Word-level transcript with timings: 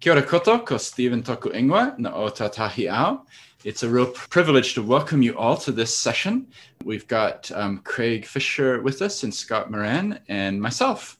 Kia 0.00 0.12
ora 0.12 0.22
koto, 0.22 0.60
ko 0.60 0.76
Stephen 0.76 1.24
Toku 1.24 1.52
Ingwa 1.52 1.98
na 1.98 2.14
o 2.14 2.30
Tatahi 2.30 2.88
Ao. 2.88 3.26
It's 3.64 3.82
a 3.82 3.88
real 3.88 4.06
privilege 4.06 4.74
to 4.74 4.82
welcome 4.82 5.22
you 5.22 5.36
all 5.36 5.56
to 5.56 5.72
this 5.72 5.92
session. 5.92 6.46
We've 6.84 7.08
got 7.08 7.50
um, 7.50 7.78
Craig 7.78 8.24
Fisher 8.24 8.80
with 8.80 9.02
us 9.02 9.24
and 9.24 9.34
Scott 9.34 9.72
Moran 9.72 10.20
and 10.28 10.62
myself. 10.62 11.18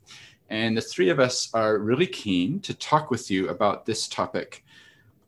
And 0.48 0.76
the 0.76 0.80
three 0.80 1.08
of 1.10 1.18
us 1.18 1.50
are 1.54 1.78
really 1.78 2.06
keen 2.06 2.60
to 2.60 2.72
talk 2.72 3.10
with 3.10 3.32
you 3.32 3.48
about 3.48 3.84
this 3.84 4.06
topic 4.06 4.64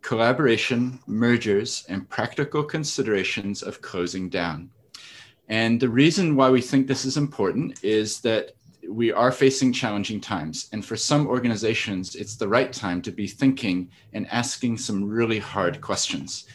collaboration, 0.00 1.00
mergers, 1.08 1.84
and 1.88 2.08
practical 2.08 2.62
considerations 2.62 3.64
of 3.64 3.82
closing 3.82 4.28
down. 4.28 4.70
And 5.48 5.80
the 5.80 5.88
reason 5.88 6.36
why 6.36 6.50
we 6.50 6.60
think 6.60 6.86
this 6.86 7.04
is 7.04 7.16
important 7.16 7.82
is 7.82 8.20
that 8.20 8.52
we 8.90 9.12
are 9.12 9.30
facing 9.30 9.72
challenging 9.72 10.20
times. 10.20 10.68
And 10.72 10.84
for 10.84 10.96
some 10.96 11.26
organizations, 11.26 12.16
it's 12.16 12.36
the 12.36 12.48
right 12.48 12.72
time 12.72 13.00
to 13.02 13.12
be 13.12 13.26
thinking 13.26 13.90
and 14.12 14.26
asking 14.30 14.78
some 14.78 15.08
really 15.08 15.38
hard 15.38 15.80
questions. 15.80 16.46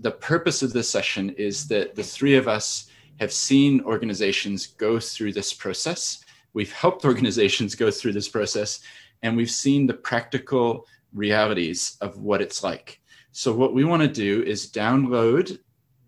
The 0.00 0.10
purpose 0.10 0.62
of 0.62 0.72
this 0.72 0.90
session 0.90 1.30
is 1.30 1.68
that 1.68 1.94
the 1.94 2.02
three 2.02 2.34
of 2.34 2.48
us 2.48 2.90
have 3.20 3.32
seen 3.32 3.80
organizations 3.82 4.66
go 4.66 4.98
through 4.98 5.32
this 5.32 5.52
process. 5.52 6.24
We've 6.52 6.72
helped 6.72 7.04
organizations 7.04 7.76
go 7.76 7.90
through 7.90 8.12
this 8.12 8.28
process, 8.28 8.80
and 9.22 9.36
we've 9.36 9.50
seen 9.50 9.86
the 9.86 9.94
practical 9.94 10.86
realities 11.12 11.96
of 12.00 12.18
what 12.18 12.42
it's 12.42 12.64
like. 12.64 13.00
So, 13.30 13.52
what 13.52 13.72
we 13.72 13.84
want 13.84 14.02
to 14.02 14.08
do 14.08 14.42
is 14.42 14.70
download 14.70 15.58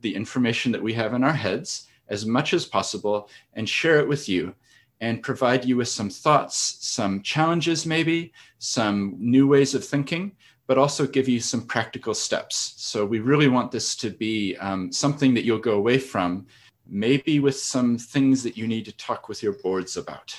the 0.00 0.14
information 0.14 0.72
that 0.72 0.82
we 0.82 0.92
have 0.94 1.14
in 1.14 1.22
our 1.22 1.32
heads 1.32 1.86
as 2.08 2.26
much 2.26 2.54
as 2.54 2.64
possible 2.64 3.28
and 3.54 3.68
share 3.68 4.00
it 4.00 4.08
with 4.08 4.28
you 4.28 4.54
and 5.00 5.22
provide 5.22 5.64
you 5.64 5.76
with 5.76 5.88
some 5.88 6.10
thoughts, 6.10 6.78
some 6.80 7.22
challenges, 7.22 7.86
maybe, 7.86 8.32
some 8.58 9.16
new 9.18 9.46
ways 9.46 9.74
of 9.74 9.84
thinking, 9.84 10.32
but 10.66 10.78
also 10.78 11.06
give 11.06 11.28
you 11.28 11.40
some 11.40 11.66
practical 11.66 12.14
steps. 12.14 12.74
So 12.76 13.04
we 13.04 13.20
really 13.20 13.48
want 13.48 13.70
this 13.70 13.94
to 13.96 14.10
be 14.10 14.56
um, 14.56 14.90
something 14.90 15.34
that 15.34 15.44
you'll 15.44 15.58
go 15.58 15.74
away 15.74 15.98
from, 15.98 16.46
maybe 16.88 17.40
with 17.40 17.58
some 17.58 17.98
things 17.98 18.42
that 18.42 18.56
you 18.56 18.66
need 18.66 18.84
to 18.86 18.96
talk 18.96 19.28
with 19.28 19.42
your 19.42 19.54
boards 19.62 19.96
about. 19.96 20.34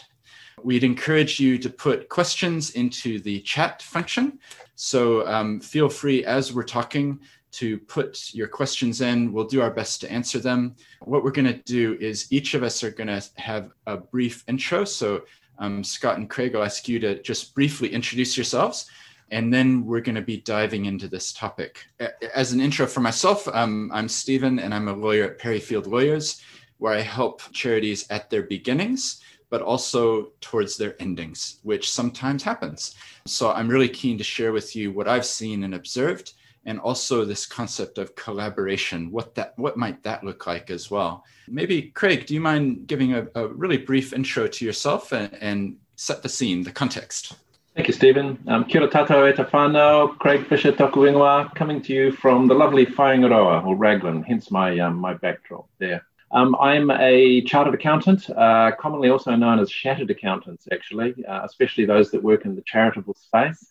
We'd 0.63 0.83
encourage 0.83 1.39
you 1.39 1.59
to 1.59 1.69
put 1.69 2.09
questions 2.09 2.71
into 2.71 3.19
the 3.19 3.41
chat 3.41 3.81
function. 3.81 4.39
So 4.75 5.25
um, 5.27 5.59
feel 5.59 5.87
free 5.87 6.25
as 6.25 6.51
we're 6.51 6.63
talking 6.63 7.19
to 7.51 7.77
put 7.79 8.33
your 8.33 8.47
questions 8.47 9.01
in. 9.01 9.31
We'll 9.31 9.45
do 9.45 9.61
our 9.61 9.71
best 9.71 10.01
to 10.01 10.11
answer 10.11 10.39
them. 10.39 10.75
What 11.01 11.23
we're 11.23 11.31
going 11.31 11.45
to 11.45 11.61
do 11.63 11.97
is 11.99 12.31
each 12.31 12.53
of 12.53 12.63
us 12.63 12.83
are 12.83 12.91
going 12.91 13.07
to 13.07 13.23
have 13.35 13.71
a 13.85 13.97
brief 13.97 14.43
intro. 14.47 14.85
So, 14.85 15.23
um, 15.59 15.83
Scott 15.83 16.17
and 16.17 16.29
Craig, 16.29 16.55
I'll 16.55 16.63
ask 16.63 16.87
you 16.87 16.99
to 16.99 17.21
just 17.21 17.55
briefly 17.55 17.89
introduce 17.89 18.37
yourselves. 18.37 18.89
And 19.31 19.53
then 19.53 19.85
we're 19.85 20.01
going 20.01 20.15
to 20.15 20.21
be 20.21 20.37
diving 20.37 20.85
into 20.85 21.07
this 21.07 21.33
topic. 21.33 21.85
As 22.33 22.53
an 22.53 22.61
intro 22.61 22.87
for 22.87 23.01
myself, 23.01 23.47
um, 23.49 23.91
I'm 23.93 24.07
Stephen 24.07 24.59
and 24.59 24.73
I'm 24.73 24.87
a 24.87 24.93
lawyer 24.93 25.25
at 25.25 25.39
Parry 25.39 25.59
Field 25.59 25.87
Lawyers, 25.87 26.41
where 26.77 26.93
I 26.93 27.01
help 27.01 27.41
charities 27.51 28.09
at 28.09 28.29
their 28.29 28.43
beginnings, 28.43 29.21
but 29.49 29.61
also 29.61 30.31
towards 30.39 30.77
their 30.77 30.95
endings, 31.01 31.59
which 31.63 31.91
sometimes 31.91 32.43
happens. 32.43 32.95
So 33.25 33.51
I'm 33.51 33.67
really 33.67 33.89
keen 33.89 34.17
to 34.17 34.23
share 34.23 34.53
with 34.53 34.75
you 34.75 34.91
what 34.91 35.07
I've 35.07 35.25
seen 35.25 35.63
and 35.63 35.75
observed 35.75 36.33
and 36.67 36.79
also 36.81 37.25
this 37.25 37.45
concept 37.45 37.97
of 37.97 38.15
collaboration 38.15 39.09
what 39.09 39.33
that 39.33 39.57
what 39.57 39.77
might 39.77 40.03
that 40.03 40.23
look 40.23 40.45
like 40.45 40.69
as 40.69 40.91
well 40.91 41.23
maybe 41.47 41.83
craig 41.95 42.27
do 42.27 42.35
you 42.35 42.41
mind 42.41 42.85
giving 42.85 43.13
a, 43.13 43.25
a 43.33 43.47
really 43.47 43.77
brief 43.77 44.13
intro 44.13 44.47
to 44.47 44.63
yourself 44.63 45.11
and, 45.11 45.33
and, 45.41 45.77
set 45.99 46.21
the 46.21 46.29
scene 46.29 46.61
the 46.61 46.71
context 46.71 47.33
Thank 47.73 47.87
you, 47.87 47.93
Stephen. 47.93 48.39
Um, 48.47 48.65
kia 48.65 48.81
ora 48.81 48.89
tātou 48.89 49.29
e 49.29 49.33
whanau, 49.51 50.17
Craig 50.17 50.47
Fisher 50.47 50.71
Toku 50.71 51.07
Ingoa, 51.07 51.53
coming 51.53 51.79
to 51.83 51.93
you 51.93 52.11
from 52.11 52.47
the 52.47 52.55
lovely 52.55 52.87
Whaingaroa, 52.87 53.63
or 53.63 53.75
Raglan, 53.75 54.23
hence 54.23 54.49
my, 54.49 54.79
um, 54.79 54.95
my 54.95 55.13
backdrop 55.13 55.67
there. 55.77 56.03
Um, 56.31 56.55
I'm 56.59 56.89
a 56.89 57.41
chartered 57.41 57.75
accountant, 57.75 58.31
uh, 58.31 58.71
commonly 58.79 59.09
also 59.09 59.35
known 59.35 59.59
as 59.59 59.69
shattered 59.69 60.09
accountants, 60.09 60.67
actually, 60.71 61.23
uh, 61.25 61.45
especially 61.45 61.85
those 61.85 62.09
that 62.09 62.23
work 62.23 62.45
in 62.45 62.55
the 62.55 62.63
charitable 62.63 63.13
space 63.13 63.67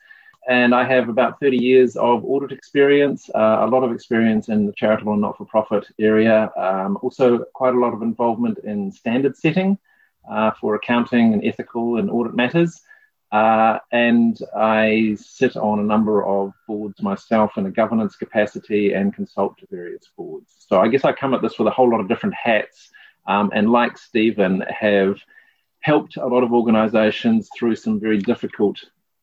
and 0.49 0.75
I 0.75 0.85
have 0.85 1.09
about 1.09 1.41
30 1.41 1.57
years 1.57 1.97
of 1.97 2.25
audit 2.25 2.53
experience, 2.53 3.29
uh, 3.35 3.59
a 3.61 3.67
lot 3.67 3.83
of 3.83 3.93
experience 3.93 4.49
in 4.49 4.67
the 4.67 4.73
charitable 4.73 5.13
and 5.13 5.23
not 5.23 5.37
for 5.37 5.45
profit 5.45 5.87
area, 5.99 6.51
um, 6.57 6.99
also 7.03 7.39
quite 7.53 7.75
a 7.75 7.79
lot 7.79 7.93
of 7.93 8.03
involvement 8.03 8.59
in 8.59 8.93
standard 8.93 9.37
setting 9.37 9.77
uh, 10.31 10.53
for 10.61 10.77
accounting 10.77 11.33
and 11.33 11.45
ethical 11.45 11.99
and 11.99 12.11
audit 12.11 12.35
matters. 12.35 12.81
Uh, 13.33 13.79
and 13.91 14.39
I 14.57 15.17
sit 15.19 15.57
on 15.57 15.81
a 15.81 15.85
number 15.85 16.25
of 16.25 16.53
boards 16.69 17.03
myself 17.03 17.59
in 17.59 17.67
a 17.67 17.71
governance 17.71 18.15
capacity 18.15 18.93
and 18.93 19.13
consult 19.13 19.59
to 19.59 19.67
various 19.69 20.09
boards. 20.17 20.55
So 20.59 20.81
I 20.81 20.87
guess 20.87 21.05
I 21.05 21.13
come 21.13 21.35
at 21.35 21.43
this 21.43 21.59
with 21.59 21.67
a 21.67 21.73
whole 21.73 21.91
lot 21.91 22.01
of 22.01 22.09
different 22.09 22.37
hats, 22.37 22.91
um, 23.27 23.51
and 23.53 23.71
like 23.71 23.99
Stephen, 23.99 24.63
have 24.69 25.19
helped 25.81 26.17
a 26.17 26.27
lot 26.27 26.45
of 26.45 26.53
organizations 26.53 27.49
through 27.57 27.75
some 27.75 27.99
very 27.99 28.19
difficult 28.19 28.79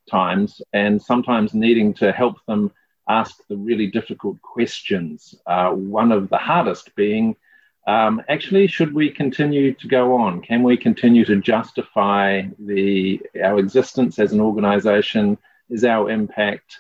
times 0.10 0.62
and 0.74 1.02
sometimes 1.02 1.54
needing 1.54 1.94
to 1.96 2.12
help 2.12 2.38
them 2.48 2.72
ask 3.08 3.46
the 3.48 3.58
really 3.58 3.88
difficult 3.88 4.42
questions. 4.42 5.36
Uh, 5.46 5.72
one 5.72 6.12
of 6.12 6.30
the 6.30 6.38
hardest 6.38 6.96
being 6.96 7.36
um, 7.86 8.22
actually, 8.30 8.68
should 8.68 8.94
we 8.94 9.10
continue 9.10 9.74
to 9.74 9.88
go 9.88 10.16
on? 10.16 10.42
Can 10.42 10.64
we 10.64 10.78
continue 10.78 11.26
to 11.26 11.42
justify 11.42 12.44
the 12.58 13.22
our 13.44 13.60
existence 13.60 14.20
as 14.20 14.32
an 14.32 14.40
organization? 14.40 15.38
Is 15.70 15.84
our 15.84 16.10
impact 16.10 16.80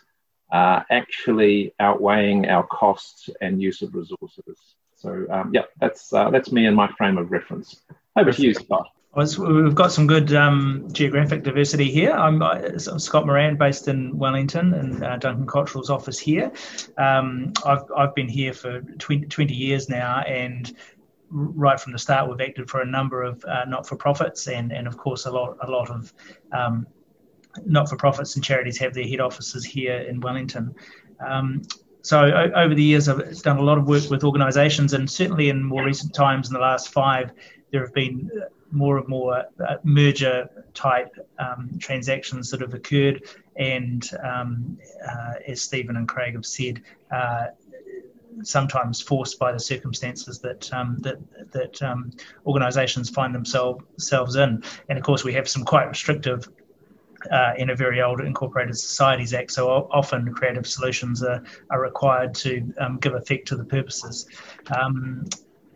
uh, 0.51 0.81
actually 0.89 1.73
outweighing 1.79 2.47
our 2.47 2.65
costs 2.65 3.29
and 3.41 3.61
use 3.61 3.81
of 3.81 3.93
resources? 3.93 4.57
So, 4.95 5.25
um, 5.29 5.51
yeah, 5.53 5.63
that's 5.79 6.13
uh, 6.13 6.29
that's 6.29 6.53
me 6.53 6.67
and 6.67 6.75
my 6.75 6.87
frame 6.97 7.17
of 7.17 7.31
reference. 7.31 7.81
Over 8.15 8.31
to 8.31 8.41
you, 8.41 8.53
Scott. 8.53 8.87
We've 9.15 9.75
got 9.75 9.91
some 9.91 10.07
good 10.07 10.33
um, 10.33 10.87
geographic 10.91 11.43
diversity 11.43 11.91
here. 11.91 12.13
I'm, 12.13 12.41
Scott 12.79 13.27
Moran, 13.27 13.57
based 13.57 13.87
in 13.87 14.17
Wellington, 14.17 14.73
in 14.73 15.03
uh, 15.03 15.17
Duncan 15.17 15.45
Cotterill's 15.45 15.91
office 15.91 16.17
here. 16.17 16.51
Um, 16.97 17.53
I've, 17.63 17.83
I've 17.95 18.15
been 18.15 18.27
here 18.27 18.53
for 18.53 18.81
20, 18.81 19.27
20, 19.27 19.53
years 19.53 19.87
now, 19.87 20.21
and 20.21 20.75
right 21.29 21.79
from 21.79 21.93
the 21.93 21.99
start, 21.99 22.27
we've 22.27 22.41
acted 22.41 22.71
for 22.71 22.81
a 22.81 22.85
number 22.87 23.21
of 23.21 23.45
uh, 23.45 23.65
not-for-profits, 23.65 24.47
and, 24.47 24.71
and 24.71 24.87
of 24.87 24.97
course, 24.97 25.27
a 25.27 25.31
lot 25.31 25.57
a 25.61 25.69
lot 25.69 25.91
of 25.91 26.11
um, 26.51 26.87
not-for-profits 27.67 28.33
and 28.33 28.43
charities 28.43 28.79
have 28.79 28.95
their 28.95 29.07
head 29.07 29.19
offices 29.19 29.63
here 29.63 29.97
in 29.97 30.21
Wellington. 30.21 30.73
Um, 31.23 31.61
so 32.01 32.19
o- 32.19 32.51
over 32.55 32.73
the 32.73 32.83
years, 32.83 33.07
I've 33.07 33.43
done 33.43 33.57
a 33.57 33.63
lot 33.63 33.77
of 33.77 33.85
work 33.85 34.09
with 34.09 34.23
organisations, 34.23 34.93
and 34.93 35.07
certainly 35.07 35.49
in 35.49 35.63
more 35.63 35.85
recent 35.85 36.15
times, 36.15 36.47
in 36.47 36.55
the 36.55 36.59
last 36.59 36.91
five, 36.91 37.31
there 37.71 37.81
have 37.81 37.93
been 37.93 38.27
more 38.73 38.97
and 38.97 39.07
more 39.07 39.45
uh, 39.67 39.75
merger 39.83 40.49
type 40.73 41.15
um, 41.39 41.69
transactions 41.79 42.49
that 42.49 42.61
have 42.61 42.73
occurred. 42.73 43.23
And 43.55 44.07
um, 44.23 44.77
uh, 45.07 45.33
as 45.47 45.61
Stephen 45.61 45.95
and 45.95 46.07
Craig 46.07 46.33
have 46.33 46.45
said, 46.45 46.81
uh, 47.11 47.47
sometimes 48.41 48.99
forced 48.99 49.37
by 49.37 49.51
the 49.51 49.59
circumstances 49.59 50.39
that 50.39 50.73
um, 50.73 50.97
that 51.01 51.17
that 51.51 51.81
um, 51.83 52.11
organisations 52.45 53.09
find 53.09 53.33
themselves 53.35 54.35
in. 54.35 54.63
And 54.89 54.97
of 54.97 55.03
course, 55.03 55.23
we 55.23 55.33
have 55.33 55.47
some 55.47 55.63
quite 55.63 55.87
restrictive. 55.87 56.49
Uh, 57.31 57.53
in 57.57 57.69
a 57.69 57.75
very 57.75 58.01
old 58.01 58.19
Incorporated 58.19 58.77
Societies 58.77 59.33
Act, 59.33 59.49
so 59.49 59.69
often 59.69 60.33
creative 60.33 60.67
solutions 60.67 61.23
are, 61.23 61.41
are 61.69 61.79
required 61.79 62.35
to 62.35 62.73
um, 62.79 62.97
give 62.97 63.15
effect 63.15 63.47
to 63.47 63.55
the 63.55 63.63
purposes. 63.63 64.27
Um, 64.77 65.25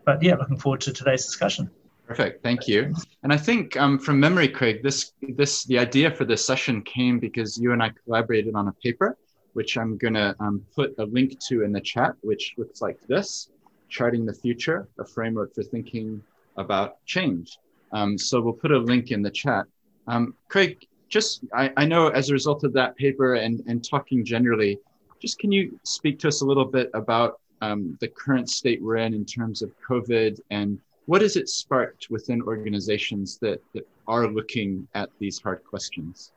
but 0.03 0.21
yeah, 0.21 0.35
looking 0.35 0.57
forward 0.57 0.81
to 0.81 0.91
today's 0.91 1.25
discussion. 1.25 1.71
Perfect, 2.07 2.41
thank 2.41 2.69
you. 2.69 2.93
And 3.23 3.33
I 3.33 3.37
think 3.37 3.75
um, 3.75 3.99
from 3.99 4.17
memory, 4.17 4.47
Craig, 4.47 4.81
this 4.81 5.11
this 5.21 5.65
the 5.65 5.77
idea 5.77 6.09
for 6.09 6.23
this 6.23 6.45
session 6.45 6.81
came 6.83 7.19
because 7.19 7.57
you 7.57 7.73
and 7.73 7.83
I 7.83 7.91
collaborated 8.05 8.55
on 8.55 8.69
a 8.69 8.71
paper, 8.71 9.17
which 9.53 9.77
I'm 9.77 9.97
gonna 9.97 10.33
um, 10.39 10.65
put 10.73 10.95
a 10.99 11.03
link 11.03 11.37
to 11.49 11.63
in 11.63 11.73
the 11.73 11.81
chat, 11.81 12.13
which 12.21 12.53
looks 12.57 12.81
like 12.81 12.97
this: 13.07 13.49
"Charting 13.89 14.25
the 14.25 14.33
Future: 14.33 14.87
A 14.99 15.05
Framework 15.05 15.53
for 15.53 15.63
Thinking 15.63 16.23
About 16.55 17.05
Change." 17.05 17.59
Um, 17.91 18.17
so 18.17 18.39
we'll 18.39 18.53
put 18.53 18.71
a 18.71 18.79
link 18.79 19.11
in 19.11 19.21
the 19.21 19.31
chat. 19.31 19.65
Um, 20.07 20.33
Craig, 20.47 20.87
just 21.09 21.41
I, 21.53 21.73
I 21.75 21.85
know 21.85 22.07
as 22.07 22.29
a 22.29 22.33
result 22.33 22.63
of 22.63 22.71
that 22.71 22.95
paper 22.95 23.35
and 23.35 23.61
and 23.67 23.83
talking 23.83 24.23
generally, 24.23 24.79
just 25.19 25.39
can 25.39 25.51
you 25.51 25.77
speak 25.83 26.19
to 26.19 26.29
us 26.29 26.39
a 26.39 26.45
little 26.45 26.65
bit 26.65 26.89
about 26.93 27.41
um, 27.61 27.97
the 27.99 28.07
current 28.07 28.49
state 28.49 28.81
we're 28.81 28.95
in 28.95 29.13
in 29.13 29.25
terms 29.25 29.61
of 29.61 29.71
COVID 29.89 30.39
and 30.51 30.79
what 31.07 31.21
has 31.21 31.35
it 31.35 31.49
sparked 31.49 32.07
within 32.09 32.41
organizations 32.43 33.37
that, 33.39 33.61
that 33.73 33.87
are 34.07 34.27
looking 34.27 34.87
at 34.93 35.09
these 35.19 35.41
hard 35.41 35.63
questions? 35.63 36.31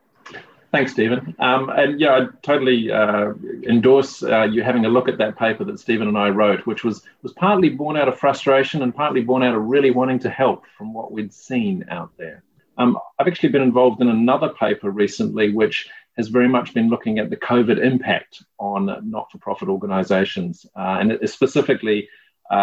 Thanks, 0.71 0.93
Stephen. 0.93 1.35
Um, 1.39 1.69
and 1.69 1.99
yeah, 1.99 2.13
I 2.13 2.27
totally 2.41 2.89
uh, 2.89 3.33
endorse 3.67 4.23
uh, 4.23 4.43
you 4.43 4.63
having 4.63 4.85
a 4.85 4.89
look 4.89 5.09
at 5.09 5.17
that 5.17 5.37
paper 5.37 5.65
that 5.65 5.79
Stephen 5.81 6.07
and 6.07 6.17
I 6.17 6.29
wrote, 6.29 6.65
which 6.65 6.85
was 6.85 7.03
was 7.21 7.33
partly 7.33 7.67
born 7.67 7.97
out 7.97 8.07
of 8.07 8.17
frustration 8.17 8.81
and 8.81 8.95
partly 8.95 9.21
born 9.21 9.43
out 9.43 9.53
of 9.53 9.63
really 9.63 9.91
wanting 9.91 10.19
to 10.19 10.29
help 10.29 10.63
from 10.77 10.93
what 10.93 11.11
we'd 11.11 11.33
seen 11.33 11.85
out 11.89 12.11
there. 12.17 12.41
Um, 12.77 12.97
I've 13.19 13.27
actually 13.27 13.49
been 13.49 13.61
involved 13.61 14.01
in 14.01 14.07
another 14.07 14.49
paper 14.49 14.89
recently, 14.89 15.51
which 15.51 15.89
has 16.15 16.29
very 16.29 16.47
much 16.47 16.73
been 16.73 16.89
looking 16.89 17.19
at 17.19 17.29
the 17.29 17.37
COVID 17.37 17.83
impact 17.83 18.41
on 18.57 18.85
not 19.03 19.29
for 19.29 19.37
profit 19.39 19.67
organizations, 19.67 20.65
uh, 20.77 20.97
and 21.01 21.29
specifically 21.29 22.07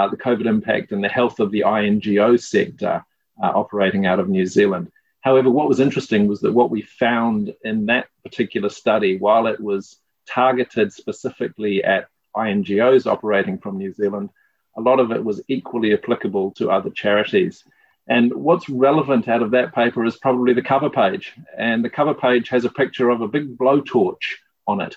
the 0.08 0.16
COVID 0.16 0.46
impact 0.46 0.92
and 0.92 1.02
the 1.02 1.08
health 1.08 1.40
of 1.40 1.50
the 1.50 1.62
INGO 1.62 2.36
sector 2.36 3.04
uh, 3.42 3.52
operating 3.54 4.06
out 4.06 4.20
of 4.20 4.28
New 4.28 4.46
Zealand. 4.46 4.90
However, 5.20 5.50
what 5.50 5.68
was 5.68 5.80
interesting 5.80 6.28
was 6.28 6.40
that 6.40 6.52
what 6.52 6.70
we 6.70 6.82
found 6.82 7.54
in 7.64 7.86
that 7.86 8.06
particular 8.22 8.68
study, 8.68 9.18
while 9.18 9.46
it 9.46 9.60
was 9.60 9.98
targeted 10.28 10.92
specifically 10.92 11.82
at 11.82 12.08
INGOs 12.36 13.06
operating 13.06 13.58
from 13.58 13.78
New 13.78 13.92
Zealand, 13.92 14.30
a 14.76 14.80
lot 14.80 15.00
of 15.00 15.10
it 15.10 15.24
was 15.24 15.42
equally 15.48 15.92
applicable 15.92 16.52
to 16.52 16.70
other 16.70 16.90
charities. 16.90 17.64
And 18.06 18.32
what's 18.32 18.68
relevant 18.68 19.28
out 19.28 19.42
of 19.42 19.50
that 19.50 19.74
paper 19.74 20.04
is 20.04 20.16
probably 20.16 20.54
the 20.54 20.62
cover 20.62 20.88
page. 20.88 21.34
And 21.56 21.84
the 21.84 21.90
cover 21.90 22.14
page 22.14 22.48
has 22.48 22.64
a 22.64 22.70
picture 22.70 23.10
of 23.10 23.20
a 23.20 23.28
big 23.28 23.58
blowtorch 23.58 24.36
on 24.66 24.80
it. 24.80 24.96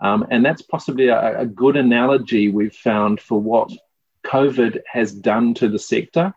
Um, 0.00 0.26
and 0.30 0.44
that's 0.44 0.62
possibly 0.62 1.08
a, 1.08 1.40
a, 1.40 1.46
good 1.46 1.76
analogy 1.76 2.48
we've 2.48 2.74
found 2.74 3.20
for 3.20 3.38
what 3.38 3.70
COVID 4.30 4.82
has 4.86 5.12
done 5.12 5.54
to 5.54 5.68
the 5.68 5.78
sector. 5.78 6.32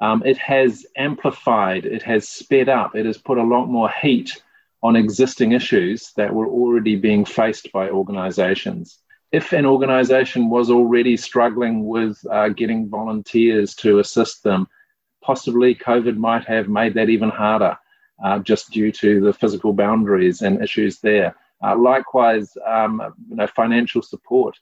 Um, 0.00 0.22
it 0.24 0.36
has 0.36 0.86
amplified, 0.96 1.86
it 1.86 2.02
has 2.02 2.28
sped 2.28 2.68
up, 2.68 2.94
it 2.94 3.06
has 3.06 3.16
put 3.16 3.38
a 3.38 3.42
lot 3.54 3.66
more 3.66 3.90
heat 3.90 4.42
on 4.82 4.96
existing 4.96 5.52
issues 5.52 6.12
that 6.16 6.32
were 6.32 6.46
already 6.46 6.94
being 6.94 7.24
faced 7.24 7.72
by 7.72 7.88
organizations. 7.88 8.98
If 9.32 9.52
an 9.52 9.66
organization 9.66 10.50
was 10.50 10.70
already 10.70 11.16
struggling 11.16 11.86
with 11.86 12.18
uh, 12.30 12.50
getting 12.50 12.88
volunteers 12.88 13.74
to 13.76 13.98
assist 13.98 14.42
them, 14.42 14.68
possibly 15.22 15.74
COVID 15.74 16.16
might 16.16 16.44
have 16.44 16.68
made 16.68 16.94
that 16.94 17.08
even 17.08 17.30
harder 17.30 17.76
uh, 18.22 18.38
just 18.40 18.70
due 18.70 18.92
to 18.92 19.20
the 19.20 19.32
physical 19.32 19.72
boundaries 19.72 20.42
and 20.42 20.62
issues 20.62 21.00
there. 21.00 21.34
Uh, 21.62 21.76
likewise, 21.76 22.56
um, 22.66 23.02
you 23.28 23.36
know, 23.36 23.46
financial 23.48 24.02
support. 24.02 24.56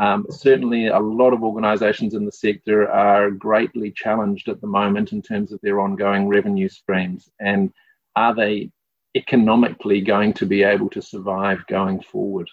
Um, 0.00 0.24
certainly, 0.30 0.86
a 0.86 0.98
lot 0.98 1.34
of 1.34 1.42
organisations 1.42 2.14
in 2.14 2.24
the 2.24 2.32
sector 2.32 2.90
are 2.90 3.30
greatly 3.30 3.90
challenged 3.90 4.48
at 4.48 4.62
the 4.62 4.66
moment 4.66 5.12
in 5.12 5.20
terms 5.20 5.52
of 5.52 5.60
their 5.60 5.78
ongoing 5.78 6.26
revenue 6.26 6.70
streams. 6.70 7.28
And 7.38 7.70
are 8.16 8.34
they 8.34 8.70
economically 9.14 10.00
going 10.00 10.32
to 10.34 10.46
be 10.46 10.62
able 10.62 10.88
to 10.90 11.02
survive 11.02 11.66
going 11.66 12.00
forward? 12.00 12.48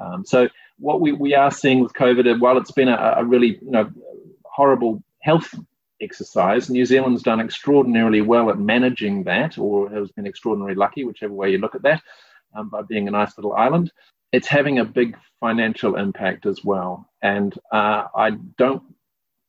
Um, 0.00 0.24
so, 0.24 0.48
what 0.78 1.02
we, 1.02 1.12
we 1.12 1.34
are 1.34 1.50
seeing 1.50 1.80
with 1.80 1.92
COVID, 1.92 2.40
while 2.40 2.56
it's 2.56 2.72
been 2.72 2.88
a, 2.88 3.16
a 3.18 3.24
really 3.24 3.58
you 3.60 3.70
know, 3.70 3.90
horrible 4.44 5.02
health 5.20 5.54
exercise. 6.00 6.70
New 6.70 6.86
Zealand's 6.86 7.22
done 7.22 7.40
extraordinarily 7.40 8.22
well 8.22 8.48
at 8.48 8.58
managing 8.58 9.24
that, 9.24 9.58
or 9.58 9.90
has 9.90 10.10
been 10.12 10.26
extraordinarily 10.26 10.76
lucky, 10.76 11.04
whichever 11.04 11.34
way 11.34 11.50
you 11.50 11.58
look 11.58 11.74
at 11.74 11.82
that, 11.82 12.02
um, 12.56 12.70
by 12.70 12.80
being 12.80 13.08
a 13.08 13.10
nice 13.10 13.36
little 13.36 13.52
island. 13.52 13.92
It's 14.32 14.48
having 14.48 14.78
a 14.78 14.84
big 14.84 15.16
financial 15.40 15.96
impact 15.96 16.46
as 16.46 16.64
well. 16.64 17.08
And 17.22 17.54
uh, 17.72 18.04
I 18.14 18.32
don't 18.56 18.82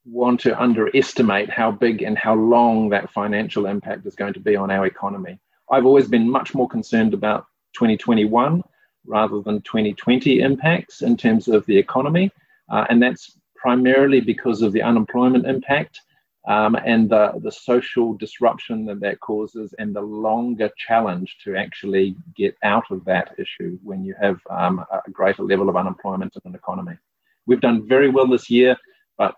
want 0.06 0.40
to 0.42 0.60
underestimate 0.60 1.50
how 1.50 1.72
big 1.72 2.02
and 2.02 2.18
how 2.18 2.36
long 2.36 2.90
that 2.90 3.12
financial 3.12 3.66
impact 3.66 4.06
is 4.06 4.16
going 4.16 4.34
to 4.34 4.40
be 4.40 4.56
on 4.56 4.72
our 4.72 4.86
economy. 4.86 5.40
I've 5.72 5.86
always 5.86 6.08
been 6.08 6.30
much 6.30 6.56
more 6.56 6.68
concerned 6.68 7.14
about 7.14 7.46
2021 7.74 8.64
rather 9.06 9.42
than 9.42 9.62
2020 9.62 10.40
impacts 10.42 11.02
in 11.02 11.18
terms 11.18 11.48
of 11.48 11.66
the 11.66 11.78
economy. 11.78 12.32
Uh, 12.70 12.86
and 12.90 13.02
that's 13.02 13.38
primarily 13.56 14.22
because 14.22 14.62
of 14.62 14.72
the 14.72 14.82
unemployment 14.82 15.46
impact 15.46 16.02
um, 16.48 16.76
and 16.76 17.10
the, 17.10 17.34
the 17.44 17.52
social 17.52 18.14
disruption 18.14 18.86
that 18.86 19.02
that 19.02 19.20
causes 19.20 19.74
and 19.78 19.96
the 19.96 20.02
longer 20.02 20.70
challenge 20.78 21.38
to 21.44 21.56
actually 21.56 22.16
get 22.36 22.56
out 22.64 22.86
of 22.92 23.04
that 23.06 23.36
issue 23.38 23.78
when 23.84 24.04
you 24.04 24.16
have 24.22 24.40
um, 24.50 24.84
a 24.92 25.12
greater 25.12 25.44
level 25.44 25.70
of 25.70 25.76
unemployment 25.76 26.34
in 26.36 26.50
an 26.50 26.56
economy. 26.56 26.98
We've 27.46 27.62
done 27.62 27.88
very 27.88 28.10
well 28.10 28.28
this 28.28 28.50
year, 28.50 28.78
but 29.18 29.36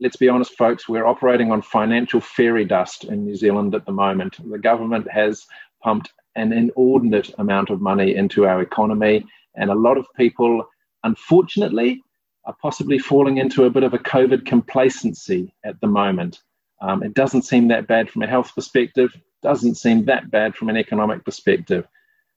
let's 0.00 0.16
be 0.16 0.28
honest, 0.28 0.56
folks, 0.56 0.88
we're 0.88 1.06
operating 1.06 1.50
on 1.50 1.62
financial 1.62 2.20
fairy 2.20 2.64
dust 2.64 3.04
in 3.04 3.24
New 3.24 3.34
Zealand 3.34 3.74
at 3.74 3.84
the 3.84 3.92
moment. 3.92 4.38
The 4.50 4.58
government 4.58 5.10
has 5.10 5.46
pumped 5.82 6.12
an 6.36 6.52
inordinate 6.52 7.34
amount 7.38 7.70
of 7.70 7.80
money 7.80 8.14
into 8.14 8.46
our 8.46 8.60
economy, 8.60 9.24
and 9.56 9.70
a 9.70 9.74
lot 9.74 9.96
of 9.96 10.06
people, 10.16 10.64
unfortunately, 11.02 12.02
are 12.46 12.56
possibly 12.62 12.98
falling 12.98 13.38
into 13.38 13.64
a 13.64 13.70
bit 13.70 13.82
of 13.82 13.92
a 13.92 13.98
COVID 13.98 14.46
complacency 14.46 15.52
at 15.64 15.80
the 15.80 15.86
moment. 15.86 16.40
Um, 16.80 17.02
it 17.02 17.14
doesn't 17.14 17.42
seem 17.42 17.68
that 17.68 17.86
bad 17.86 18.08
from 18.08 18.22
a 18.22 18.26
health 18.26 18.54
perspective, 18.54 19.10
doesn't 19.42 19.74
seem 19.76 20.04
that 20.04 20.30
bad 20.30 20.54
from 20.54 20.68
an 20.68 20.76
economic 20.76 21.24
perspective. 21.24 21.86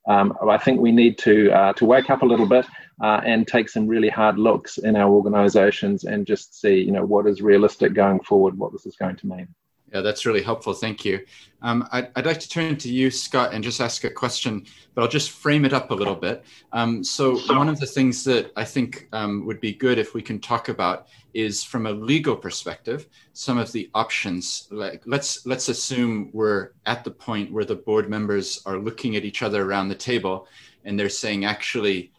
Um, 0.07 0.35
I 0.47 0.57
think 0.57 0.79
we 0.79 0.91
need 0.91 1.17
to 1.19 1.51
uh, 1.51 1.73
to 1.73 1.85
wake 1.85 2.09
up 2.09 2.23
a 2.23 2.25
little 2.25 2.47
bit 2.47 2.65
uh, 3.03 3.21
and 3.23 3.47
take 3.47 3.69
some 3.69 3.87
really 3.87 4.09
hard 4.09 4.39
looks 4.39 4.77
in 4.77 4.95
our 4.95 5.09
organisations 5.11 6.03
and 6.03 6.25
just 6.25 6.59
see, 6.59 6.75
you 6.75 6.91
know, 6.91 7.05
what 7.05 7.27
is 7.27 7.41
realistic 7.41 7.93
going 7.93 8.21
forward, 8.21 8.57
what 8.57 8.71
this 8.71 8.85
is 8.85 8.95
going 8.95 9.17
to 9.17 9.27
mean. 9.27 9.47
Yeah, 9.93 10.01
that's 10.01 10.25
really 10.25 10.41
helpful. 10.41 10.73
Thank 10.73 11.03
you. 11.03 11.25
Um, 11.61 11.87
I'd, 11.91 12.09
I'd, 12.15 12.25
like 12.25 12.39
to 12.39 12.49
turn 12.49 12.77
to 12.77 12.89
you, 12.89 13.11
Scott, 13.11 13.53
and 13.53 13.63
just 13.63 13.81
ask 13.81 14.03
a 14.03 14.09
question, 14.09 14.65
but 14.93 15.01
I'll 15.01 15.09
just 15.09 15.31
frame 15.31 15.65
it 15.65 15.73
up 15.73 15.91
a 15.91 15.93
little 15.93 16.15
bit. 16.15 16.45
Um, 16.71 17.03
so, 17.03 17.37
one 17.53 17.67
of 17.67 17.79
the 17.79 17.85
things 17.85 18.23
that 18.25 18.51
I 18.55 18.63
think 18.63 19.09
um, 19.11 19.45
would 19.45 19.59
be 19.59 19.73
good 19.73 19.97
if 19.97 20.13
we 20.13 20.21
can 20.21 20.39
talk 20.39 20.69
about 20.69 21.07
is 21.33 21.63
from 21.63 21.85
a 21.85 21.91
legal 21.91 22.35
perspective, 22.35 23.07
some 23.33 23.57
of 23.57 23.71
the 23.71 23.89
options. 23.93 24.67
Like, 24.71 25.01
let's 25.05 25.45
let's 25.45 25.69
assume 25.69 26.29
we're 26.33 26.71
at 26.85 27.03
the 27.03 27.11
point 27.11 27.51
where 27.51 27.65
the 27.65 27.75
board 27.75 28.09
members 28.09 28.61
are 28.65 28.77
looking 28.77 29.15
at 29.15 29.25
each 29.25 29.41
other 29.41 29.63
around 29.65 29.89
the 29.89 29.95
table, 29.95 30.47
and 30.85 30.97
they're 30.97 31.09
saying, 31.09 31.45
actually, 31.45 32.13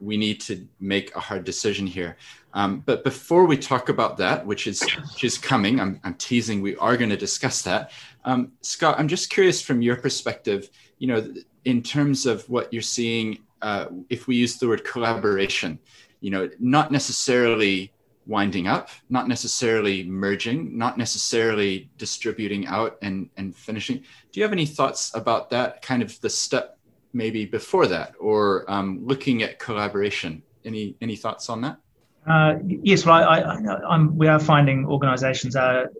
we 0.00 0.16
need 0.16 0.40
to 0.42 0.68
make 0.80 1.14
a 1.16 1.20
hard 1.20 1.44
decision 1.44 1.86
here. 1.86 2.16
Um, 2.54 2.80
but 2.86 3.02
before 3.02 3.46
we 3.46 3.56
talk 3.56 3.88
about 3.88 4.16
that, 4.18 4.46
which 4.46 4.66
is 4.68 4.80
which 5.12 5.24
is 5.24 5.36
coming, 5.36 5.80
I'm, 5.80 6.00
I'm 6.04 6.14
teasing. 6.14 6.62
We 6.62 6.76
are 6.76 6.96
going 6.96 7.10
to 7.10 7.16
discuss 7.16 7.62
that. 7.62 7.90
Um, 8.24 8.52
Scott, 8.62 8.94
I'm 8.98 9.08
just 9.08 9.28
curious 9.28 9.60
from 9.60 9.82
your 9.82 9.96
perspective. 9.96 10.70
You 10.98 11.08
know, 11.08 11.34
in 11.64 11.82
terms 11.82 12.26
of 12.26 12.48
what 12.48 12.72
you're 12.72 12.80
seeing, 12.80 13.40
uh, 13.60 13.86
if 14.08 14.28
we 14.28 14.36
use 14.36 14.56
the 14.56 14.68
word 14.68 14.84
collaboration, 14.84 15.80
you 16.20 16.30
know, 16.30 16.48
not 16.60 16.92
necessarily 16.92 17.92
winding 18.26 18.68
up, 18.68 18.88
not 19.10 19.28
necessarily 19.28 20.04
merging, 20.04 20.78
not 20.78 20.96
necessarily 20.96 21.90
distributing 21.98 22.68
out 22.68 22.98
and 23.02 23.28
and 23.36 23.56
finishing. 23.56 23.98
Do 23.98 24.38
you 24.38 24.44
have 24.44 24.52
any 24.52 24.66
thoughts 24.66 25.12
about 25.14 25.50
that? 25.50 25.82
Kind 25.82 26.02
of 26.02 26.20
the 26.20 26.30
step 26.30 26.78
maybe 27.12 27.46
before 27.46 27.88
that, 27.88 28.14
or 28.20 28.64
um, 28.70 29.00
looking 29.04 29.42
at 29.42 29.58
collaboration. 29.58 30.42
Any 30.64 30.96
any 31.00 31.16
thoughts 31.16 31.50
on 31.50 31.60
that? 31.62 31.78
Uh, 32.26 32.56
yes, 32.64 33.04
well, 33.04 33.22
I, 33.22 33.40
I, 33.40 34.02
we 34.02 34.28
are 34.28 34.40
finding 34.40 34.86
organisations 34.86 35.56
are, 35.56 35.90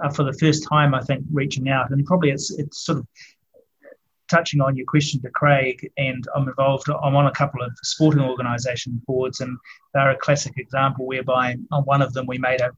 are, 0.00 0.12
for 0.12 0.24
the 0.24 0.32
first 0.32 0.66
time, 0.68 0.94
I 0.94 1.00
think, 1.00 1.24
reaching 1.32 1.68
out, 1.68 1.90
and 1.90 2.04
probably 2.04 2.30
it's 2.30 2.50
it's 2.50 2.84
sort 2.84 2.98
of 2.98 3.06
touching 4.28 4.60
on 4.60 4.76
your 4.76 4.86
question 4.86 5.20
to 5.22 5.30
Craig, 5.30 5.90
and 5.96 6.26
I'm 6.34 6.48
involved. 6.48 6.88
I'm 6.88 7.14
on 7.14 7.26
a 7.26 7.32
couple 7.32 7.62
of 7.62 7.70
sporting 7.82 8.22
organisation 8.22 9.00
boards, 9.06 9.40
and 9.40 9.56
they're 9.94 10.10
a 10.10 10.16
classic 10.16 10.54
example 10.56 11.06
whereby 11.06 11.56
on 11.70 11.84
one 11.84 12.02
of 12.02 12.12
them 12.12 12.26
we 12.26 12.38
made 12.38 12.60
a, 12.60 12.70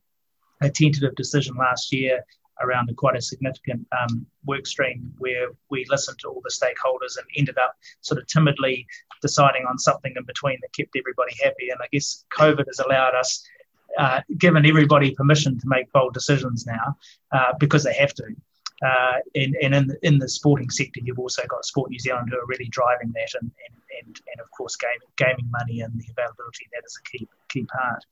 a 0.60 0.68
tentative 0.68 1.14
decision 1.14 1.56
last 1.56 1.92
year 1.92 2.22
around 2.60 2.94
quite 2.96 3.16
a 3.16 3.22
significant 3.22 3.86
um, 3.98 4.26
work 4.44 4.66
stream 4.66 5.12
where 5.18 5.48
we 5.70 5.86
listened 5.88 6.18
to 6.20 6.28
all 6.28 6.42
the 6.42 6.50
stakeholders 6.50 7.16
and 7.16 7.26
ended 7.36 7.58
up 7.58 7.76
sort 8.00 8.20
of 8.20 8.26
timidly 8.26 8.86
deciding 9.22 9.64
on 9.66 9.78
something 9.78 10.12
in 10.16 10.24
between 10.24 10.58
that 10.62 10.72
kept 10.72 10.96
everybody 10.96 11.34
happy. 11.42 11.70
And 11.70 11.80
I 11.82 11.86
guess 11.92 12.24
COVID 12.36 12.66
has 12.66 12.78
allowed 12.78 13.14
us, 13.14 13.44
uh, 13.98 14.20
given 14.38 14.66
everybody 14.66 15.14
permission 15.14 15.58
to 15.58 15.68
make 15.68 15.92
bold 15.92 16.14
decisions 16.14 16.66
now 16.66 16.96
uh, 17.32 17.52
because 17.58 17.84
they 17.84 17.94
have 17.94 18.14
to. 18.14 18.24
Uh, 18.82 19.18
and, 19.34 19.54
and 19.62 19.74
in, 19.74 19.86
the, 19.88 20.06
in 20.06 20.18
the 20.18 20.28
sporting 20.28 20.70
sector, 20.70 21.00
you've 21.04 21.18
also 21.18 21.42
got 21.48 21.66
Sport 21.66 21.90
New 21.90 21.98
Zealand 21.98 22.28
who 22.30 22.38
are 22.38 22.46
really 22.46 22.68
driving 22.70 23.12
that, 23.14 23.28
and, 23.38 23.50
and, 23.68 23.76
and, 24.00 24.20
and 24.32 24.40
of 24.40 24.50
course, 24.52 24.74
gaming, 24.76 24.96
gaming 25.18 25.50
money 25.50 25.80
and 25.80 25.92
the 26.00 26.06
availability 26.10 26.66
that 26.72 26.82
is 26.86 26.98
a 26.98 27.08
key 27.10 27.28
key 27.50 27.66
part. 27.66 28.02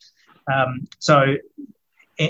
Um, 0.52 0.86
so, 0.98 1.36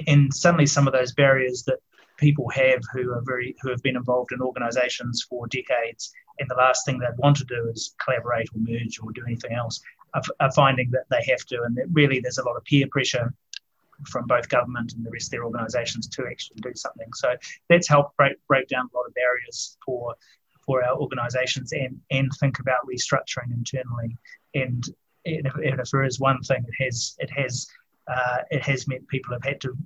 and 0.06 0.32
suddenly 0.32 0.66
some 0.66 0.86
of 0.86 0.92
those 0.92 1.12
barriers 1.12 1.64
that 1.64 1.80
people 2.18 2.48
have 2.50 2.80
who 2.92 3.12
are 3.12 3.22
very 3.24 3.56
who 3.62 3.70
have 3.70 3.82
been 3.82 3.96
involved 3.96 4.32
in 4.32 4.40
organisations 4.42 5.26
for 5.28 5.46
decades, 5.46 6.12
and 6.38 6.50
the 6.50 6.54
last 6.54 6.84
thing 6.84 6.98
they 6.98 7.06
want 7.16 7.36
to 7.38 7.44
do 7.44 7.68
is 7.72 7.94
collaborate 8.04 8.48
or 8.54 8.60
merge 8.60 8.98
or 9.02 9.10
do 9.12 9.22
anything 9.26 9.52
else, 9.52 9.80
are, 10.14 10.22
are 10.40 10.52
finding 10.52 10.90
that 10.90 11.06
they 11.10 11.24
have 11.30 11.44
to, 11.46 11.62
and 11.62 11.76
that 11.76 11.86
really 11.92 12.20
there's 12.20 12.38
a 12.38 12.44
lot 12.44 12.56
of 12.56 12.64
peer 12.64 12.86
pressure 12.90 13.32
from 14.06 14.26
both 14.26 14.48
government 14.48 14.92
and 14.92 15.04
the 15.04 15.10
rest 15.10 15.28
of 15.28 15.30
their 15.32 15.44
organisations 15.44 16.06
to 16.08 16.26
actually 16.26 16.60
do 16.60 16.72
something. 16.74 17.08
So 17.14 17.34
that's 17.68 17.88
helped 17.88 18.16
break 18.16 18.36
break 18.46 18.68
down 18.68 18.88
a 18.92 18.96
lot 18.96 19.06
of 19.06 19.14
barriers 19.14 19.76
for 19.84 20.14
for 20.64 20.84
our 20.84 20.96
organisations 20.96 21.72
and 21.72 22.00
and 22.10 22.30
think 22.40 22.58
about 22.58 22.86
restructuring 22.86 23.52
internally. 23.52 24.16
And, 24.54 24.84
and 25.24 25.46
if, 25.46 25.54
and 25.54 25.80
if 25.80 25.90
there 25.90 26.04
is 26.04 26.20
one 26.20 26.40
thing, 26.42 26.64
it 26.66 26.84
has 26.84 27.16
it 27.18 27.30
has 27.30 27.68
uh, 28.06 28.38
it 28.50 28.62
has 28.62 28.88
meant 28.88 29.08
people 29.08 29.32
have 29.32 29.44
had 29.44 29.60
to 29.62 29.76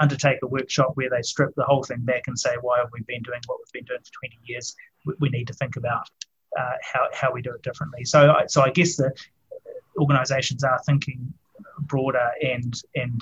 undertake 0.00 0.38
a 0.42 0.46
workshop 0.46 0.92
where 0.94 1.10
they 1.10 1.22
strip 1.22 1.54
the 1.56 1.64
whole 1.64 1.82
thing 1.82 2.00
back 2.00 2.22
and 2.26 2.38
say, 2.38 2.54
why 2.60 2.78
have 2.78 2.88
we 2.92 3.00
been 3.02 3.22
doing 3.22 3.40
what 3.46 3.58
we've 3.58 3.72
been 3.72 3.84
doing 3.84 4.00
for 4.00 4.26
20 4.26 4.36
years? 4.46 4.74
We, 5.20 5.28
need 5.30 5.46
to 5.46 5.54
think 5.54 5.76
about 5.76 6.08
uh, 6.58 6.72
how, 6.82 7.06
how 7.12 7.32
we 7.32 7.42
do 7.42 7.52
it 7.52 7.62
differently. 7.62 8.04
So, 8.04 8.34
so 8.48 8.62
I 8.62 8.70
guess 8.70 8.96
the 8.96 9.12
organisations 9.98 10.64
are 10.64 10.80
thinking 10.84 11.32
broader 11.80 12.30
and 12.42 12.74
and 12.94 13.20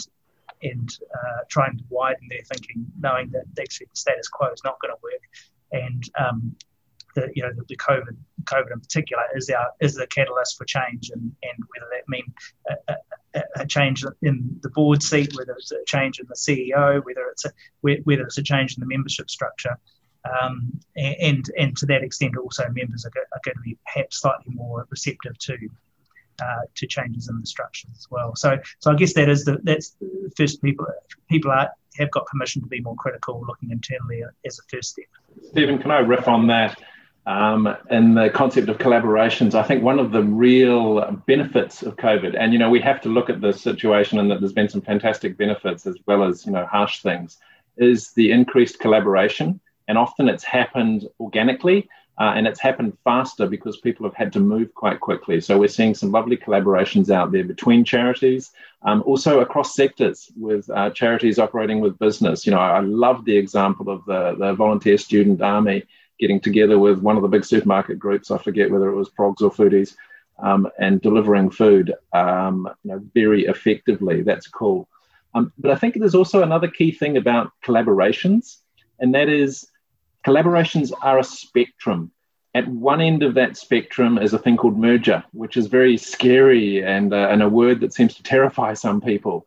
and 0.62 0.88
uh, 1.14 1.44
trying 1.48 1.76
to 1.78 1.84
widen 1.88 2.26
their 2.28 2.42
thinking, 2.52 2.84
knowing 2.98 3.30
that 3.30 3.44
actually 3.60 3.86
the 3.86 3.96
status 3.96 4.28
quo 4.28 4.48
is 4.48 4.60
not 4.64 4.76
going 4.80 4.92
to 4.92 4.98
work, 5.02 5.84
and 5.84 6.02
um, 6.18 6.56
the 7.14 7.30
you 7.34 7.42
know 7.42 7.52
the, 7.54 7.64
the, 7.68 7.76
COVID 7.76 8.16
COVID 8.44 8.72
in 8.72 8.80
particular 8.80 9.22
is 9.34 9.48
our 9.50 9.70
is 9.80 9.94
the 9.94 10.06
catalyst 10.08 10.58
for 10.58 10.64
change, 10.64 11.10
and 11.10 11.22
and 11.42 11.64
whether 11.74 11.88
that 11.92 12.08
mean 12.08 12.24
a, 12.88 12.94
a, 13.34 13.66
change 13.66 14.04
in 14.22 14.58
the 14.62 14.70
board 14.70 15.02
seat, 15.02 15.34
whether 15.36 15.52
it's 15.52 15.72
a 15.72 15.84
change 15.86 16.18
in 16.18 16.26
the 16.28 16.34
CEO, 16.34 17.04
whether 17.04 17.26
it's 17.30 17.44
a 17.44 17.52
whether 17.80 18.22
it's 18.22 18.38
a 18.38 18.42
change 18.42 18.76
in 18.76 18.80
the 18.80 18.86
membership 18.86 19.30
structure. 19.30 19.78
Um, 20.24 20.80
and 20.96 21.48
and 21.58 21.76
to 21.76 21.86
that 21.86 22.02
extent, 22.02 22.36
also 22.36 22.68
members 22.70 23.04
are, 23.04 23.12
are 23.32 23.40
going 23.44 23.56
to 23.56 23.62
be 23.62 23.78
perhaps 23.86 24.20
slightly 24.20 24.54
more 24.54 24.86
receptive 24.90 25.38
to 25.38 25.56
uh, 26.40 26.62
to 26.74 26.86
changes 26.86 27.28
in 27.28 27.40
the 27.40 27.46
structures 27.46 27.90
as 27.96 28.06
well. 28.10 28.34
So, 28.36 28.58
so 28.78 28.90
I 28.90 28.94
guess 28.94 29.14
that 29.14 29.28
is 29.28 29.44
the 29.44 29.58
that's 29.62 29.90
the 30.00 30.30
first 30.36 30.62
people 30.62 30.86
people 31.28 31.50
are 31.50 31.70
have 31.98 32.10
got 32.10 32.26
permission 32.26 32.62
to 32.62 32.68
be 32.68 32.80
more 32.80 32.94
critical, 32.96 33.44
looking 33.46 33.70
internally 33.70 34.22
as 34.46 34.58
a 34.58 34.62
first 34.68 34.90
step. 34.90 35.06
Stephen, 35.50 35.78
can 35.78 35.90
I 35.90 35.98
riff 35.98 36.28
on 36.28 36.46
that? 36.46 36.80
Um, 37.28 37.76
and 37.90 38.16
the 38.16 38.30
concept 38.30 38.70
of 38.70 38.78
collaborations, 38.78 39.54
I 39.54 39.62
think 39.62 39.82
one 39.82 39.98
of 39.98 40.12
the 40.12 40.22
real 40.22 41.02
benefits 41.26 41.82
of 41.82 41.96
COVID, 41.96 42.34
and 42.34 42.54
you 42.54 42.58
know, 42.58 42.70
we 42.70 42.80
have 42.80 43.02
to 43.02 43.10
look 43.10 43.28
at 43.28 43.42
the 43.42 43.52
situation, 43.52 44.18
and 44.18 44.30
that 44.30 44.40
there's 44.40 44.54
been 44.54 44.70
some 44.70 44.80
fantastic 44.80 45.36
benefits 45.36 45.86
as 45.86 45.96
well 46.06 46.24
as 46.24 46.46
you 46.46 46.52
know 46.52 46.64
harsh 46.64 47.02
things, 47.02 47.36
is 47.76 48.12
the 48.12 48.30
increased 48.30 48.78
collaboration, 48.78 49.60
and 49.88 49.98
often 49.98 50.26
it's 50.26 50.42
happened 50.42 51.06
organically. 51.20 51.86
Uh, 52.20 52.32
and 52.34 52.48
it's 52.48 52.58
happened 52.58 52.98
faster 53.04 53.46
because 53.46 53.76
people 53.76 54.04
have 54.04 54.14
had 54.16 54.32
to 54.32 54.40
move 54.40 54.74
quite 54.74 54.98
quickly. 54.98 55.40
So 55.40 55.56
we're 55.56 55.68
seeing 55.68 55.94
some 55.94 56.10
lovely 56.10 56.36
collaborations 56.36 57.10
out 57.10 57.30
there 57.30 57.44
between 57.44 57.84
charities, 57.84 58.50
um, 58.82 59.04
also 59.06 59.38
across 59.38 59.76
sectors 59.76 60.28
with 60.36 60.68
uh, 60.70 60.90
charities 60.90 61.38
operating 61.38 61.78
with 61.78 61.96
business. 62.00 62.44
You 62.44 62.50
know, 62.50 62.58
I, 62.58 62.80
love 62.80 63.24
the 63.24 63.36
example 63.36 63.88
of 63.88 64.04
the, 64.06 64.34
the 64.36 64.52
volunteer 64.54 64.98
student 64.98 65.40
army 65.40 65.84
getting 66.18 66.40
together 66.40 66.78
with 66.78 66.98
one 67.00 67.16
of 67.16 67.22
the 67.22 67.28
big 67.28 67.44
supermarket 67.44 67.98
groups. 67.98 68.30
I 68.30 68.38
forget 68.38 68.70
whether 68.70 68.88
it 68.88 68.96
was 68.96 69.10
Progs 69.10 69.42
or 69.42 69.50
Foodies, 69.50 69.94
um, 70.38 70.68
and 70.78 71.00
delivering 71.00 71.50
food, 71.50 71.94
um, 72.12 72.68
you 72.84 72.92
know, 72.92 73.02
very 73.14 73.46
effectively. 73.46 74.22
That's 74.22 74.48
cool. 74.48 74.88
Um, 75.34 75.52
but 75.58 75.70
I 75.70 75.76
think 75.76 75.98
there's 75.98 76.14
also 76.14 76.42
another 76.42 76.68
key 76.68 76.92
thing 76.92 77.16
about 77.16 77.52
collaborations, 77.64 78.58
and 78.98 79.14
that 79.14 79.28
is 79.28 79.68
Collaborations 80.28 80.92
are 81.00 81.18
a 81.18 81.24
spectrum. 81.24 82.10
At 82.54 82.68
one 82.68 83.00
end 83.00 83.22
of 83.22 83.34
that 83.34 83.56
spectrum 83.56 84.18
is 84.18 84.34
a 84.34 84.38
thing 84.38 84.56
called 84.56 84.78
merger, 84.78 85.22
which 85.32 85.56
is 85.56 85.66
very 85.66 85.96
scary 85.96 86.82
and, 86.82 87.12
uh, 87.12 87.28
and 87.30 87.42
a 87.42 87.48
word 87.48 87.80
that 87.80 87.94
seems 87.94 88.14
to 88.16 88.22
terrify 88.22 88.74
some 88.74 89.00
people. 89.00 89.46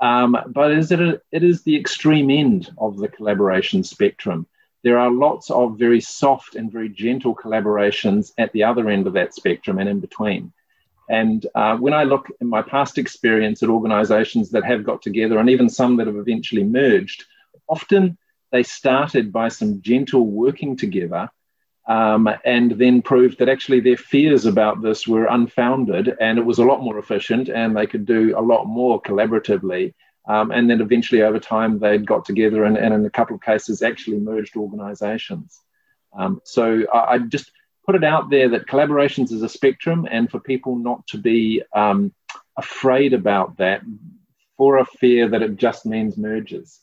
Um, 0.00 0.36
but 0.48 0.72
is 0.72 0.90
it, 0.92 1.00
a, 1.00 1.20
it 1.32 1.42
is 1.42 1.62
the 1.62 1.76
extreme 1.76 2.30
end 2.30 2.70
of 2.78 2.96
the 2.98 3.08
collaboration 3.08 3.84
spectrum. 3.84 4.46
There 4.82 4.98
are 4.98 5.10
lots 5.10 5.50
of 5.50 5.78
very 5.78 6.00
soft 6.00 6.56
and 6.56 6.70
very 6.70 6.88
gentle 6.88 7.34
collaborations 7.34 8.32
at 8.38 8.52
the 8.52 8.64
other 8.64 8.88
end 8.88 9.06
of 9.06 9.12
that 9.12 9.34
spectrum 9.34 9.78
and 9.78 9.88
in 9.88 10.00
between. 10.00 10.52
And 11.08 11.46
uh, 11.54 11.76
when 11.76 11.92
I 11.92 12.04
look 12.04 12.28
in 12.40 12.48
my 12.48 12.62
past 12.62 12.98
experience 12.98 13.62
at 13.62 13.68
organizations 13.68 14.50
that 14.50 14.64
have 14.64 14.84
got 14.84 15.02
together 15.02 15.38
and 15.38 15.50
even 15.50 15.68
some 15.68 15.96
that 15.96 16.06
have 16.06 16.16
eventually 16.16 16.64
merged, 16.64 17.24
often 17.68 18.16
they 18.50 18.62
started 18.62 19.32
by 19.32 19.48
some 19.48 19.82
gentle 19.82 20.26
working 20.26 20.76
together 20.76 21.30
um, 21.88 22.28
and 22.44 22.72
then 22.72 23.02
proved 23.02 23.38
that 23.38 23.48
actually 23.48 23.80
their 23.80 23.96
fears 23.96 24.46
about 24.46 24.82
this 24.82 25.06
were 25.08 25.26
unfounded 25.26 26.14
and 26.20 26.38
it 26.38 26.44
was 26.44 26.58
a 26.58 26.64
lot 26.64 26.82
more 26.82 26.98
efficient 26.98 27.48
and 27.48 27.76
they 27.76 27.86
could 27.86 28.06
do 28.06 28.38
a 28.38 28.40
lot 28.40 28.66
more 28.66 29.02
collaboratively. 29.02 29.94
Um, 30.26 30.50
and 30.52 30.70
then 30.70 30.80
eventually, 30.80 31.22
over 31.22 31.40
time, 31.40 31.78
they'd 31.78 32.06
got 32.06 32.24
together 32.24 32.64
and, 32.64 32.76
and 32.76 32.94
in 32.94 33.04
a 33.04 33.10
couple 33.10 33.34
of 33.34 33.42
cases 33.42 33.82
actually 33.82 34.18
merged 34.20 34.56
organizations. 34.56 35.60
Um, 36.12 36.40
so 36.44 36.84
I, 36.92 37.14
I, 37.14 37.18
just 37.18 37.50
put 37.86 37.94
it 37.94 38.04
out 38.04 38.30
there 38.30 38.50
that 38.50 38.66
collaborations 38.66 39.32
is 39.32 39.42
a 39.42 39.48
spectrum 39.48 40.06
and 40.10 40.30
for 40.30 40.38
people 40.38 40.76
not 40.76 41.06
to 41.08 41.18
be 41.18 41.62
um, 41.74 42.12
afraid 42.56 43.14
about 43.14 43.56
that 43.56 43.82
for 44.56 44.76
a 44.76 44.84
fear 44.84 45.28
that 45.30 45.42
it 45.42 45.56
just 45.56 45.86
means 45.86 46.16
mergers 46.16 46.82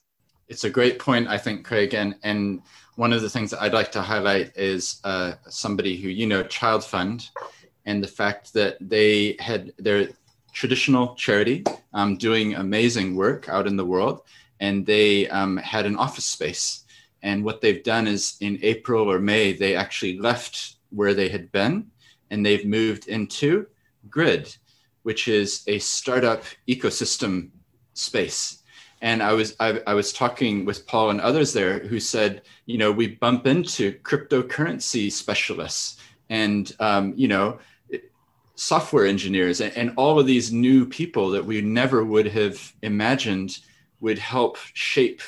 it's 0.50 0.64
a 0.64 0.70
great 0.70 1.00
point, 1.00 1.28
I 1.28 1.38
think, 1.38 1.64
Craig. 1.64 1.94
And, 1.94 2.16
and 2.24 2.62
one 2.96 3.14
of 3.14 3.22
the 3.22 3.30
things 3.30 3.52
that 3.52 3.62
I'd 3.62 3.74
like 3.74 3.92
to 3.94 4.02
highlight 4.02 4.58
is 4.58 5.00
uh, 5.04 5.34
somebody 5.48 5.96
who, 5.96 6.10
you 6.10 6.26
know, 6.26 6.44
Child 6.44 6.84
Fund, 6.84 7.30
and 7.86 8.04
the 8.04 8.08
fact 8.08 8.54
that 8.54 8.78
they 8.82 9.38
had 9.40 9.72
their 9.78 10.10
traditional 10.54 11.16
charity 11.16 11.64
um, 11.94 12.18
doing 12.18 12.56
amazing 12.56 13.16
work 13.16 13.50
out 13.50 13.68
in 13.68 13.76
the 13.76 13.86
world, 13.86 14.22
and 14.60 14.86
they 14.86 15.28
um, 15.30 15.58
had 15.58 15.86
an 15.86 15.96
office 15.96 16.26
space. 16.26 16.84
And 17.22 17.44
what 17.44 17.62
they've 17.62 17.84
done 17.84 18.08
is 18.08 18.38
in 18.40 18.60
April 18.62 19.12
or 19.12 19.20
May, 19.20 19.54
they 19.54 19.76
actually 19.76 20.18
left 20.20 20.76
where 20.90 21.14
they 21.14 21.30
had 21.30 21.52
been 21.52 21.88
and 22.32 22.46
they've 22.46 22.66
moved 22.66 23.08
into 23.08 23.68
Grid, 24.10 24.56
which 25.04 25.28
is 25.28 25.64
a 25.68 25.80
startup 25.80 26.44
ecosystem 26.68 27.50
space 27.94 28.60
and 29.02 29.24
I 29.24 29.34
was 29.34 29.56
I, 29.60 29.82
I, 29.88 29.94
was 29.94 30.12
talking 30.12 30.66
with 30.66 30.86
Paul 30.86 31.10
and 31.10 31.22
others 31.22 31.54
there 31.54 31.80
who 31.80 32.00
said, 32.00 32.42
you 32.66 32.78
know, 32.78 32.92
we 32.92 33.08
bump 33.08 33.48
into 33.48 33.94
cryptocurrency 34.00 35.12
specialists 35.12 35.98
and 36.30 36.76
um, 36.80 37.14
you 37.16 37.28
know 37.28 37.60
software 38.60 39.06
engineers 39.06 39.62
and, 39.62 39.76
and 39.78 39.94
all 39.96 40.20
of 40.20 40.28
these 40.28 40.52
new 40.52 40.86
people 40.86 41.30
that 41.30 41.46
we 41.46 41.62
never 41.62 42.04
would 42.04 42.28
have 42.28 42.74
imagined 42.82 43.60
would 44.02 44.20
help 44.20 44.58
shape 44.74 45.22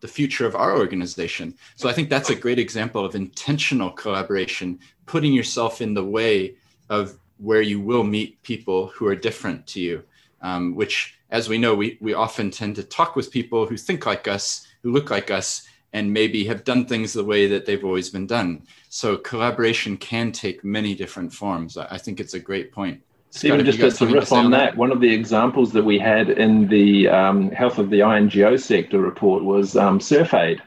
the 0.00 0.08
future 0.08 0.46
of 0.46 0.54
our 0.54 0.78
organization. 0.78 1.54
So 1.76 1.88
I 1.88 1.92
think 1.92 2.08
that's 2.08 2.30
a 2.30 2.34
great 2.34 2.58
example 2.58 3.04
of 3.04 3.14
intentional 3.14 3.90
collaboration, 3.90 4.78
putting 5.04 5.34
yourself 5.34 5.82
in 5.82 5.92
the 5.92 6.04
way 6.04 6.54
of 6.88 7.18
where 7.36 7.60
you 7.60 7.78
will 7.78 8.04
meet 8.04 8.42
people 8.42 8.86
who 8.88 9.06
are 9.06 9.14
different 9.14 9.66
to 9.68 9.80
you, 9.80 10.02
um, 10.40 10.74
which 10.74 11.14
as 11.30 11.46
we 11.46 11.58
know, 11.58 11.74
we, 11.74 11.98
we 12.00 12.14
often 12.14 12.50
tend 12.50 12.74
to 12.76 12.82
talk 12.82 13.16
with 13.16 13.30
people 13.30 13.66
who 13.66 13.76
think 13.76 14.06
like 14.06 14.26
us, 14.26 14.66
who 14.82 14.92
look 14.92 15.10
like 15.10 15.30
us, 15.30 15.68
and 15.92 16.12
maybe 16.12 16.44
have 16.44 16.64
done 16.64 16.86
things 16.86 17.12
the 17.12 17.24
way 17.24 17.46
that 17.46 17.66
they've 17.66 17.84
always 17.84 18.10
been 18.10 18.26
done. 18.26 18.62
So 18.88 19.16
collaboration 19.16 19.96
can 19.96 20.32
take 20.32 20.64
many 20.64 20.94
different 20.94 21.32
forms. 21.32 21.76
I 21.76 21.98
think 21.98 22.20
it's 22.20 22.34
a 22.34 22.40
great 22.40 22.72
point. 22.72 23.02
Stephen, 23.30 23.64
just 23.64 23.78
to, 23.78 24.06
to 24.06 24.14
riff 24.14 24.32
on 24.32 24.50
that, 24.52 24.76
one 24.76 24.90
of 24.90 25.00
the 25.00 25.12
examples 25.12 25.72
that 25.72 25.84
we 25.84 25.98
had 25.98 26.30
in 26.30 26.66
the 26.68 27.08
um, 27.08 27.50
Health 27.50 27.78
of 27.78 27.90
the 27.90 28.00
INGO 28.00 28.56
Sector 28.56 28.98
report 28.98 29.44
was 29.44 29.76
um, 29.76 29.98
SurfAid. 29.98 30.60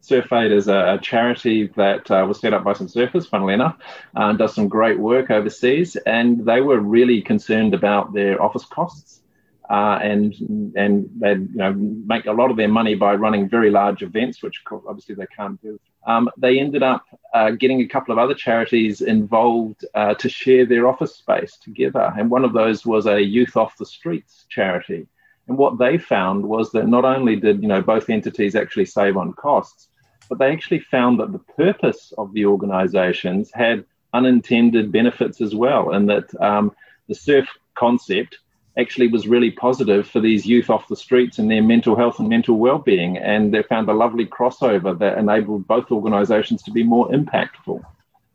SurfAid 0.00 0.52
is 0.52 0.68
a, 0.68 0.94
a 0.94 0.98
charity 1.02 1.68
that 1.76 2.08
uh, 2.10 2.24
was 2.28 2.38
set 2.38 2.52
up 2.52 2.62
by 2.62 2.74
some 2.74 2.86
surfers, 2.86 3.28
funnily 3.28 3.54
enough, 3.54 3.76
uh, 4.14 4.32
does 4.34 4.54
some 4.54 4.68
great 4.68 4.98
work 4.98 5.30
overseas, 5.30 5.96
and 6.06 6.44
they 6.44 6.60
were 6.60 6.78
really 6.78 7.22
concerned 7.22 7.74
about 7.74 8.12
their 8.12 8.40
office 8.40 8.66
costs 8.66 9.22
uh, 9.70 9.98
and 10.02 10.34
and 10.76 11.08
they 11.18 11.32
you 11.32 11.48
know 11.54 11.72
make 11.72 12.26
a 12.26 12.32
lot 12.32 12.50
of 12.50 12.56
their 12.56 12.68
money 12.68 12.94
by 12.94 13.14
running 13.14 13.48
very 13.48 13.70
large 13.70 14.02
events, 14.02 14.42
which 14.42 14.62
obviously 14.70 15.14
they 15.14 15.26
can't 15.26 15.60
do. 15.62 15.80
Um, 16.06 16.28
they 16.36 16.58
ended 16.58 16.82
up 16.82 17.04
uh, 17.32 17.50
getting 17.50 17.80
a 17.80 17.88
couple 17.88 18.12
of 18.12 18.18
other 18.18 18.34
charities 18.34 19.00
involved 19.00 19.84
uh, 19.94 20.14
to 20.14 20.28
share 20.28 20.66
their 20.66 20.86
office 20.86 21.16
space 21.16 21.56
together, 21.56 22.12
and 22.18 22.30
one 22.30 22.44
of 22.44 22.52
those 22.52 22.84
was 22.84 23.06
a 23.06 23.22
youth 23.22 23.56
off 23.56 23.78
the 23.78 23.86
streets 23.86 24.44
charity. 24.48 25.06
And 25.48 25.58
what 25.58 25.78
they 25.78 25.98
found 25.98 26.46
was 26.46 26.72
that 26.72 26.88
not 26.88 27.04
only 27.04 27.36
did 27.36 27.62
you 27.62 27.68
know 27.68 27.82
both 27.82 28.10
entities 28.10 28.54
actually 28.54 28.86
save 28.86 29.16
on 29.16 29.32
costs, 29.32 29.88
but 30.28 30.38
they 30.38 30.52
actually 30.52 30.80
found 30.80 31.20
that 31.20 31.32
the 31.32 31.38
purpose 31.38 32.12
of 32.18 32.32
the 32.34 32.46
organisations 32.46 33.50
had 33.54 33.84
unintended 34.12 34.92
benefits 34.92 35.40
as 35.40 35.54
well, 35.54 35.92
and 35.92 36.08
that 36.10 36.34
um, 36.40 36.72
the 37.08 37.14
surf 37.14 37.48
concept 37.74 38.38
actually 38.78 39.08
was 39.08 39.28
really 39.28 39.50
positive 39.50 40.06
for 40.08 40.20
these 40.20 40.44
youth 40.44 40.68
off 40.68 40.88
the 40.88 40.96
streets 40.96 41.38
and 41.38 41.50
their 41.50 41.62
mental 41.62 41.94
health 41.94 42.18
and 42.18 42.28
mental 42.28 42.58
well-being. 42.58 43.16
And 43.18 43.54
they 43.54 43.62
found 43.62 43.88
a 43.88 43.92
lovely 43.92 44.26
crossover 44.26 44.98
that 44.98 45.18
enabled 45.18 45.66
both 45.66 45.90
organizations 45.90 46.62
to 46.64 46.70
be 46.70 46.82
more 46.82 47.08
impactful. 47.10 47.82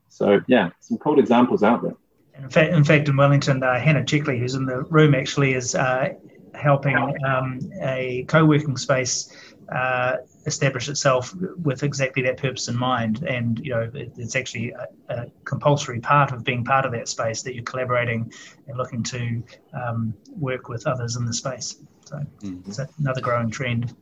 So 0.09 0.41
yeah 0.47 0.69
some 0.79 0.97
cool 0.97 1.19
examples 1.19 1.63
out 1.63 1.81
there. 1.81 1.95
In 2.35 2.49
fact 2.49 2.73
in, 2.73 2.83
fact, 2.83 3.07
in 3.07 3.15
wellington 3.15 3.63
uh, 3.63 3.79
hannah 3.79 4.03
chickley 4.03 4.39
who's 4.39 4.55
in 4.55 4.65
the 4.65 4.83
room 4.83 5.13
actually 5.15 5.53
is 5.53 5.75
uh, 5.75 6.13
helping 6.53 6.97
um, 7.25 7.59
a 7.81 8.25
co-working 8.27 8.77
space 8.77 9.33
uh, 9.71 10.17
establish 10.45 10.89
itself 10.89 11.33
with 11.63 11.83
exactly 11.83 12.23
that 12.23 12.37
purpose 12.37 12.67
in 12.67 12.75
mind. 12.75 13.23
And 13.23 13.59
you 13.63 13.71
know, 13.71 13.91
it's 13.93 14.35
actually 14.35 14.71
a, 14.71 14.87
a, 15.09 15.25
compulsory 15.45 15.99
part 15.99 16.31
of 16.31 16.43
being 16.43 16.63
part 16.63 16.85
of 16.85 16.91
that 16.93 17.07
space 17.07 17.43
that 17.43 17.53
you're 17.53 17.63
collaborating 17.63 18.31
and 18.67 18.77
looking 18.77 19.03
to 19.03 19.43
um, 19.73 20.13
work 20.35 20.69
with 20.69 20.87
others 20.87 21.15
in 21.17 21.25
the 21.25 21.33
space. 21.33 21.77
So 22.05 22.17
mm-hmm. 22.41 22.69
it's 22.69 22.79
another 22.99 23.21
growing 23.21 23.51
trend. 23.51 23.95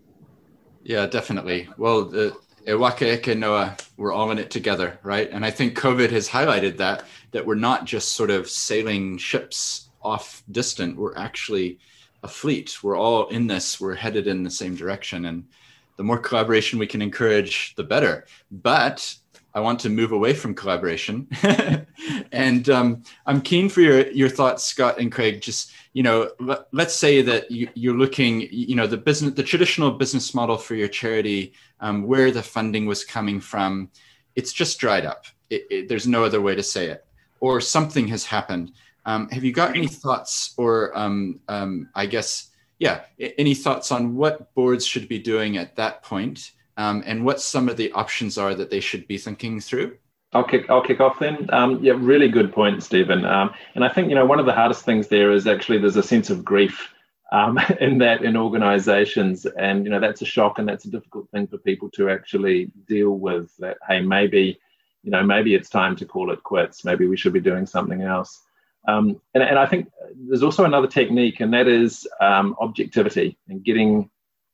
Yeah, 0.84 1.06
definitely. 1.06 1.68
Well, 1.78 2.06
the, 2.06 2.38
e 2.68 2.74
waka 2.74 3.14
eke 3.14 3.38
noa, 3.38 3.76
we're 3.98 4.14
all 4.14 4.32
in 4.32 4.38
it 4.38 4.50
together, 4.50 5.00
right? 5.04 5.30
And 5.32 5.46
I 5.46 5.52
think 5.52 5.78
COVID 5.78 6.12
has 6.12 6.30
highlighted 6.30 6.78
that, 6.78 7.04
that 7.32 7.46
we're 7.46 7.56
not 7.56 7.86
just 7.86 8.14
sort 8.14 8.30
of 8.30 8.50
sailing 8.50 9.18
ships 9.18 9.90
off 10.02 10.44
distant, 10.50 10.96
we're 10.96 11.18
actually 11.18 11.80
a 12.28 12.30
fleet. 12.30 12.78
We're 12.84 12.98
all 12.98 13.28
in 13.28 13.48
this, 13.48 13.80
we're 13.80 13.96
headed 13.96 14.28
in 14.28 14.44
the 14.44 14.52
same 14.52 14.76
direction. 14.76 15.26
And 15.26 15.48
the 15.96 16.04
more 16.04 16.20
collaboration 16.20 16.78
we 16.78 16.86
can 16.86 17.02
encourage, 17.02 17.74
the 17.76 17.84
better. 17.84 18.26
But 18.52 19.16
I 19.54 19.62
want 19.62 19.80
to 19.80 19.90
move 19.90 20.12
away 20.12 20.34
from 20.34 20.54
collaboration. 20.54 21.28
and 22.32 22.70
um, 22.70 23.04
I'm 23.26 23.42
keen 23.42 23.70
for 23.70 23.82
your, 23.82 24.12
your 24.12 24.30
thoughts, 24.30 24.66
Scott 24.66 25.00
and 25.00 25.12
Craig. 25.12 25.42
Just, 25.42 25.72
you 25.94 26.04
know, 26.04 26.30
let, 26.40 26.68
us 26.74 26.96
say 26.96 27.22
that 27.22 27.50
you, 27.50 27.92
are 27.92 27.98
looking, 27.98 28.42
you 28.52 28.76
know, 28.76 28.88
the 28.88 28.98
business, 28.98 29.34
the 29.34 29.42
traditional 29.42 29.92
business 29.92 30.36
model 30.36 30.58
for 30.58 30.76
your 30.76 30.90
charity, 30.90 31.54
um, 31.80 32.04
where 32.04 32.30
the 32.30 32.44
funding 32.44 32.86
was 32.86 33.06
coming 33.06 33.40
from, 33.40 33.90
it's 34.36 34.52
just 34.52 34.80
dried 34.80 35.06
up. 35.06 35.26
It, 35.50 35.66
it, 35.72 35.88
there's 35.88 36.08
no 36.08 36.26
other 36.26 36.42
way 36.42 36.54
to 36.56 36.64
say 36.64 36.88
it. 36.88 37.06
Or 37.40 37.62
something 37.62 38.08
has 38.10 38.26
happened. 38.26 38.74
Um, 39.08 39.28
have 39.30 39.44
you 39.44 39.52
got 39.52 39.76
any 39.76 39.88
thoughts 39.88 40.54
or, 40.58 40.96
um, 40.96 41.40
um, 41.48 41.90
I 41.96 42.06
guess, 42.06 42.52
yeah, 42.78 43.02
any 43.18 43.56
thoughts 43.56 43.92
on 43.92 44.16
what 44.16 44.54
boards 44.54 44.86
should 44.86 45.08
be 45.08 45.18
doing 45.18 45.58
at 45.58 45.76
that 45.78 46.04
point? 46.04 46.52
um, 46.78 47.04
and 47.06 47.26
what 47.26 47.42
some 47.42 47.68
of 47.68 47.76
the 47.76 47.92
options 47.92 48.38
are 48.38 48.56
that 48.56 48.70
they 48.70 48.80
should 48.80 49.08
be 49.08 49.18
thinking 49.18 49.60
through? 49.60 49.98
I'll 50.34 50.44
kick, 50.44 50.70
I'll 50.70 50.84
kick 50.84 51.00
off 51.00 51.20
then. 51.20 51.50
Um, 51.52 51.84
yeah, 51.84 51.94
really 51.98 52.30
good 52.30 52.54
point, 52.54 52.84
Stephen. 52.84 53.26
Um, 53.26 53.52
and 53.76 53.84
I 53.84 53.90
think, 53.90 54.10
you 54.10 54.16
know, 54.16 54.26
one 54.26 54.40
of 54.40 54.46
the 54.46 54.54
hardest 54.54 54.86
things 54.86 55.08
there 55.08 55.32
is 55.32 55.48
actually 55.48 55.80
there's 55.80 55.96
a 55.96 56.04
sense 56.04 56.30
of 56.30 56.46
grief 56.46 56.94
in 57.82 57.98
that 57.98 58.24
in 58.24 58.38
organizations. 58.38 59.46
And, 59.46 59.86
you 59.86 59.90
know, 59.90 60.00
that's 60.00 60.22
a 60.22 60.26
shock 60.26 60.60
and 60.60 60.68
that's 60.68 60.86
a 60.86 60.92
difficult 60.92 61.30
thing 61.32 61.48
for 61.48 61.58
people 61.58 61.90
to 61.92 62.10
actually 62.10 62.72
deal 62.88 63.12
with 63.12 63.56
that, 63.58 63.78
hey, 63.88 64.02
maybe, 64.02 64.60
you 65.02 65.12
know, 65.12 65.24
maybe 65.24 65.56
it's 65.56 65.70
time 65.70 65.96
to 65.96 66.06
call 66.06 66.32
it 66.32 66.44
quits. 66.44 66.86
Maybe 66.86 67.08
we 67.08 67.18
should 67.18 67.34
be 67.34 67.40
doing 67.40 67.66
something 67.66 68.04
else. 68.04 68.44
Um, 68.88 69.22
and, 69.34 69.44
and 69.44 69.60
I 69.60 69.66
think 69.66 69.92
there's 70.28 70.44
also 70.44 70.64
another 70.64 70.88
technique, 70.88 71.40
and 71.42 71.54
that 71.54 71.68
is 71.68 72.08
um, 72.22 72.56
objectivity 72.60 73.38
and 73.50 73.64
getting 73.64 74.10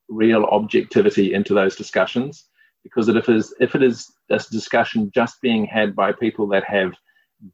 real 0.10 0.44
objectivity 0.46 1.34
into 1.34 1.54
those 1.54 1.75
discussions. 1.75 2.46
Because 2.84 3.08
if 3.08 3.16
it 3.16 3.30
is 3.30 3.54
if 3.60 3.75
it 3.75 3.84
is 3.84 4.12
this 4.28 4.48
discussion 4.48 5.12
just 5.13 5.42
being 5.42 5.66
had 5.66 5.96
by 5.96 6.12
people 6.12 6.48
that 6.48 6.66
have 6.66 6.94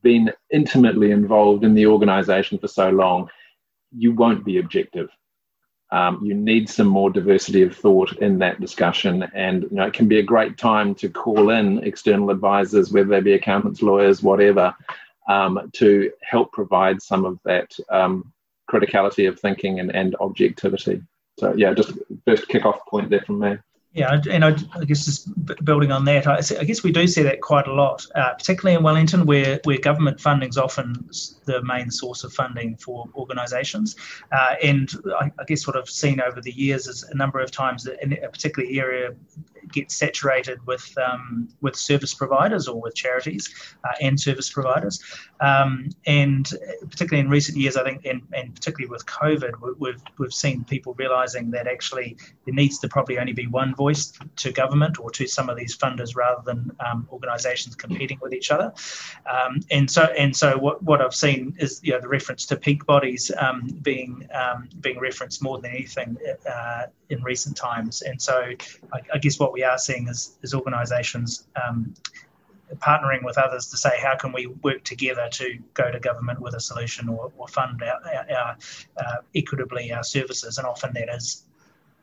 been 0.02 0.32
intimately 0.52 1.12
involved 1.12 1.64
in 1.64 1.74
the 1.74 1.86
organization 1.86 2.58
for 2.58 2.68
so 2.68 2.90
long 2.90 3.30
you 3.96 4.14
won't 4.14 4.46
be 4.46 4.60
objective. 4.60 5.10
Um, 5.92 6.24
you 6.24 6.36
need 6.36 6.70
some 6.70 6.86
more 6.86 7.10
diversity 7.10 7.64
of 7.64 7.76
thought 7.76 8.16
in 8.18 8.38
that 8.40 8.62
discussion. 8.62 9.24
And 9.34 9.64
you 9.64 9.70
know 9.72 9.86
it 9.86 9.94
can 9.94 10.08
be 10.08 10.20
a 10.20 10.24
great 10.24 10.58
time 10.58 10.94
to 10.96 11.10
call 11.10 11.50
in 11.50 11.80
external 11.80 12.30
advisors 12.30 12.92
whether 12.92 13.10
they 13.10 13.22
be 13.22 13.34
accountants 13.34 13.82
lawyers 13.82 14.22
whatever 14.22 14.76
um, 15.30 15.70
to 15.74 16.12
help 16.22 16.52
provide 16.52 17.02
some 17.02 17.24
of 17.24 17.40
that 17.46 17.72
um, 17.90 18.34
criticality 18.70 19.30
of 19.30 19.40
thinking 19.40 19.80
and, 19.80 19.96
and 19.96 20.16
objectivity 20.20 21.02
so 21.40 21.54
yeah, 21.56 21.74
just 21.74 21.94
first 22.26 22.50
kick-off 22.50 22.86
point 22.86 23.10
there 23.10 23.22
from 23.22 23.40
me. 23.40 23.58
Yeah, 24.00 24.22
and 24.32 24.46
I, 24.46 24.56
I, 24.76 24.86
guess 24.86 25.04
just 25.04 25.28
building 25.66 25.92
on 25.92 26.06
that, 26.06 26.26
I, 26.26 26.38
I, 26.58 26.64
guess 26.64 26.84
we 26.84 26.92
do 26.94 27.06
see 27.06 27.22
that 27.24 27.42
quite 27.42 27.68
a 27.68 27.74
lot, 27.74 28.08
uh, 28.16 28.34
particularly 28.34 28.78
in 28.78 28.82
Wellington, 28.82 29.26
where, 29.26 29.60
where 29.66 29.78
government 29.78 30.22
funding 30.22 30.48
is 30.48 30.58
often 30.58 31.10
the 31.44 31.62
main 31.64 31.92
source 31.92 32.24
of 32.24 32.32
funding 32.32 32.78
for 32.78 33.10
organisations. 33.14 33.98
Uh, 34.32 34.56
and 34.64 34.90
I, 35.20 35.30
I, 35.38 35.44
guess 35.44 35.68
what 35.68 35.76
I've 35.76 35.90
seen 35.90 36.22
over 36.22 36.40
the 36.40 36.54
years 36.54 36.88
is 36.88 37.04
a 37.04 37.16
number 37.18 37.42
of 37.42 37.52
times 37.52 37.84
that 37.84 38.02
in 38.02 38.14
a 38.14 38.30
particular 38.30 38.70
area 38.72 39.16
gets 39.72 39.96
saturated 39.96 40.66
with 40.66 40.96
um, 40.98 41.50
with 41.62 41.76
service 41.76 42.14
providers 42.14 42.68
or 42.68 42.82
with 42.82 42.96
charities 42.96 43.50
uh, 43.84 43.92
and 44.02 44.20
service 44.20 44.50
providers. 44.50 45.04
Um, 45.42 45.90
and 46.06 46.50
particularly 46.90 47.26
in 47.26 47.30
recent 47.30 47.58
years, 47.58 47.78
I 47.78 47.84
think, 47.84 48.06
and, 48.06 48.22
and 48.34 48.54
particularly 48.54 48.90
with 48.90 49.06
COVID, 49.06 49.78
we've 49.78 50.02
we've 50.18 50.34
seen 50.34 50.64
people 50.64 50.94
realizing 50.96 51.52
that 51.52 51.68
actually 51.68 52.18
there 52.46 52.54
needs 52.54 52.80
to 52.80 52.88
probably 52.88 53.20
only 53.20 53.34
be 53.34 53.48
one 53.48 53.76
voice 53.76 53.89
to 54.38 54.52
government 54.52 55.00
or 55.00 55.10
to 55.12 55.28
some 55.28 55.50
of 55.50 55.58
these 55.58 55.78
funders 55.78 56.16
rather 56.16 56.42
than 56.46 56.72
um, 56.86 57.08
organisations 57.12 57.76
competing 57.76 58.20
with 58.22 58.34
each 58.34 58.52
other. 58.52 58.74
Um, 59.30 59.62
and 59.72 59.90
so 59.90 60.04
and 60.18 60.36
so 60.36 60.58
what, 60.58 60.82
what 60.84 61.02
I've 61.02 61.16
seen 61.16 61.56
is 61.60 61.80
you 61.84 61.94
know 61.94 62.02
the 62.02 62.08
reference 62.08 62.46
to 62.48 62.56
peak 62.56 62.86
bodies 62.86 63.32
um, 63.38 63.68
being 63.82 64.28
um, 64.34 64.70
being 64.80 65.00
referenced 65.00 65.42
more 65.42 65.60
than 65.60 65.72
anything 65.72 66.18
uh, 66.50 66.84
in 67.10 67.24
recent 67.24 67.56
times. 67.56 68.02
And 68.02 68.22
so 68.22 68.52
I, 68.94 69.00
I 69.14 69.18
guess 69.18 69.40
what 69.40 69.54
we 69.54 69.64
are 69.64 69.78
seeing 69.78 70.08
is, 70.08 70.38
is 70.42 70.54
organisations 70.54 71.48
um, 71.62 71.94
partnering 72.78 73.24
with 73.24 73.38
others 73.38 73.68
to 73.68 73.78
say 73.78 73.98
how 74.00 74.16
can 74.16 74.32
we 74.32 74.48
work 74.64 74.84
together 74.84 75.28
to 75.32 75.58
go 75.74 75.92
to 75.92 76.00
government 76.00 76.40
with 76.40 76.54
a 76.54 76.60
solution 76.60 77.10
or, 77.10 77.32
or 77.38 77.48
fund 77.48 77.82
our, 77.82 78.00
our, 78.14 78.38
our 78.38 78.58
uh, 78.98 79.18
equitably 79.36 79.92
our 79.92 80.04
services. 80.04 80.58
And 80.58 80.68
often 80.68 80.94
that 80.94 81.10
is 81.10 81.46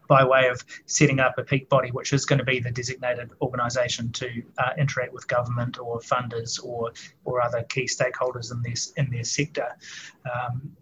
by 0.07 0.25
way 0.25 0.49
of 0.49 0.63
setting 0.87 1.21
up 1.21 1.39
a 1.39 1.43
peak 1.45 1.69
body, 1.69 1.91
which 1.91 2.13
is 2.13 2.25
going 2.25 2.39
to 2.39 2.45
be 2.45 2.61
the 2.61 2.71
designated 2.71 3.31
organisation 3.41 4.13
to 4.13 4.43
uh, 4.59 4.71
interact 4.79 5.13
with 5.13 5.27
government 5.29 5.79
or 5.79 6.01
funders 6.01 6.63
or 6.63 6.93
or 7.25 7.41
other 7.41 7.63
key 7.65 7.85
stakeholders 7.85 8.53
in 8.53 8.63
this 8.63 8.93
in 8.97 9.11
their 9.11 9.25
sector. 9.25 9.69
Um, 10.25 10.77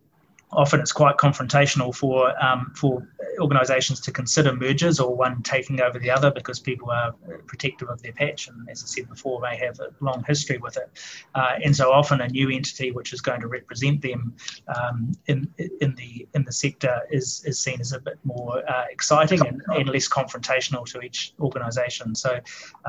often 0.57 0.81
it's 0.81 0.93
quite 0.93 1.17
confrontational 1.17 1.95
for 1.95 2.33
um, 2.43 2.73
for 2.75 3.07
organisations 3.41 4.01
to 4.01 4.13
consider 4.13 4.55
mergers 4.55 5.01
or 5.01 5.15
one 5.15 5.43
taking 5.43 5.81
over 5.81 5.99
the 5.99 6.11
other 6.11 6.31
because 6.31 6.61
people 6.61 6.91
are 6.91 7.13
protective 7.47 7.89
of 7.89 8.01
their 8.03 8.13
patch 8.13 8.49
and, 8.49 8.69
as 8.69 8.83
I 8.83 8.87
said 8.87 9.09
before, 9.09 9.41
may 9.41 9.57
have 9.57 9.81
a 9.81 9.89
long 10.01 10.25
history 10.27 10.59
with 10.59 10.77
it. 10.77 10.91
Uh, 11.35 11.59
and 11.65 11.75
so 11.75 11.91
often 11.91 12.21
a 12.21 12.29
new 12.29 12.51
entity 12.51 12.91
which 12.91 13.13
is 13.13 13.21
going 13.21 13.41
to 13.41 13.49
represent 13.49 14.03
them 14.03 14.35
um, 14.75 15.13
in 15.27 15.53
in 15.81 15.95
the 15.95 16.27
in 16.35 16.45
the 16.45 16.53
sector 16.53 17.01
is 17.11 17.43
is 17.45 17.59
seen 17.61 17.81
as 17.81 17.93
a 17.93 18.01
bit 18.01 18.19
more 18.25 18.63
uh, 18.69 18.85
exciting 18.91 19.41
and, 19.47 19.63
and, 19.69 19.89
less 19.89 20.09
confrontational 20.09 20.85
to 20.87 21.01
each 21.01 21.35
organisation. 21.41 22.15
So 22.15 22.41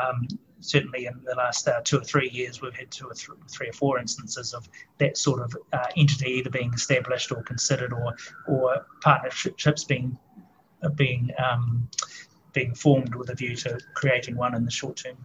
um, 0.01 0.27
certainly 0.65 1.05
in 1.05 1.21
the 1.23 1.35
last 1.35 1.67
uh, 1.67 1.81
two 1.83 1.97
or 1.99 2.03
three 2.03 2.29
years, 2.29 2.61
we've 2.61 2.75
had 2.75 2.91
two 2.91 3.07
or 3.07 3.13
th- 3.13 3.29
three 3.49 3.69
or 3.69 3.73
four 3.73 3.99
instances 3.99 4.53
of 4.53 4.67
that 4.97 5.17
sort 5.17 5.41
of 5.41 5.55
uh, 5.73 5.87
entity 5.95 6.31
either 6.31 6.49
being 6.49 6.73
established 6.73 7.31
or 7.31 7.41
considered, 7.43 7.93
or 7.93 8.15
or 8.47 8.85
partnerships 9.01 9.83
being 9.83 10.17
uh, 10.83 10.89
being 10.89 11.31
um, 11.43 11.87
being 12.53 12.73
formed 12.73 13.13
with 13.15 13.29
a 13.29 13.35
view 13.35 13.55
to 13.55 13.79
creating 13.93 14.35
one 14.35 14.55
in 14.55 14.65
the 14.65 14.71
short 14.71 14.97
term. 14.97 15.17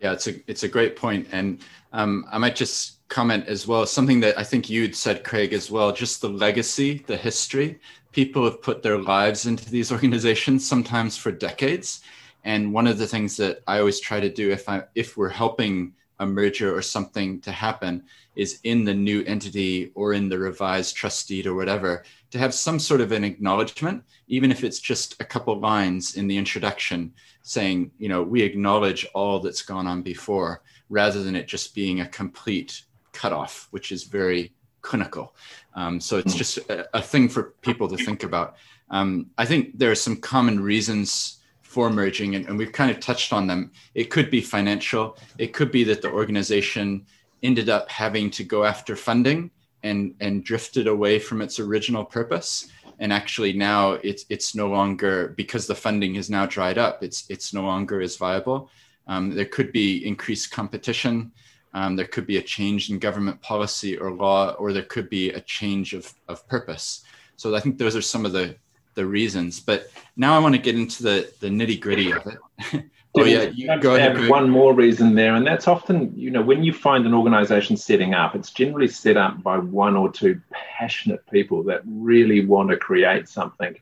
Yeah, 0.00 0.12
it's 0.12 0.26
a 0.26 0.34
it's 0.50 0.62
a 0.62 0.68
great 0.68 0.96
point, 0.96 1.28
and 1.32 1.60
um, 1.92 2.24
I 2.30 2.38
might 2.38 2.56
just 2.56 3.08
comment 3.08 3.46
as 3.46 3.66
well 3.66 3.86
something 3.86 4.20
that 4.20 4.38
I 4.38 4.44
think 4.44 4.68
you'd 4.68 4.94
said, 4.94 5.24
Craig, 5.24 5.52
as 5.52 5.70
well. 5.70 5.92
Just 5.92 6.20
the 6.20 6.28
legacy, 6.28 7.04
the 7.06 7.16
history. 7.16 7.80
People 8.12 8.44
have 8.44 8.62
put 8.62 8.82
their 8.82 8.98
lives 8.98 9.46
into 9.46 9.70
these 9.70 9.92
organizations, 9.96 10.66
sometimes 10.66 11.16
for 11.16 11.30
decades, 11.30 12.00
and 12.48 12.72
one 12.72 12.86
of 12.86 12.96
the 12.96 13.06
things 13.06 13.36
that 13.36 13.62
I 13.66 13.78
always 13.78 14.00
try 14.00 14.20
to 14.20 14.32
do 14.32 14.50
if 14.50 14.70
I 14.70 14.84
if 14.94 15.18
we're 15.18 15.28
helping 15.28 15.92
a 16.18 16.26
merger 16.26 16.74
or 16.74 16.82
something 16.82 17.40
to 17.42 17.52
happen 17.52 18.02
is 18.34 18.58
in 18.64 18.84
the 18.84 18.94
new 18.94 19.22
entity 19.24 19.92
or 19.94 20.14
in 20.14 20.30
the 20.30 20.38
revised 20.38 20.96
trust 20.96 21.28
deed 21.28 21.46
or 21.46 21.54
whatever 21.54 22.02
to 22.30 22.38
have 22.38 22.54
some 22.54 22.78
sort 22.78 23.02
of 23.02 23.12
an 23.12 23.22
acknowledgement 23.22 24.02
even 24.28 24.50
if 24.50 24.64
it's 24.64 24.80
just 24.80 25.20
a 25.20 25.24
couple 25.24 25.60
lines 25.60 26.16
in 26.16 26.26
the 26.26 26.38
introduction 26.38 27.12
saying 27.42 27.90
you 27.98 28.08
know 28.08 28.22
we 28.22 28.40
acknowledge 28.40 29.06
all 29.14 29.38
that's 29.38 29.62
gone 29.62 29.86
on 29.86 30.00
before 30.02 30.62
rather 30.88 31.22
than 31.22 31.36
it 31.36 31.46
just 31.46 31.74
being 31.74 32.00
a 32.00 32.08
complete 32.08 32.82
cutoff 33.12 33.68
which 33.72 33.92
is 33.92 34.04
very 34.04 34.52
clinical 34.80 35.34
um, 35.74 36.00
so 36.00 36.16
it's 36.16 36.32
hmm. 36.32 36.38
just 36.38 36.56
a, 36.70 36.96
a, 36.96 37.02
thing 37.02 37.28
for 37.28 37.54
people 37.60 37.86
to 37.88 37.96
think 37.96 38.22
about 38.22 38.56
um, 38.90 39.26
i 39.36 39.44
think 39.44 39.78
there 39.78 39.90
are 39.90 40.02
some 40.06 40.16
common 40.16 40.58
reasons 40.58 41.37
for 41.68 41.90
merging, 41.90 42.34
and, 42.34 42.46
and 42.48 42.56
we've 42.56 42.72
kind 42.72 42.90
of 42.90 42.98
touched 42.98 43.30
on 43.30 43.46
them. 43.46 43.70
It 43.94 44.08
could 44.08 44.30
be 44.30 44.40
financial. 44.40 45.18
It 45.36 45.52
could 45.52 45.70
be 45.70 45.84
that 45.84 46.00
the 46.00 46.10
organization 46.10 47.04
ended 47.42 47.68
up 47.68 47.90
having 47.90 48.30
to 48.30 48.42
go 48.42 48.64
after 48.64 48.96
funding 48.96 49.50
and 49.82 50.14
and 50.20 50.42
drifted 50.42 50.86
away 50.86 51.18
from 51.18 51.42
its 51.42 51.60
original 51.60 52.04
purpose. 52.06 52.68
And 53.00 53.12
actually 53.12 53.52
now 53.52 53.92
it's 54.02 54.24
it's 54.30 54.54
no 54.54 54.66
longer 54.68 55.34
because 55.36 55.66
the 55.66 55.74
funding 55.74 56.14
has 56.14 56.30
now 56.30 56.46
dried 56.46 56.78
up. 56.78 57.02
It's 57.02 57.28
it's 57.28 57.52
no 57.52 57.64
longer 57.64 58.00
as 58.00 58.16
viable. 58.16 58.70
Um, 59.06 59.34
there 59.34 59.44
could 59.56 59.70
be 59.70 60.06
increased 60.06 60.50
competition. 60.50 61.32
Um, 61.74 61.96
there 61.96 62.06
could 62.06 62.26
be 62.26 62.38
a 62.38 62.42
change 62.56 62.88
in 62.90 62.98
government 62.98 63.42
policy 63.42 63.98
or 63.98 64.10
law, 64.10 64.52
or 64.52 64.72
there 64.72 64.88
could 64.94 65.10
be 65.10 65.30
a 65.32 65.40
change 65.42 65.92
of, 65.92 66.14
of 66.28 66.48
purpose. 66.48 67.04
So 67.36 67.54
I 67.54 67.60
think 67.60 67.76
those 67.76 67.94
are 67.94 68.02
some 68.02 68.24
of 68.24 68.32
the 68.32 68.56
the 68.98 69.06
reasons. 69.06 69.60
But 69.60 69.90
now 70.16 70.36
I 70.36 70.40
want 70.40 70.54
to 70.56 70.60
get 70.60 70.74
into 70.74 71.02
the 71.02 71.32
the 71.40 71.48
nitty 71.48 71.80
gritty 71.80 72.10
of 72.12 72.26
it. 72.26 72.84
oh 73.16 73.24
yeah, 73.24 73.44
you 73.44 73.80
go 73.80 73.94
ahead. 73.94 74.28
One 74.28 74.50
more 74.50 74.74
reason 74.74 75.14
there, 75.14 75.34
and 75.36 75.46
that's 75.46 75.68
often 75.68 76.12
you 76.16 76.30
know 76.30 76.42
when 76.42 76.64
you 76.64 76.72
find 76.72 77.06
an 77.06 77.14
organisation 77.14 77.76
setting 77.76 78.12
up, 78.12 78.34
it's 78.34 78.50
generally 78.50 78.88
set 78.88 79.16
up 79.16 79.42
by 79.42 79.56
one 79.56 79.96
or 79.96 80.10
two 80.10 80.40
passionate 80.50 81.24
people 81.30 81.62
that 81.64 81.80
really 81.86 82.44
want 82.44 82.70
to 82.70 82.76
create 82.76 83.28
something. 83.28 83.76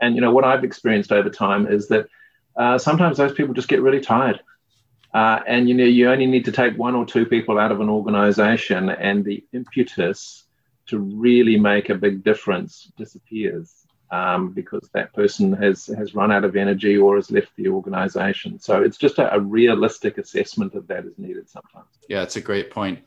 And 0.00 0.14
you 0.14 0.20
know 0.20 0.32
what 0.32 0.44
I've 0.44 0.64
experienced 0.64 1.12
over 1.12 1.28
time 1.28 1.66
is 1.66 1.88
that 1.88 2.06
uh, 2.56 2.78
sometimes 2.78 3.18
those 3.18 3.32
people 3.32 3.54
just 3.54 3.68
get 3.68 3.82
really 3.82 4.00
tired 4.00 4.40
Uh, 5.12 5.40
and 5.46 5.68
you 5.68 5.74
know, 5.74 5.84
you 5.84 6.08
only 6.08 6.26
need 6.26 6.44
to 6.44 6.52
take 6.52 6.78
one 6.78 6.94
or 6.94 7.04
two 7.04 7.26
people 7.26 7.58
out 7.58 7.72
of 7.72 7.80
an 7.80 7.88
organization, 7.88 8.88
and 8.90 9.24
the 9.24 9.44
impetus 9.52 10.44
to 10.86 10.98
really 10.98 11.58
make 11.58 11.90
a 11.90 11.94
big 11.94 12.22
difference 12.22 12.92
disappears 12.96 13.79
um, 14.10 14.50
because 14.50 14.88
that 14.92 15.12
person 15.12 15.52
has 15.52 15.86
has 15.86 16.14
run 16.14 16.32
out 16.32 16.44
of 16.44 16.56
energy 16.56 16.96
or 16.96 17.16
has 17.16 17.30
left 17.30 17.54
the 17.56 17.68
organization. 17.68 18.58
So 18.58 18.82
it's 18.82 18.96
just 18.96 19.18
a, 19.18 19.32
a 19.34 19.40
realistic 19.40 20.18
assessment 20.18 20.74
of 20.74 20.86
that 20.88 21.04
is 21.04 21.18
needed 21.18 21.48
sometimes. 21.48 21.86
Yeah, 22.08 22.22
it's 22.22 22.36
a 22.36 22.40
great 22.40 22.70
point. 22.70 23.00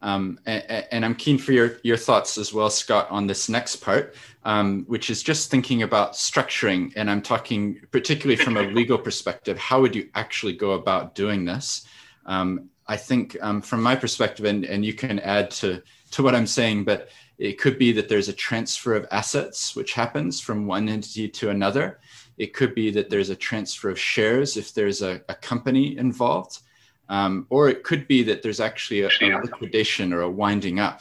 Um, 0.00 0.38
and, 0.46 0.86
and, 0.92 1.04
I'm 1.04 1.16
keen 1.16 1.38
for 1.38 1.50
your, 1.50 1.78
your 1.82 1.96
thoughts 1.96 2.38
as 2.38 2.54
well, 2.54 2.70
Scott, 2.70 3.08
on 3.10 3.26
this 3.26 3.48
next 3.48 3.76
part, 3.76 4.14
um, 4.44 4.84
which 4.86 5.10
is 5.10 5.24
just 5.24 5.50
thinking 5.50 5.82
about 5.82 6.12
structuring. 6.12 6.92
And 6.94 7.10
I'm 7.10 7.20
talking 7.20 7.80
particularly 7.90 8.36
from 8.36 8.56
a 8.56 8.62
legal 8.62 8.96
perspective. 8.96 9.58
How 9.58 9.80
would 9.80 9.96
you 9.96 10.08
actually 10.14 10.52
go 10.52 10.72
about 10.72 11.16
doing 11.16 11.44
this? 11.44 11.84
Um, 12.26 12.70
I 12.86 12.96
think, 12.96 13.36
um, 13.42 13.60
from 13.60 13.82
my 13.82 13.96
perspective, 13.96 14.44
and, 14.46 14.64
and 14.64 14.84
you 14.84 14.94
can 14.94 15.18
add 15.18 15.50
to, 15.52 15.82
to 16.12 16.22
what 16.22 16.34
I'm 16.34 16.46
saying, 16.46 16.84
but 16.84 17.08
it 17.38 17.58
could 17.58 17.78
be 17.78 17.92
that 17.92 18.08
there's 18.08 18.28
a 18.28 18.32
transfer 18.32 18.94
of 18.94 19.06
assets 19.12 19.76
which 19.76 19.92
happens 19.92 20.40
from 20.40 20.66
one 20.66 20.88
entity 20.88 21.28
to 21.28 21.50
another. 21.50 22.00
It 22.36 22.52
could 22.52 22.74
be 22.74 22.90
that 22.90 23.10
there's 23.10 23.30
a 23.30 23.36
transfer 23.36 23.90
of 23.90 23.98
shares 23.98 24.56
if 24.56 24.74
there's 24.74 25.02
a, 25.02 25.22
a 25.28 25.34
company 25.36 25.96
involved. 25.96 26.60
Um, 27.08 27.46
or 27.48 27.68
it 27.68 27.84
could 27.84 28.06
be 28.06 28.22
that 28.24 28.42
there's 28.42 28.60
actually 28.60 29.02
a, 29.02 29.08
a, 29.22 29.40
liquidation 29.40 30.12
or 30.12 30.22
a 30.22 30.30
winding 30.30 30.78
up 30.78 31.00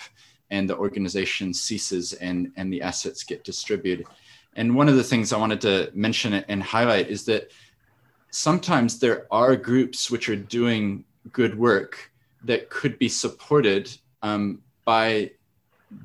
and 0.50 0.70
the 0.70 0.78
organization 0.78 1.54
ceases 1.54 2.14
and, 2.14 2.54
and 2.56 2.72
the 2.72 2.82
assets 2.82 3.24
get 3.24 3.44
distributed. 3.44 4.06
And 4.56 4.74
one 4.74 4.88
of 4.88 4.96
the 4.96 5.04
things 5.04 5.34
I 5.34 5.38
wanted 5.38 5.60
to 5.62 5.92
mention 5.94 6.34
and 6.34 6.64
highlight 6.64 7.10
is 7.10 7.26
that 7.26 7.52
sometimes 8.32 9.00
there 9.00 9.28
are 9.32 9.56
groups 9.58 10.10
which 10.10 10.30
are 10.30 10.36
doing 10.36 11.04
good 11.34 11.58
work 11.58 12.12
that 12.46 12.70
could 12.70 12.98
be 12.98 13.10
supported 13.10 13.92
um, 14.22 14.62
by 14.86 15.32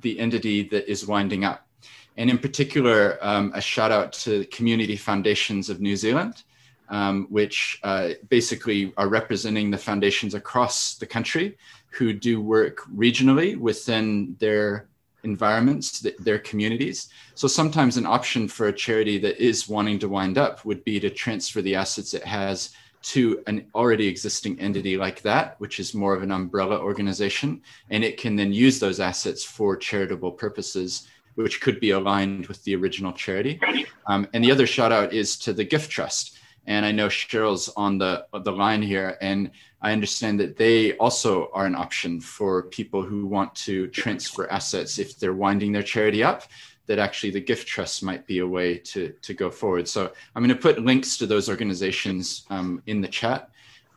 the 0.01 0.19
entity 0.19 0.69
that 0.69 0.91
is 0.91 1.07
winding 1.07 1.45
up. 1.45 1.67
And 2.17 2.29
in 2.29 2.39
particular, 2.39 3.19
um, 3.23 3.53
a 3.55 3.61
shout 3.61 3.91
out 3.91 4.13
to 4.25 4.45
Community 4.47 4.97
Foundations 4.97 5.71
of 5.71 5.81
New 5.81 5.97
Zealand 5.97 6.45
um, 6.93 7.27
which 7.31 7.81
uh, 7.83 8.11
basically 8.29 8.93
are 8.99 9.09
representing 9.09 9.71
the 9.71 9.79
foundations 9.79 10.35
across 10.35 10.97
the 10.97 11.07
country 11.07 11.57
who 11.91 12.13
do 12.13 12.41
work 12.41 12.83
regionally 12.95 13.57
within 13.57 14.37
their 14.39 14.89
environments, 15.25 16.07
their 16.19 16.39
communities. 16.39 17.09
So 17.35 17.49
sometimes 17.49 17.97
an 17.97 18.07
option 18.07 18.47
for 18.47 18.69
a 18.69 18.73
charity 18.73 19.19
that 19.19 19.43
is 19.43 19.69
wanting 19.69 19.99
to 20.01 20.09
wind 20.09 20.37
up 20.37 20.65
would 20.67 20.85
be 20.85 21.01
to 21.01 21.09
transfer 21.09 21.63
the 21.63 21.77
assets 21.77 22.13
it 22.13 22.25
has 22.25 22.71
to 23.03 23.43
an 23.47 23.67
already 23.75 24.07
existing 24.07 24.59
entity 24.61 24.97
like 24.97 25.23
that, 25.23 25.57
which 25.59 25.81
is 25.81 25.95
more 25.95 26.15
of 26.15 26.23
an 26.23 26.31
umbrella 26.31 26.79
organization. 26.79 27.63
And 27.91 28.05
it 28.05 28.17
can 28.17 28.37
then 28.37 28.53
use 28.53 28.79
those 28.79 29.01
assets 29.01 29.45
for 29.45 29.77
charitable 29.77 30.33
purposes, 30.33 31.09
which 31.35 31.61
could 31.61 31.81
be 31.81 31.91
aligned 31.91 32.47
with 32.47 32.63
the 32.65 32.77
original 32.77 33.13
charity. 33.13 33.61
Um, 34.07 34.29
and 34.33 34.45
the 34.45 34.53
other 34.53 34.67
shout 34.67 34.93
out 34.93 35.13
is 35.13 35.37
to 35.39 35.53
the 35.53 35.65
Gift 35.65 35.91
Trust. 35.91 36.39
And 36.67 36.87
I 36.87 36.93
know 36.93 37.09
Cheryl's 37.09 37.69
on 37.77 37.99
the 37.99 38.25
the 38.45 38.53
line 38.53 38.83
here, 38.83 39.19
and 39.21 39.51
I 39.81 39.93
understand 39.93 40.39
that 40.39 40.57
they 40.57 40.97
also 40.99 41.51
are 41.53 41.67
an 41.67 41.75
option 41.75 42.21
for 42.21 42.65
people 42.65 43.03
who 43.03 43.27
want 43.27 43.53
to 43.67 43.89
transfer 43.89 44.49
assets 44.49 45.01
if 45.01 45.19
they're 45.19 45.35
winding 45.35 45.73
their 45.73 45.83
charity 45.83 46.23
up. 46.23 46.45
That 46.87 46.99
actually 46.99 47.31
the 47.31 47.41
gift 47.41 47.69
trust 47.69 48.03
might 48.03 48.27
be 48.27 48.39
a 48.39 48.47
way 48.47 48.77
to 48.79 49.15
to 49.23 49.35
go 49.35 49.51
forward. 49.51 49.89
So 49.89 50.13
I'm 50.35 50.43
going 50.43 50.57
to 50.57 50.63
put 50.63 50.85
links 50.85 51.17
to 51.19 51.27
those 51.27 51.49
organizations 51.49 52.45
um, 52.51 52.83
in 52.87 53.01
the 53.01 53.09
chat. 53.09 53.51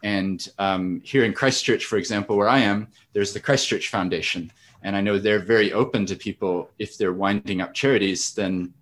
And 0.03 0.47
um, 0.59 1.01
here 1.03 1.25
in 1.25 1.33
Christchurch, 1.33 1.85
for 1.85 1.97
example, 1.97 2.37
where 2.37 2.49
I 2.49 2.59
am, 2.59 2.87
there's 3.13 3.33
the 3.33 3.39
Christchurch 3.39 3.89
Foundation, 3.89 4.51
and 4.83 4.95
I 4.95 5.01
know 5.01 5.17
they're 5.17 5.39
very 5.39 5.73
open 5.73 6.05
to 6.05 6.15
people 6.15 6.69
if 6.77 6.95
they're 6.97 7.13
winding 7.13 7.59
up 7.61 7.73
charities. 7.73 8.33
Then 8.35 8.73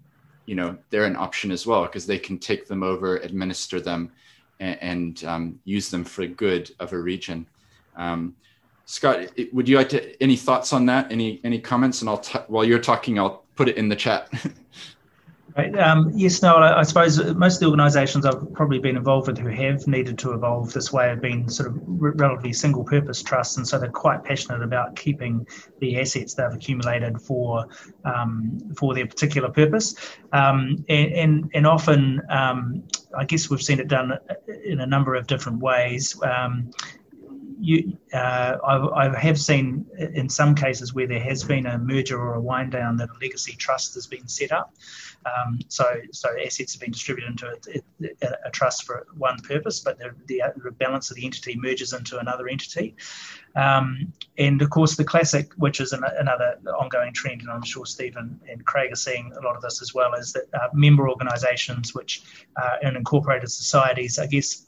you 0.45 0.55
know 0.55 0.77
they're 0.89 1.05
an 1.05 1.15
option 1.15 1.51
as 1.51 1.65
well 1.65 1.83
because 1.83 2.05
they 2.05 2.19
can 2.19 2.37
take 2.37 2.67
them 2.67 2.83
over 2.83 3.17
administer 3.17 3.79
them 3.79 4.11
and, 4.59 4.77
and 4.81 5.23
um, 5.25 5.59
use 5.63 5.89
them 5.89 6.03
for 6.03 6.21
the 6.21 6.27
good 6.27 6.71
of 6.79 6.93
a 6.93 6.97
region 6.97 7.45
um, 7.95 8.35
scott 8.85 9.27
would 9.53 9.67
you 9.67 9.77
like 9.77 9.89
to 9.89 10.21
any 10.21 10.35
thoughts 10.35 10.73
on 10.73 10.85
that 10.85 11.11
any 11.11 11.39
any 11.43 11.59
comments 11.59 12.01
and 12.01 12.09
i'll 12.09 12.17
t- 12.17 12.39
while 12.47 12.65
you're 12.65 12.79
talking 12.79 13.17
i'll 13.19 13.42
put 13.55 13.69
it 13.69 13.77
in 13.77 13.89
the 13.89 13.95
chat 13.95 14.29
Right. 15.55 15.77
Um, 15.77 16.11
yes, 16.15 16.41
no, 16.41 16.55
I, 16.55 16.79
I, 16.79 16.83
suppose 16.83 17.23
most 17.35 17.55
of 17.55 17.59
the 17.59 17.65
organisations 17.67 18.25
I've 18.25 18.51
probably 18.53 18.79
been 18.79 18.97
involved 18.97 19.27
with 19.27 19.37
who 19.37 19.49
have 19.49 19.85
needed 19.87 20.17
to 20.19 20.31
evolve 20.31 20.73
this 20.73 20.91
way 20.91 21.09
have 21.09 21.21
been 21.21 21.47
sort 21.47 21.69
of 21.69 21.79
relatively 21.85 22.53
single 22.53 22.83
purpose 22.83 23.21
trusts. 23.21 23.57
And 23.57 23.67
so 23.67 23.77
they're 23.77 23.91
quite 23.91 24.23
passionate 24.23 24.63
about 24.63 24.95
keeping 24.95 25.45
the 25.79 25.99
assets 25.99 26.33
they've 26.33 26.51
accumulated 26.51 27.21
for 27.21 27.67
um, 28.03 28.73
for 28.75 28.95
their 28.95 29.05
particular 29.05 29.49
purpose. 29.49 29.95
Um, 30.31 30.83
and, 30.89 31.13
and, 31.13 31.51
and, 31.53 31.67
often, 31.67 32.21
um, 32.29 32.83
I 33.15 33.25
guess 33.25 33.51
we've 33.51 33.61
seen 33.61 33.79
it 33.79 33.87
done 33.87 34.17
in 34.65 34.79
a 34.79 34.87
number 34.87 35.13
of 35.13 35.27
different 35.27 35.59
ways. 35.59 36.19
You, 37.65 37.97
uh, 38.13 38.57
I, 38.61 39.05
I, 39.05 39.19
have 39.19 39.39
seen 39.39 39.85
in 39.97 40.27
some 40.27 40.53
cases 40.53 40.93
where 40.93 41.07
there 41.07 41.21
has 41.21 41.45
been 41.45 41.65
a 41.65 41.77
merger 41.77 42.19
or 42.19 42.33
a 42.33 42.41
wind 42.41 42.73
down 42.73 42.97
that 42.97 43.09
a 43.09 43.13
legacy 43.21 43.53
trust 43.53 43.93
has 43.93 44.05
been 44.05 44.27
set 44.27 44.51
up. 44.51 44.75
Um, 45.25 45.59
so, 45.69 45.85
so 46.11 46.27
assets 46.45 46.73
have 46.73 46.81
been 46.81 46.91
distributed 46.91 47.29
into 47.29 47.47
a, 47.47 48.07
a, 48.21 48.47
a 48.47 48.51
trust 48.51 48.83
for 48.83 49.07
one 49.15 49.37
purpose, 49.39 49.79
but 49.79 49.97
the, 49.97 50.13
the, 50.27 50.71
balance 50.71 51.09
of 51.09 51.15
the 51.15 51.25
entity 51.25 51.57
merges 51.57 51.93
into 51.93 52.19
another 52.19 52.49
entity. 52.49 52.95
Um, 53.55 54.11
and 54.37 54.61
of 54.61 54.69
course, 54.69 54.97
the 54.97 55.05
classic, 55.05 55.53
which 55.53 55.79
is 55.79 55.93
an, 55.93 56.03
another 56.17 56.57
ongoing 56.77 57.13
trend, 57.13 57.43
and 57.43 57.49
I'm 57.49 57.63
sure 57.63 57.85
Stephen 57.85 58.41
and 58.49 58.65
Craig 58.65 58.91
are 58.91 58.97
seeing 58.97 59.31
a 59.41 59.45
lot 59.45 59.55
of 59.55 59.61
this 59.61 59.81
as 59.81 59.93
well, 59.93 60.13
is 60.15 60.33
that 60.33 60.47
uh, 60.53 60.67
member 60.73 61.09
organisations, 61.09 61.95
which 61.95 62.23
uh, 62.61 62.77
in 62.81 62.97
incorporated 62.97 63.49
societies, 63.49 64.19
I 64.19 64.27
guess 64.27 64.65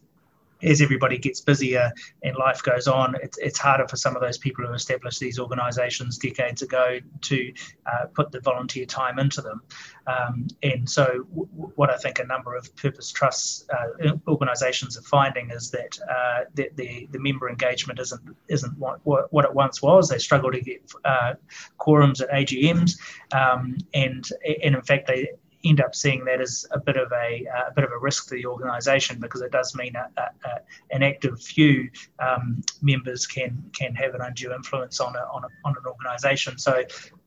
as 0.63 0.81
everybody 0.81 1.17
gets 1.17 1.41
busier 1.41 1.91
and 2.23 2.35
life 2.37 2.63
goes 2.63 2.87
on, 2.87 3.15
it's, 3.21 3.37
it's 3.37 3.59
harder 3.59 3.87
for 3.87 3.97
some 3.97 4.15
of 4.15 4.21
those 4.21 4.37
people 4.37 4.65
who 4.65 4.73
established 4.73 5.19
these 5.19 5.39
organisations 5.39 6.17
decades 6.17 6.61
ago 6.61 6.99
to 7.21 7.53
uh, 7.85 8.05
put 8.13 8.31
the 8.31 8.39
volunteer 8.39 8.85
time 8.85 9.19
into 9.19 9.41
them. 9.41 9.61
Um, 10.07 10.47
and 10.63 10.89
so, 10.89 11.25
w- 11.29 11.47
what 11.75 11.89
I 11.89 11.97
think 11.97 12.19
a 12.19 12.25
number 12.25 12.55
of 12.55 12.73
purpose 12.75 13.11
trusts 13.11 13.65
uh, 13.69 14.11
organisations 14.27 14.97
are 14.97 15.01
finding 15.03 15.49
is 15.49 15.71
that, 15.71 15.97
uh, 16.09 16.45
that 16.53 16.75
the, 16.77 17.07
the 17.11 17.19
member 17.19 17.49
engagement 17.49 17.99
isn't 17.99 18.21
isn't 18.47 18.77
what, 18.77 18.99
what 19.03 19.45
it 19.45 19.53
once 19.53 19.81
was. 19.81 20.09
They 20.09 20.19
struggle 20.19 20.51
to 20.51 20.61
get 20.61 20.91
uh, 21.03 21.33
quorums 21.79 22.21
at 22.21 22.29
AGMs, 22.29 22.99
um, 23.33 23.77
and 23.93 24.27
and 24.63 24.75
in 24.75 24.81
fact 24.81 25.07
they 25.07 25.29
end 25.65 25.81
up 25.81 25.95
seeing 25.95 26.23
that 26.25 26.39
as 26.41 26.65
a 26.71 26.79
bit 26.79 26.97
of 26.97 27.11
a, 27.11 27.45
a 27.45 27.73
bit 27.75 27.83
of 27.83 27.91
a 27.91 27.97
risk 27.97 28.29
to 28.29 28.35
the 28.35 28.45
organisation 28.45 29.19
because 29.19 29.41
it 29.41 29.51
does 29.51 29.75
mean 29.75 29.95
a, 29.95 30.09
a, 30.21 30.59
an 30.91 31.03
active 31.03 31.41
few 31.41 31.89
um, 32.19 32.63
members 32.81 33.25
can 33.25 33.63
can 33.73 33.95
have 33.95 34.13
an 34.15 34.21
undue 34.21 34.53
influence 34.53 34.99
on 34.99 35.15
on, 35.15 35.43
on 35.63 35.75
an 35.77 35.85
organisation. 35.85 36.57
So 36.57 36.83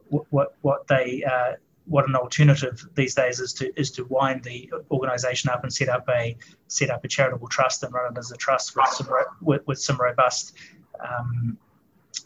what 0.08 0.56
what 0.62 0.86
they 0.86 1.24
uh, 1.24 1.54
what 1.88 2.06
an 2.08 2.14
alternative 2.14 2.86
these 2.94 3.14
days 3.14 3.40
is 3.40 3.52
to 3.54 3.78
is 3.78 3.90
to 3.92 4.04
wind 4.04 4.44
the 4.44 4.70
organisation 4.90 5.50
up 5.50 5.62
and 5.62 5.72
set 5.72 5.88
up 5.88 6.08
a 6.08 6.36
set 6.68 6.90
up 6.90 7.04
a 7.04 7.08
charitable 7.08 7.48
trust 7.48 7.82
and 7.82 7.92
run 7.92 8.12
it 8.12 8.18
as 8.18 8.30
a 8.30 8.36
trust 8.36 8.76
with 8.76 8.88
some 8.88 9.08
with, 9.40 9.66
with 9.66 9.78
some 9.78 9.96
robust 9.96 10.54
um, 11.00 11.58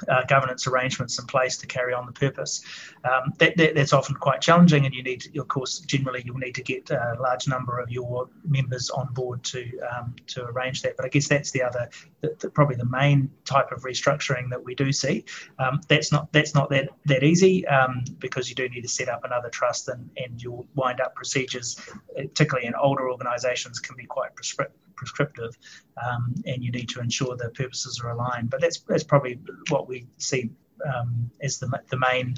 uh, 0.08 0.24
governance 0.24 0.66
arrangements 0.66 1.18
in 1.18 1.26
place 1.26 1.56
to 1.58 1.66
carry 1.66 1.92
on 1.94 2.06
the 2.06 2.12
purpose. 2.12 2.62
Um, 3.04 3.32
that, 3.38 3.56
that, 3.56 3.74
that's 3.74 3.92
often 3.92 4.14
quite 4.16 4.40
challenging, 4.40 4.86
and 4.86 4.94
you 4.94 5.02
need, 5.02 5.36
of 5.36 5.48
course, 5.48 5.80
generally 5.80 6.22
you'll 6.24 6.38
need 6.38 6.54
to 6.54 6.62
get 6.62 6.90
a 6.90 7.16
large 7.20 7.48
number 7.48 7.78
of 7.78 7.90
your 7.90 8.28
members 8.44 8.90
on 8.90 9.12
board 9.12 9.42
to 9.44 9.62
um, 9.80 10.14
to 10.28 10.44
arrange 10.44 10.82
that. 10.82 10.96
But 10.96 11.06
I 11.06 11.08
guess 11.08 11.28
that's 11.28 11.50
the 11.50 11.62
other, 11.62 11.88
the, 12.20 12.36
the, 12.40 12.50
probably 12.50 12.76
the 12.76 12.86
main 12.86 13.30
type 13.44 13.72
of 13.72 13.82
restructuring 13.82 14.50
that 14.50 14.62
we 14.62 14.74
do 14.74 14.92
see. 14.92 15.24
Um, 15.58 15.80
that's 15.88 16.12
not 16.12 16.32
that's 16.32 16.54
not 16.54 16.70
that 16.70 16.88
that 17.06 17.22
easy 17.22 17.66
um, 17.66 18.04
because 18.18 18.48
you 18.48 18.54
do 18.54 18.68
need 18.68 18.82
to 18.82 18.88
set 18.88 19.08
up 19.08 19.24
another 19.24 19.50
trust, 19.50 19.88
and 19.88 20.10
and 20.16 20.42
your 20.42 20.64
wind 20.74 21.00
up 21.00 21.14
procedures, 21.14 21.76
particularly 22.16 22.66
in 22.66 22.74
older 22.74 23.10
organisations, 23.10 23.80
can 23.80 23.96
be 23.96 24.06
quite 24.06 24.34
prescriptive 24.34 24.76
prescriptive, 24.96 25.56
um, 26.04 26.34
and 26.46 26.62
you 26.62 26.70
need 26.70 26.88
to 26.90 27.00
ensure 27.00 27.36
the 27.36 27.50
purposes 27.50 28.00
are 28.02 28.10
aligned. 28.10 28.50
But 28.50 28.60
that's 28.60 28.80
that's 28.80 29.04
probably 29.04 29.40
what 29.68 29.88
we 29.88 30.06
see 30.18 30.50
um, 30.94 31.30
as 31.40 31.58
the 31.58 31.70
the 31.90 31.98
main 31.98 32.34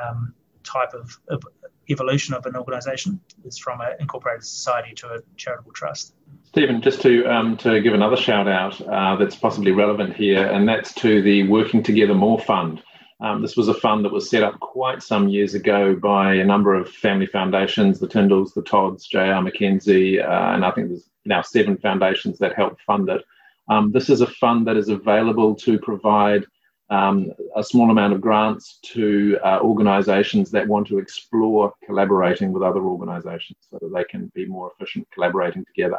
um, 0.00 0.34
type 0.64 0.92
of, 0.94 1.18
of, 1.28 1.42
evolution 1.90 2.34
of 2.34 2.44
an 2.44 2.54
organisation 2.54 3.18
is 3.44 3.56
from 3.56 3.80
an 3.80 3.94
incorporated 3.98 4.44
society 4.44 4.94
to 4.94 5.06
a 5.08 5.18
charitable 5.36 5.72
trust. 5.72 6.14
Stephen, 6.44 6.82
just 6.82 7.00
to 7.00 7.24
um, 7.26 7.56
to 7.56 7.80
give 7.80 7.94
another 7.94 8.16
shout 8.16 8.46
out 8.46 8.80
uh, 8.82 9.16
that's 9.16 9.36
possibly 9.36 9.72
relevant 9.72 10.14
here, 10.14 10.46
and 10.46 10.68
that's 10.68 10.92
to 10.94 11.22
the 11.22 11.48
Working 11.48 11.82
Together 11.82 12.14
More 12.14 12.38
Fund. 12.38 12.82
Um, 13.20 13.42
this 13.42 13.56
was 13.56 13.68
a 13.68 13.74
fund 13.74 14.04
that 14.04 14.12
was 14.12 14.30
set 14.30 14.44
up 14.44 14.60
quite 14.60 15.02
some 15.02 15.28
years 15.28 15.54
ago 15.54 15.96
by 15.96 16.34
a 16.34 16.44
number 16.44 16.74
of 16.74 16.88
family 16.88 17.26
foundations, 17.26 17.98
the 17.98 18.06
Tindalls, 18.06 18.54
the 18.54 18.62
Todds, 18.62 19.06
J.R. 19.08 19.42
Mackenzie, 19.42 20.20
uh, 20.20 20.52
and 20.54 20.64
I 20.64 20.70
think 20.70 20.88
there's 20.88 21.10
now 21.24 21.42
seven 21.42 21.76
foundations 21.76 22.38
that 22.38 22.54
help 22.54 22.80
fund 22.80 23.08
it. 23.08 23.24
Um, 23.68 23.90
this 23.90 24.08
is 24.08 24.20
a 24.20 24.26
fund 24.26 24.66
that 24.66 24.76
is 24.76 24.88
available 24.88 25.54
to 25.56 25.78
provide 25.80 26.46
um, 26.90 27.32
a 27.54 27.62
small 27.62 27.90
amount 27.90 28.14
of 28.14 28.20
grants 28.20 28.78
to 28.82 29.38
uh, 29.44 29.58
organizations 29.60 30.50
that 30.52 30.66
want 30.66 30.86
to 30.86 30.98
explore 30.98 31.72
collaborating 31.84 32.52
with 32.52 32.62
other 32.62 32.80
organizations 32.80 33.58
so 33.68 33.78
that 33.80 33.92
they 33.92 34.04
can 34.04 34.30
be 34.34 34.46
more 34.46 34.72
efficient 34.72 35.06
collaborating 35.12 35.64
together. 35.66 35.98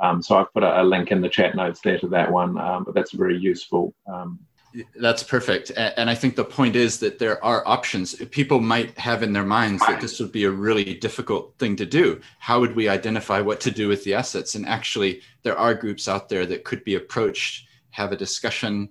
Um, 0.00 0.22
so 0.22 0.36
I've 0.36 0.52
put 0.54 0.62
a, 0.62 0.80
a, 0.80 0.84
link 0.84 1.10
in 1.10 1.20
the 1.20 1.28
chat 1.28 1.54
notes 1.54 1.80
there 1.80 1.98
to 1.98 2.08
that 2.08 2.32
one, 2.32 2.56
um, 2.58 2.84
but 2.84 2.94
that's 2.94 3.12
very 3.12 3.36
useful. 3.36 3.94
That's 4.96 5.22
perfect. 5.22 5.70
And 5.76 6.08
I 6.08 6.14
think 6.14 6.36
the 6.36 6.44
point 6.44 6.76
is 6.76 6.98
that 7.00 7.18
there 7.18 7.42
are 7.44 7.66
options. 7.66 8.14
People 8.30 8.60
might 8.60 8.96
have 8.98 9.22
in 9.22 9.32
their 9.32 9.44
minds 9.44 9.84
that 9.86 10.00
this 10.00 10.18
would 10.18 10.32
be 10.32 10.44
a 10.44 10.50
really 10.50 10.94
difficult 10.94 11.54
thing 11.58 11.76
to 11.76 11.86
do. 11.86 12.20
How 12.38 12.60
would 12.60 12.74
we 12.74 12.88
identify 12.88 13.40
what 13.40 13.60
to 13.60 13.70
do 13.70 13.88
with 13.88 14.04
the 14.04 14.14
assets? 14.14 14.54
And 14.54 14.66
actually, 14.66 15.20
there 15.42 15.58
are 15.58 15.74
groups 15.74 16.08
out 16.08 16.28
there 16.28 16.46
that 16.46 16.64
could 16.64 16.84
be 16.84 16.94
approached, 16.94 17.66
have 17.90 18.12
a 18.12 18.16
discussion, 18.16 18.88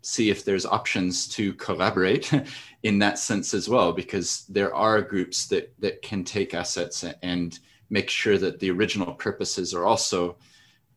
see 0.00 0.30
if 0.30 0.44
there's 0.44 0.64
options 0.64 1.28
to 1.28 1.52
collaborate 1.54 2.32
in 2.82 2.98
that 3.00 3.18
sense 3.18 3.52
as 3.52 3.68
well, 3.68 3.92
because 3.92 4.46
there 4.48 4.74
are 4.74 5.02
groups 5.02 5.46
that, 5.48 5.74
that 5.80 6.00
can 6.00 6.24
take 6.24 6.54
assets 6.54 7.04
and 7.22 7.58
make 7.90 8.08
sure 8.08 8.38
that 8.38 8.60
the 8.60 8.70
original 8.70 9.12
purposes 9.14 9.74
are 9.74 9.84
also, 9.84 10.36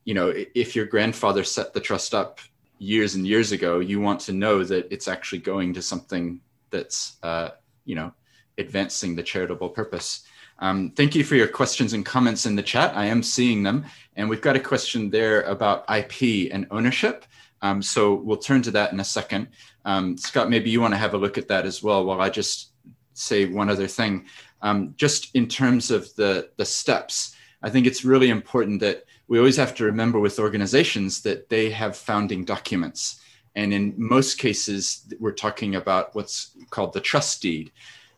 you 0.06 0.13
know, 0.13 0.32
if 0.56 0.76
your 0.76 0.86
grandfather 0.86 1.44
set 1.44 1.74
the 1.74 1.80
trust 1.80 2.13
up 2.13 2.39
years 2.82 3.13
and 3.13 3.28
years 3.28 3.52
ago, 3.52 3.80
you 3.80 4.02
want 4.02 4.20
to 4.20 4.34
know 4.34 4.63
that 4.63 4.91
it's 4.91 5.08
actually 5.08 5.38
going 5.38 5.72
to 5.72 5.84
something 5.84 6.41
that's, 6.72 7.17
uh, 7.22 7.50
you 7.86 7.94
know, 7.94 8.12
advancing 8.58 9.15
the 9.15 9.22
charitable 9.22 9.70
purpose. 9.70 10.26
Um, 10.58 10.89
thank 10.89 11.13
you 11.13 11.24
for 11.24 11.36
your 11.36 11.48
questions 11.48 11.94
and 11.94 12.04
comments 12.04 12.48
in 12.48 12.56
the 12.56 12.63
chat. 12.63 12.98
I 12.98 13.06
am 13.06 13.22
seeing 13.22 13.62
them. 13.62 13.86
And 14.15 14.28
we've 14.28 14.41
got 14.41 14.56
a 14.56 14.60
question 14.60 15.12
there 15.12 15.44
about 15.44 15.86
IP 15.96 16.52
and 16.52 16.65
ownership. 16.72 17.26
Um, 17.62 17.84
so 17.84 18.15
we'll 18.15 18.38
turn 18.38 18.63
to 18.63 18.72
that 18.72 18.91
in 18.91 19.00
a 19.00 19.04
second. 19.04 19.50
Um, 19.86 20.17
Scott, 20.17 20.50
maybe 20.50 20.72
you 20.72 20.82
want 20.82 20.96
to 20.96 21.00
have 21.00 21.13
a 21.13 21.20
look 21.20 21.38
at 21.38 21.48
that 21.50 21.67
as 21.67 21.84
well 21.84 22.04
while 22.04 22.20
I 22.20 22.32
just 22.32 22.72
say 23.13 23.46
one 23.46 23.70
other 23.70 23.88
thing. 23.88 24.26
Um, 24.63 24.96
just 24.98 25.36
in 25.36 25.48
terms 25.48 25.91
of 25.91 26.13
the, 26.15 26.50
the 26.58 26.65
steps, 26.65 27.36
I 27.62 27.70
think 27.70 27.86
it's 27.86 28.04
really 28.04 28.30
important 28.30 28.80
that 28.80 29.06
we 29.32 29.38
always 29.38 29.56
have 29.56 29.74
to 29.74 29.86
remember 29.86 30.20
with 30.20 30.39
organizations 30.39 31.22
that 31.22 31.48
they 31.48 31.70
have 31.70 31.96
founding 31.96 32.44
documents. 32.44 33.22
And 33.56 33.74
in 33.74 33.94
most 33.96 34.38
cases, 34.38 35.06
we're 35.22 35.32
talking 35.32 35.76
about 35.76 36.13
what's 36.13 36.58
called 36.70 36.91
the 36.91 37.00
trust 37.00 37.41
deed. 37.41 37.72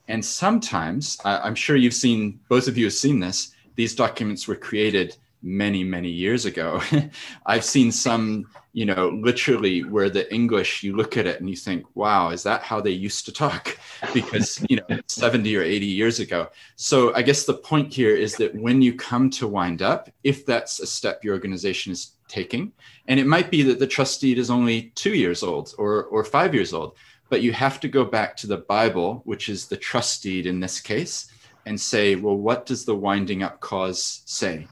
And 0.08 0.26
sometimes, 0.26 1.20
I'm 1.24 1.54
sure 1.54 1.76
you've 1.76 1.94
seen, 1.94 2.40
both 2.50 2.68
of 2.68 2.80
you 2.80 2.86
have 2.86 2.94
seen 2.94 3.20
this, 3.20 3.54
these 3.76 3.94
documents 3.94 4.48
were 4.48 4.56
created 4.56 5.16
many, 5.44 5.84
many 5.84 6.10
years 6.10 6.46
ago. 6.46 6.82
I've 7.46 7.66
seen 7.66 7.92
some, 7.92 8.48
you 8.72 8.86
know, 8.86 9.10
literally 9.10 9.84
where 9.84 10.10
the 10.10 10.34
English, 10.34 10.82
you 10.82 10.96
look 10.96 11.18
at 11.18 11.28
it 11.28 11.40
and 11.40 11.50
you 11.50 11.56
think, 11.56 11.86
wow, 11.96 12.30
is 12.30 12.44
that 12.44 12.64
how 12.64 12.80
they 12.80 12.92
used 12.92 13.26
to 13.26 13.34
talk? 13.34 13.78
Because, 14.14 14.64
you 14.70 14.78
know, 14.78 15.00
70 15.08 15.56
or 15.56 15.64
80 15.64 15.86
years 15.86 16.20
ago. 16.20 16.50
So 16.76 17.16
I 17.16 17.22
guess 17.22 17.46
the 17.46 17.54
point 17.54 17.94
here 17.94 18.16
is 18.16 18.36
that 18.36 18.54
when 18.54 18.82
you 18.82 18.94
come 18.96 19.30
to 19.32 19.48
wind 19.48 19.82
up, 19.82 20.10
if 20.24 20.46
that's 20.46 20.82
a 20.82 20.86
step 20.86 21.24
your 21.24 21.34
organization 21.34 21.94
is 21.94 22.12
taking, 22.28 22.74
and 23.08 23.18
it 23.18 23.28
might 23.28 23.50
be 23.50 23.64
that 23.64 23.80
the 23.80 23.88
trust 23.88 24.20
deed 24.20 24.38
is 24.38 24.50
only 24.50 24.92
two 24.96 25.14
years 25.14 25.42
old 25.42 25.74
or, 25.78 26.04
or 26.06 26.26
five 26.26 26.54
years 26.54 26.74
old, 26.74 26.98
but 27.30 27.42
you 27.42 27.54
have 27.54 27.80
to 27.80 27.88
go 27.88 28.04
back 28.04 28.36
to 28.38 28.48
the 28.48 28.58
Bible, 28.58 29.22
which 29.24 29.48
is 29.48 29.68
the 29.68 29.78
trust 29.78 30.22
deed 30.22 30.46
in 30.46 30.60
this 30.60 30.82
case, 30.82 31.32
and 31.66 31.80
say, 31.80 32.16
well, 32.16 32.36
what 32.36 32.66
does 32.66 32.84
the 32.84 32.96
winding 32.96 33.42
up 33.42 33.62
clause 33.62 34.22
say? 34.26 34.68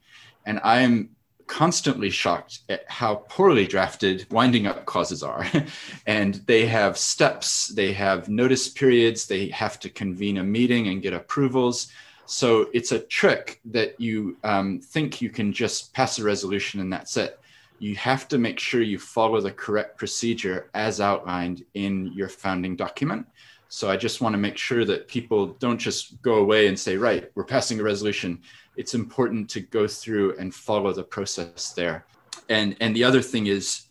And 0.46 0.60
I 0.64 0.82
am 0.82 1.12
constantly 1.52 2.10
shocked 2.10 2.60
at 2.70 2.90
how 2.90 3.16
poorly 3.28 3.68
drafted 3.68 4.26
winding 4.32 4.68
up 4.68 4.86
clauses 4.86 5.22
are. 5.22 5.46
and 6.08 6.36
they 6.46 6.66
have 6.66 6.98
steps, 6.98 7.68
they 7.68 7.92
have 7.92 8.30
notice 8.30 8.70
periods, 8.70 9.28
they 9.28 9.50
have 9.50 9.78
to 9.78 9.90
convene 9.90 10.38
a 10.38 10.44
meeting 10.44 10.88
and 10.88 11.02
get 11.02 11.14
approvals. 11.14 11.92
So 12.26 12.70
it's 12.74 12.94
a 12.94 13.00
trick 13.00 13.60
that 13.66 14.00
you 14.00 14.38
um, 14.46 14.80
think 14.80 15.22
you 15.22 15.30
can 15.30 15.52
just 15.52 15.94
pass 15.94 16.18
a 16.20 16.24
resolution 16.24 16.80
and 16.80 16.92
that's 16.92 17.18
it. 17.18 17.38
You 17.80 17.98
have 17.98 18.30
to 18.30 18.38
make 18.38 18.58
sure 18.58 18.82
you 18.82 18.98
follow 18.98 19.42
the 19.42 19.52
correct 19.52 19.98
procedure 19.98 20.70
as 20.74 21.02
outlined 21.02 21.66
in 21.74 22.14
your 22.14 22.30
founding 22.30 22.78
document. 22.78 23.28
So 23.68 23.90
I 23.90 23.98
just 23.98 24.22
want 24.22 24.34
to 24.34 24.38
make 24.38 24.58
sure 24.58 24.86
that 24.86 25.10
people 25.10 25.48
don't 25.48 25.78
just 25.78 26.22
go 26.22 26.36
away 26.36 26.68
and 26.68 26.80
say, 26.80 26.96
right, 26.96 27.30
we're 27.36 27.44
passing 27.44 27.80
a 27.82 27.84
resolution 27.84 28.42
it's 28.76 28.94
important 28.94 29.50
to 29.52 29.60
go 29.60 29.88
through 29.88 30.38
and 30.38 30.54
follow 30.54 30.94
the 30.94 31.04
process 31.04 31.74
there. 31.74 32.06
And 32.50 32.76
and 32.80 32.96
the 32.96 33.04
other 33.04 33.22
thing 33.22 33.48
is 33.48 33.86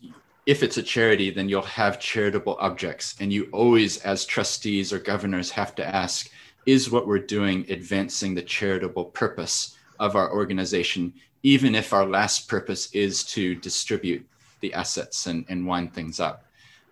if 0.47 0.63
it's 0.63 0.79
a 0.79 0.83
charity, 0.83 1.31
then 1.31 1.49
you'll 1.49 1.63
have 1.63 2.01
charitable 2.01 2.57
objects. 2.61 3.15
And 3.21 3.33
you 3.33 3.49
always, 3.53 3.99
as 3.99 4.25
trustees 4.25 4.93
or 4.93 4.99
governors, 4.99 5.51
have 5.51 5.75
to 5.77 5.87
ask, 5.87 6.31
is 6.67 6.91
what 6.91 7.07
we're 7.07 7.19
doing 7.19 7.67
advancing 7.69 8.35
the 8.35 8.43
charitable 8.43 9.07
purpose 9.07 9.77
of 9.99 10.17
our 10.17 10.33
organization, 10.33 11.13
even 11.43 11.75
if 11.75 11.93
our 11.93 12.07
last 12.07 12.49
purpose 12.49 12.91
is 12.93 13.23
to 13.25 13.55
distribute 13.57 14.27
the 14.61 14.73
assets 14.75 15.27
and, 15.27 15.45
and 15.49 15.67
wind 15.67 15.93
things 15.93 16.21
up. 16.21 16.45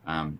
Um, 0.07 0.39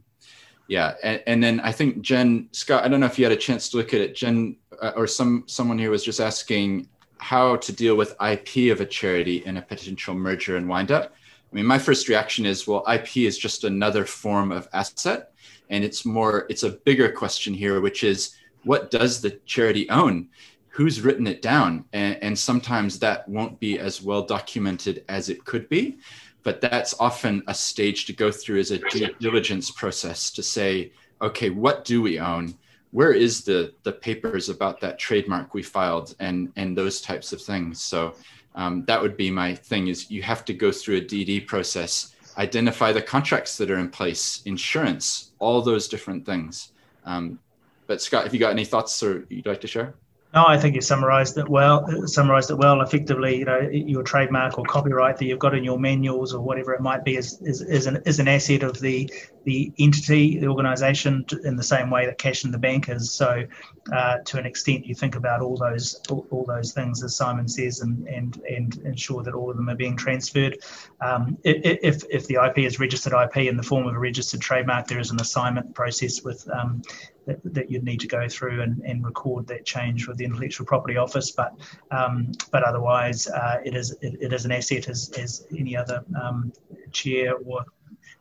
yeah, 0.67 0.95
and, 1.03 1.23
and, 1.27 1.43
then 1.43 1.61
I 1.61 1.73
think 1.73 2.03
Jen 2.03 2.49
Scott, 2.53 2.85
I 2.85 2.89
don't 2.89 3.01
know 3.01 3.07
if 3.07 3.19
you 3.19 3.25
had 3.25 3.33
a 3.33 3.37
chance 3.37 3.71
to 3.71 3.79
look 3.79 3.95
at 3.95 4.01
it. 4.01 4.15
Jen 4.15 4.57
uh, 4.81 4.93
or 4.95 5.07
some 5.07 5.45
someone 5.47 5.79
here 5.79 5.91
was 5.91 6.05
just 6.05 6.21
asking 6.21 6.89
how 7.19 7.57
to 7.57 7.73
deal 7.73 7.97
with 7.97 8.17
IP 8.21 8.73
of 8.73 8.81
a 8.81 8.87
charity 8.87 9.45
in 9.45 9.57
a 9.57 9.63
potential 9.63 10.15
merger 10.15 10.57
and 10.57 10.69
windup. 10.69 11.15
I 11.51 11.55
mean, 11.55 11.67
my 11.67 11.79
first 11.79 12.09
reaction 12.09 12.47
is, 12.47 12.67
well, 12.67 12.85
IP 12.93 13.19
is 13.19 13.39
just 13.39 13.65
another 13.65 14.05
form 14.05 14.53
of 14.53 14.69
asset, 14.73 15.33
and 15.71 15.83
it's 15.83 16.05
more, 16.05 16.47
it's 16.49 16.63
a 16.63 16.71
bigger 16.71 17.11
question 17.11 17.55
here, 17.55 17.81
which 17.81 18.05
is, 18.05 18.35
what 18.65 18.91
does 18.91 19.21
the 19.21 19.31
charity 19.47 19.89
own? 19.89 20.29
Who's 20.69 21.01
written 21.01 21.27
it 21.27 21.43
down? 21.43 21.85
And, 21.93 22.19
and 22.23 22.39
sometimes 22.39 22.99
that 22.99 23.29
won't 23.29 23.59
be 23.59 23.79
as 23.79 24.03
well 24.03 24.23
documented 24.23 25.05
as 25.09 25.29
it 25.29 25.45
could 25.45 25.69
be, 25.69 25.99
but 26.43 26.61
that's 26.61 26.95
often 27.01 27.43
a 27.47 27.55
stage 27.55 28.07
to 28.07 28.13
go 28.13 28.31
through 28.31 28.61
as 28.61 28.71
a 28.71 28.79
due 28.91 29.13
diligence 29.21 29.71
process 29.71 30.31
to 30.33 30.43
say, 30.43 30.93
okay, 31.21 31.51
what 31.51 31.85
do 31.85 32.01
we 32.03 32.19
own? 32.19 32.55
Where 32.91 33.13
is 33.13 33.45
the 33.45 33.73
the 33.83 33.93
papers 33.93 34.49
about 34.49 34.81
that 34.81 34.99
trademark 34.99 35.55
we 35.55 35.63
filed 35.63 36.15
and 36.21 36.53
and 36.57 36.77
those 36.77 37.01
types 37.01 37.33
of 37.33 37.41
things? 37.41 37.81
So 37.81 38.15
um, 38.55 38.85
that 38.87 39.01
would 39.01 39.17
be 39.17 39.31
my 39.31 39.55
thing 39.55 39.89
is 39.89 40.11
you 40.11 40.23
have 40.23 40.45
to 40.47 40.55
go 40.55 40.73
through 40.73 40.97
a 40.97 41.01
dd 41.01 41.47
process 41.47 42.15
identify 42.39 42.93
the 42.93 43.03
contracts 43.03 43.57
that 43.57 43.71
are 43.71 43.79
in 43.79 43.91
place 43.91 44.43
insurance 44.45 45.33
all 45.39 45.61
those 45.61 45.89
different 45.89 46.25
things. 46.25 46.73
Um, 47.05 47.39
but 47.87 48.01
scott 48.03 48.25
have 48.25 48.35
you 48.35 48.41
got 48.41 48.51
any 48.51 48.65
thoughts 48.65 49.03
or 49.03 49.27
you'd 49.29 49.47
like 49.47 49.61
to 49.61 49.67
share 49.67 49.95
no, 50.35 50.45
I 50.47 50.59
think 50.59 50.75
you 50.75 50.83
summarised 50.83 51.39
it 51.39 51.49
well. 51.49 52.07
Summarised 52.07 52.51
it 52.51 52.57
well. 52.57 52.83
Effectively, 52.83 53.39
you 53.39 53.47
know, 53.47 53.61
your 53.61 54.03
trademark 54.03 54.59
or 54.59 54.65
copyright 54.65 55.17
that 55.17 55.25
you've 55.25 55.39
got 55.39 55.55
in 55.55 55.65
your 55.65 55.79
manuals 55.79 56.35
or 56.35 56.43
whatever 56.43 56.75
it 56.75 56.83
might 56.83 57.03
be 57.03 57.17
is 57.17 57.41
is, 57.41 57.63
is 57.63 57.87
an 57.87 58.03
is 58.05 58.21
an 58.21 58.29
asset 58.29 58.63
of 58.63 58.79
the 58.79 59.11
the 59.45 59.73
entity, 59.79 60.39
the 60.39 60.47
organisation, 60.47 61.25
in 61.45 61.57
the 61.57 61.63
same 61.63 61.89
way 61.89 62.05
that 62.05 62.19
cash 62.19 62.45
in 62.45 62.51
the 62.51 62.59
bank 62.59 62.91
is. 62.91 63.11
So, 63.11 63.45
uh, 63.91 64.19
to 64.27 64.39
an 64.39 64.45
extent, 64.45 64.85
you 64.85 64.95
think 64.95 65.15
about 65.15 65.41
all 65.41 65.57
those 65.57 65.99
all, 66.11 66.27
all, 66.31 66.45
those 66.45 66.75
things 66.75 67.03
as 67.03 67.17
Simon 67.17 67.49
says, 67.49 67.81
and 67.81 68.07
and 68.07 68.37
and 68.51 68.77
ensure 68.85 69.23
that 69.23 69.33
all 69.33 69.51
of 69.51 69.57
them 69.57 69.71
are 69.71 69.77
being 69.77 69.97
transferred. 69.97 70.59
Um, 71.01 71.39
if 71.43 72.05
if 72.11 72.27
the 72.27 72.35
IP 72.35 72.59
is 72.59 72.79
registered 72.79 73.15
IP 73.15 73.39
in 73.49 73.57
the 73.57 73.63
form 73.63 73.87
of 73.87 73.95
a 73.95 73.99
registered 73.99 74.43
trademark, 74.43 74.89
there 74.89 75.01
is 75.01 75.11
an 75.11 75.23
assignment 75.23 75.75
process 75.75 76.23
with 76.23 76.47
um, 76.51 76.83
that, 77.29 77.55
that 77.55 77.71
you'd 77.71 77.85
need 77.85 78.01
to 78.01 78.09
go 78.09 78.27
through 78.27 78.63
and, 78.63 78.81
and 78.81 79.05
record 79.05 79.47
that 79.47 79.65
change 79.67 80.09
with 80.09 80.17
the 80.17 80.25
intellectual 80.25 80.67
property 80.67 80.97
office. 80.97 81.31
But 81.31 81.55
um, 81.91 82.33
but 82.51 82.63
otherwise, 82.65 83.29
uh, 83.29 83.61
it 83.65 83.77
is 83.77 83.93
it, 84.01 84.17
it 84.21 84.33
is 84.33 84.45
an 84.47 84.53
asset 84.53 84.89
as, 84.89 85.11
as 85.17 85.47
any 85.57 85.77
other 85.77 86.03
um, 86.21 86.53
chair 86.91 87.35
or 87.37 87.65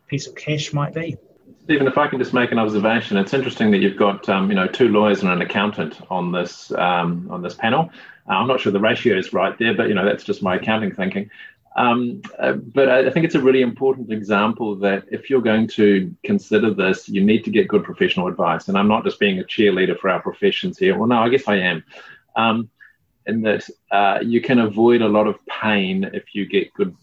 piece 0.08 0.28
of 0.28 0.36
cash 0.36 0.74
might 0.74 0.93
be. 0.93 1.17
Stephen, 1.63 1.88
if 1.88 1.98
I 1.98 2.08
can 2.08 2.20
just 2.20 2.34
make 2.34 2.52
an 2.52 2.60
observation, 2.60 3.17
it's 3.17 3.34
interesting 3.34 3.72
that 3.72 3.80
you've 3.80 3.98
got 3.98 4.28
um, 4.30 4.50
you 4.50 4.56
know 4.56 4.67
two 4.67 4.89
lawyers 4.89 5.22
and 5.22 5.32
an 5.32 5.41
accountant 5.41 6.00
on 6.12 6.32
this 6.32 6.72
um, 6.74 7.28
on 7.32 7.41
this 7.41 7.56
panel. 7.56 7.89
Uh, 8.30 8.34
I'm 8.34 8.48
not 8.48 8.60
sure 8.60 8.74
the 8.74 8.80
ratio 8.80 9.17
is 9.17 9.32
right 9.32 9.58
there, 9.58 9.74
but 9.74 9.88
you 9.88 9.96
know 9.96 10.06
that's 10.06 10.26
just 10.26 10.43
my 10.43 10.58
accounting 10.58 10.93
thinking. 10.93 11.30
Um, 11.78 12.24
uh, 12.40 12.54
but 12.54 12.90
I 12.90 13.10
think 13.12 13.26
it's 13.26 13.36
a 13.36 13.42
really 13.42 13.62
important 13.62 14.12
example 14.12 14.76
that 14.78 15.06
if 15.12 15.30
you're 15.30 15.42
going 15.42 15.68
to 15.70 16.13
consider 16.24 16.74
this, 16.74 17.08
you 17.08 17.24
need 17.24 17.44
to 17.46 17.52
get 17.52 17.68
good 17.68 17.84
professional 17.84 18.28
advice. 18.28 18.68
And 18.68 18.78
I'm 18.78 18.88
not 18.88 19.04
just 19.04 19.20
being 19.20 19.40
a 19.40 19.44
cheerleader 19.44 19.98
for 19.98 20.10
our 20.10 20.22
professions 20.22 20.80
here. 20.80 20.98
Well, 20.98 21.08
no, 21.08 21.20
I 21.20 21.30
guess 21.30 21.48
I 21.48 21.58
am. 21.58 21.84
Um, 22.36 22.70
in 23.28 23.42
that 23.42 23.70
uh, 23.92 24.20
you 24.24 24.42
can 24.42 24.60
avoid 24.60 25.02
a 25.02 25.08
lot 25.08 25.28
of 25.28 25.36
pain 25.46 26.10
if 26.13 26.34
you 26.34 26.46
get 26.46 26.74
good 26.74 26.96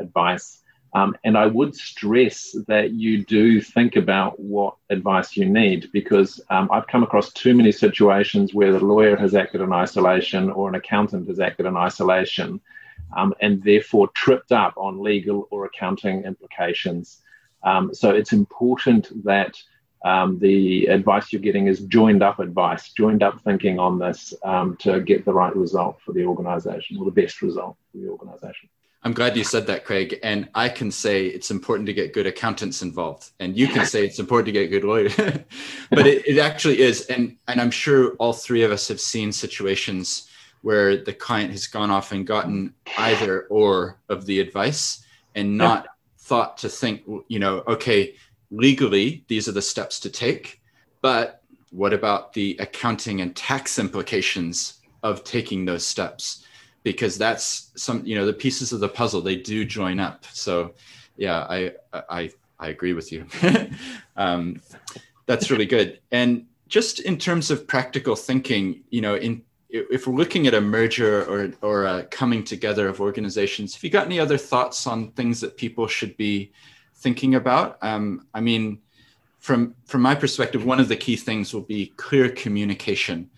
advice 0.00 0.62
Um, 0.94 1.16
and 1.22 1.36
I 1.36 1.46
would 1.46 1.74
stress 1.74 2.56
that 2.66 2.92
you 2.92 3.24
do 3.24 3.60
think 3.60 3.96
about 3.96 4.40
what 4.40 4.76
advice 4.90 5.36
you 5.36 5.44
need 5.44 5.90
because 5.92 6.40
um, 6.50 6.68
I've 6.72 6.86
come 6.86 7.02
across 7.02 7.32
too 7.32 7.54
many 7.54 7.72
situations 7.72 8.54
where 8.54 8.72
the 8.72 8.84
lawyer 8.84 9.16
has 9.16 9.34
acted 9.34 9.60
in 9.60 9.72
isolation 9.72 10.50
or 10.50 10.68
an 10.68 10.74
accountant 10.74 11.28
has 11.28 11.40
acted 11.40 11.66
in 11.66 11.76
isolation 11.76 12.60
um, 13.16 13.34
and 13.40 13.62
therefore 13.62 14.08
tripped 14.14 14.52
up 14.52 14.74
on 14.76 15.02
legal 15.02 15.48
or 15.50 15.64
accounting 15.64 16.24
implications. 16.24 17.22
Um, 17.62 17.94
so 17.94 18.10
it's 18.10 18.32
important 18.32 19.24
that 19.24 19.60
um, 20.04 20.38
the 20.38 20.86
advice 20.86 21.32
you're 21.32 21.42
getting 21.42 21.66
is 21.66 21.80
joined 21.80 22.22
up 22.22 22.38
advice, 22.38 22.92
joined 22.92 23.22
up 23.22 23.40
thinking 23.42 23.78
on 23.78 23.98
this 23.98 24.32
um, 24.44 24.76
to 24.76 25.00
get 25.00 25.24
the 25.24 25.32
right 25.32 25.54
result 25.54 26.00
for 26.04 26.12
the 26.12 26.24
organization 26.24 26.96
or 26.98 27.04
the 27.04 27.10
best 27.10 27.42
result 27.42 27.76
for 27.90 27.98
the 27.98 28.08
organization. 28.08 28.68
I'm 29.02 29.12
glad 29.12 29.36
you 29.36 29.44
said 29.44 29.66
that, 29.68 29.84
Craig. 29.84 30.18
And 30.22 30.48
I 30.54 30.68
can 30.68 30.90
say 30.90 31.26
it's 31.26 31.50
important 31.50 31.86
to 31.86 31.92
get 31.92 32.12
good 32.12 32.26
accountants 32.26 32.82
involved, 32.82 33.30
and 33.38 33.56
you 33.56 33.68
can 33.68 33.86
say 33.86 34.04
it's 34.04 34.18
important 34.18 34.46
to 34.46 34.52
get 34.52 34.68
good 34.68 34.84
lawyers. 34.84 35.14
but 35.90 36.06
it, 36.06 36.26
it 36.26 36.38
actually 36.38 36.80
is, 36.80 37.06
and 37.06 37.36
and 37.46 37.60
I'm 37.60 37.70
sure 37.70 38.10
all 38.18 38.32
three 38.32 38.64
of 38.64 38.72
us 38.72 38.88
have 38.88 39.00
seen 39.00 39.30
situations 39.30 40.27
where 40.62 40.96
the 40.96 41.12
client 41.12 41.50
has 41.52 41.66
gone 41.66 41.90
off 41.90 42.12
and 42.12 42.26
gotten 42.26 42.74
either 42.98 43.42
or 43.42 43.98
of 44.08 44.26
the 44.26 44.40
advice 44.40 45.04
and 45.34 45.56
not 45.56 45.84
yeah. 45.84 45.90
thought 46.18 46.58
to 46.58 46.68
think, 46.68 47.02
you 47.28 47.38
know, 47.38 47.62
okay, 47.66 48.14
legally 48.50 49.24
these 49.28 49.48
are 49.48 49.52
the 49.52 49.62
steps 49.62 50.00
to 50.00 50.10
take, 50.10 50.60
but 51.00 51.42
what 51.70 51.92
about 51.92 52.32
the 52.32 52.56
accounting 52.60 53.20
and 53.20 53.36
tax 53.36 53.78
implications 53.78 54.80
of 55.02 55.22
taking 55.24 55.64
those 55.64 55.86
steps? 55.86 56.44
because 56.82 57.18
that's 57.18 57.70
some 57.76 58.04
you 58.06 58.14
know 58.14 58.24
the 58.24 58.32
pieces 58.32 58.72
of 58.72 58.80
the 58.80 58.88
puzzle 58.88 59.20
they 59.20 59.36
do 59.36 59.64
join 59.64 60.00
up 60.00 60.24
so 60.32 60.72
yeah 61.16 61.40
i 61.48 61.70
i 62.08 62.30
i 62.58 62.68
agree 62.68 62.92
with 62.92 63.12
you 63.12 63.26
um, 64.16 64.60
that's 65.26 65.50
really 65.50 65.66
good 65.66 66.00
and 66.12 66.46
just 66.68 67.00
in 67.00 67.18
terms 67.18 67.50
of 67.50 67.66
practical 67.66 68.16
thinking 68.16 68.82
you 68.90 69.00
know 69.00 69.16
in 69.16 69.42
if 69.70 70.06
we're 70.06 70.14
looking 70.14 70.46
at 70.46 70.54
a 70.54 70.60
merger 70.60 71.24
or 71.24 71.52
or 71.62 71.84
a 71.84 72.04
coming 72.04 72.42
together 72.42 72.88
of 72.88 73.00
organizations 73.00 73.74
have 73.74 73.84
you 73.84 73.90
got 73.90 74.06
any 74.06 74.18
other 74.18 74.38
thoughts 74.38 74.86
on 74.86 75.10
things 75.12 75.40
that 75.40 75.56
people 75.56 75.86
should 75.86 76.16
be 76.16 76.52
thinking 76.96 77.34
about 77.34 77.78
um, 77.82 78.26
i 78.34 78.40
mean 78.40 78.78
from 79.38 79.74
from 79.84 80.00
my 80.00 80.14
perspective 80.14 80.64
one 80.64 80.80
of 80.80 80.88
the 80.88 80.96
key 80.96 81.16
things 81.16 81.52
will 81.52 81.62
be 81.62 81.92
clear 81.96 82.28
communication 82.30 83.28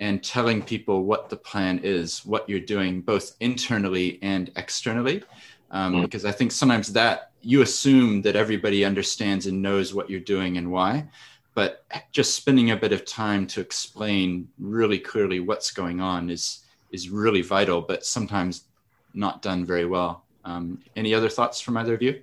and 0.00 0.22
telling 0.22 0.62
people 0.62 1.04
what 1.04 1.28
the 1.28 1.36
plan 1.36 1.80
is, 1.82 2.24
what 2.24 2.48
you're 2.48 2.60
doing, 2.60 3.00
both 3.00 3.34
internally 3.40 4.18
and 4.22 4.50
externally. 4.56 5.22
Um, 5.70 5.94
mm. 5.94 6.02
Because 6.02 6.24
I 6.24 6.32
think 6.32 6.52
sometimes 6.52 6.92
that 6.92 7.32
you 7.42 7.62
assume 7.62 8.22
that 8.22 8.36
everybody 8.36 8.84
understands 8.84 9.46
and 9.46 9.60
knows 9.60 9.92
what 9.94 10.08
you're 10.08 10.20
doing 10.20 10.56
and 10.56 10.70
why, 10.70 11.08
but 11.54 11.84
just 12.12 12.34
spending 12.34 12.70
a 12.70 12.76
bit 12.76 12.92
of 12.92 13.04
time 13.04 13.46
to 13.48 13.60
explain 13.60 14.48
really 14.58 14.98
clearly 14.98 15.40
what's 15.40 15.70
going 15.70 16.00
on 16.00 16.30
is 16.30 16.64
is 16.90 17.10
really 17.10 17.42
vital, 17.42 17.82
but 17.82 18.04
sometimes 18.04 18.64
not 19.14 19.42
done 19.42 19.64
very 19.64 19.84
well. 19.84 20.24
Um, 20.44 20.80
any 20.96 21.14
other 21.14 21.28
thoughts 21.28 21.60
from 21.60 21.76
either 21.76 21.94
of 21.94 22.00
you? 22.00 22.22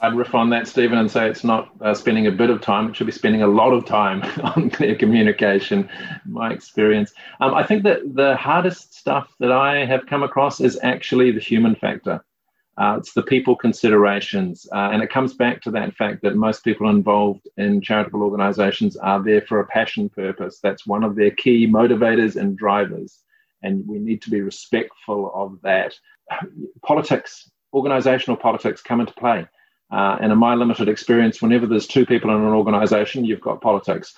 I'd 0.00 0.14
riff 0.14 0.34
on 0.34 0.50
that, 0.50 0.68
Stephen, 0.68 0.98
and 0.98 1.10
say 1.10 1.28
it's 1.28 1.44
not 1.44 1.70
uh, 1.80 1.94
spending 1.94 2.26
a 2.26 2.30
bit 2.30 2.50
of 2.50 2.60
time. 2.60 2.88
It 2.88 2.96
should 2.96 3.06
be 3.06 3.12
spending 3.12 3.42
a 3.42 3.46
lot 3.46 3.72
of 3.72 3.86
time 3.86 4.22
on 4.42 4.70
clear 4.70 4.94
communication, 4.94 5.88
my 6.26 6.52
experience. 6.52 7.14
Um, 7.40 7.54
I 7.54 7.64
think 7.64 7.84
that 7.84 8.14
the 8.14 8.36
hardest 8.36 8.94
stuff 8.94 9.34
that 9.40 9.50
I 9.50 9.84
have 9.86 10.06
come 10.06 10.22
across 10.22 10.60
is 10.60 10.78
actually 10.82 11.30
the 11.30 11.40
human 11.40 11.74
factor. 11.74 12.22
Uh, 12.76 12.96
it's 12.98 13.12
the 13.12 13.22
people 13.22 13.54
considerations. 13.54 14.66
Uh, 14.72 14.90
and 14.92 15.02
it 15.02 15.10
comes 15.10 15.34
back 15.34 15.62
to 15.62 15.70
that 15.70 15.94
fact 15.94 16.22
that 16.22 16.34
most 16.34 16.64
people 16.64 16.88
involved 16.88 17.48
in 17.56 17.80
charitable 17.80 18.22
organizations 18.22 18.96
are 18.96 19.22
there 19.22 19.42
for 19.42 19.60
a 19.60 19.66
passion 19.66 20.08
purpose. 20.08 20.58
That's 20.62 20.86
one 20.86 21.04
of 21.04 21.14
their 21.14 21.30
key 21.30 21.66
motivators 21.66 22.36
and 22.36 22.56
drivers. 22.56 23.18
And 23.62 23.86
we 23.86 23.98
need 23.98 24.22
to 24.22 24.30
be 24.30 24.40
respectful 24.40 25.30
of 25.34 25.60
that. 25.62 25.94
Politics, 26.84 27.50
organizational 27.72 28.36
politics 28.36 28.82
come 28.82 29.00
into 29.00 29.14
play. 29.14 29.46
Uh, 29.92 30.16
and 30.20 30.32
in 30.32 30.38
my 30.38 30.54
limited 30.54 30.88
experience, 30.88 31.40
whenever 31.40 31.66
there's 31.66 31.86
two 31.86 32.06
people 32.06 32.30
in 32.30 32.36
an 32.36 32.52
organization, 32.52 33.24
you've 33.24 33.40
got 33.40 33.60
politics. 33.60 34.14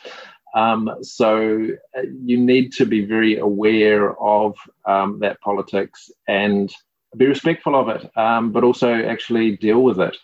Um, 0.55 0.91
so 1.03 1.69
uh, 1.97 2.03
you 2.25 2.39
need 2.39 2.73
to 2.75 2.87
be 2.87 3.05
very 3.05 3.39
aware 3.39 4.19
of 4.19 4.57
um, 4.87 5.19
that 5.21 5.41
politics 5.41 6.11
and 6.27 6.73
be 7.17 7.27
respectful 7.27 7.75
of 7.75 7.89
it, 7.89 8.11
um, 8.17 8.53
but 8.53 8.65
also 8.65 8.93
actually 8.93 9.57
deal 9.57 9.83
with 9.83 10.01
it. 10.01 10.17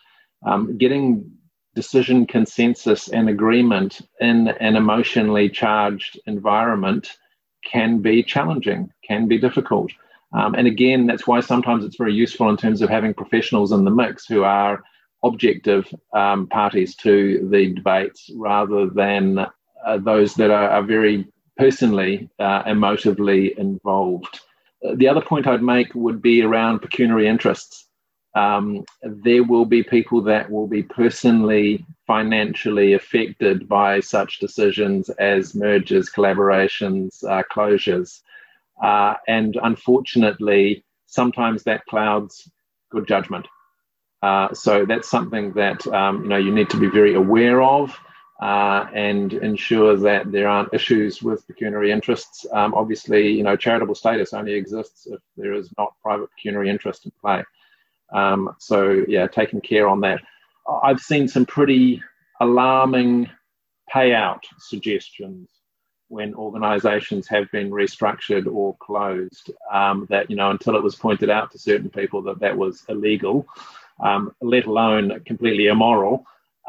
Um, 0.46 0.76
getting 0.76 1.30
decision 1.74 2.26
consensus 2.26 3.08
and 3.08 3.28
agreement 3.28 4.00
in 4.20 4.48
an 4.48 4.76
emotionally 4.76 5.48
charged 5.48 6.20
environment 6.26 7.16
can 7.64 8.00
be 8.00 8.22
challenging, 8.22 8.90
can 9.06 9.28
be 9.28 9.38
difficult. 9.38 9.90
Um, 10.34 10.54
and 10.54 10.66
again, 10.66 11.06
that's 11.06 11.26
why 11.26 11.40
sometimes 11.40 11.84
it's 11.84 11.96
very 11.96 12.14
useful 12.14 12.48
in 12.50 12.56
terms 12.56 12.82
of 12.82 12.90
having 12.90 13.14
professionals 13.14 13.72
in 13.72 13.84
the 13.84 13.90
mix 13.90 14.26
who 14.26 14.42
are 14.42 14.82
objective 15.22 15.86
um, 16.14 16.46
parties 16.48 16.96
to 16.96 17.48
the 17.50 17.72
debates 17.74 18.30
rather 18.34 18.88
than 18.88 19.38
uh, 19.38 19.98
those 19.98 20.34
that 20.34 20.50
are, 20.50 20.70
are 20.70 20.82
very 20.82 21.26
personally, 21.56 22.28
uh, 22.38 22.64
emotively 22.64 23.56
involved. 23.56 24.40
The 24.82 25.08
other 25.08 25.20
point 25.20 25.46
I'd 25.46 25.62
make 25.62 25.94
would 25.94 26.20
be 26.20 26.42
around 26.42 26.80
pecuniary 26.80 27.28
interests. 27.28 27.86
Um, 28.34 28.84
there 29.02 29.44
will 29.44 29.66
be 29.66 29.82
people 29.82 30.22
that 30.22 30.50
will 30.50 30.66
be 30.66 30.82
personally, 30.82 31.84
financially 32.06 32.94
affected 32.94 33.68
by 33.68 34.00
such 34.00 34.38
decisions 34.38 35.10
as 35.10 35.54
mergers, 35.54 36.10
collaborations, 36.10 37.22
uh, 37.24 37.42
closures. 37.52 38.20
Uh, 38.82 39.14
and 39.28 39.58
unfortunately, 39.62 40.84
sometimes 41.06 41.62
that 41.64 41.84
clouds 41.86 42.50
good 42.90 43.06
judgment. 43.06 43.46
Uh, 44.22 44.52
so 44.54 44.86
that's 44.86 45.10
something 45.10 45.52
that 45.52 45.86
um, 45.88 46.22
you 46.22 46.28
know 46.28 46.36
you 46.36 46.52
need 46.52 46.70
to 46.70 46.78
be 46.78 46.88
very 46.88 47.14
aware 47.14 47.60
of 47.60 47.98
uh, 48.42 48.88
and 48.92 49.34
ensure 49.34 49.96
that 49.96 50.32
there 50.32 50.48
aren't 50.48 50.74
issues 50.74 51.22
with 51.22 51.46
pecuniary 51.46 51.92
interests. 51.92 52.44
Um, 52.52 52.74
obviously, 52.74 53.28
you 53.28 53.44
know 53.44 53.54
charitable 53.54 53.94
status 53.94 54.32
only 54.32 54.54
exists 54.54 55.06
if 55.06 55.20
there 55.36 55.52
is 55.52 55.70
not 55.78 55.94
private 56.02 56.28
pecuniary 56.36 56.68
interest 56.68 57.06
in 57.06 57.12
play. 57.20 57.44
Um, 58.12 58.56
so 58.58 59.04
yeah, 59.06 59.28
taking 59.28 59.60
care 59.60 59.88
on 59.88 60.00
that. 60.00 60.20
I've 60.82 60.98
seen 60.98 61.28
some 61.28 61.46
pretty 61.46 62.02
alarming 62.40 63.30
payout 63.94 64.40
suggestions 64.58 65.48
when 66.08 66.34
organisations 66.34 67.28
have 67.28 67.48
been 67.52 67.70
restructured 67.70 68.52
or 68.52 68.76
closed. 68.80 69.52
Um, 69.72 70.08
that 70.10 70.28
you 70.28 70.34
know 70.34 70.50
until 70.50 70.74
it 70.74 70.82
was 70.82 70.96
pointed 70.96 71.30
out 71.30 71.52
to 71.52 71.60
certain 71.60 71.90
people 71.90 72.22
that 72.22 72.40
that 72.40 72.56
was 72.58 72.84
illegal 72.88 73.46
um, 74.02 74.34
let 74.40 74.66
alone 74.66 75.20
completely 75.24 75.68
immoral, 75.68 76.26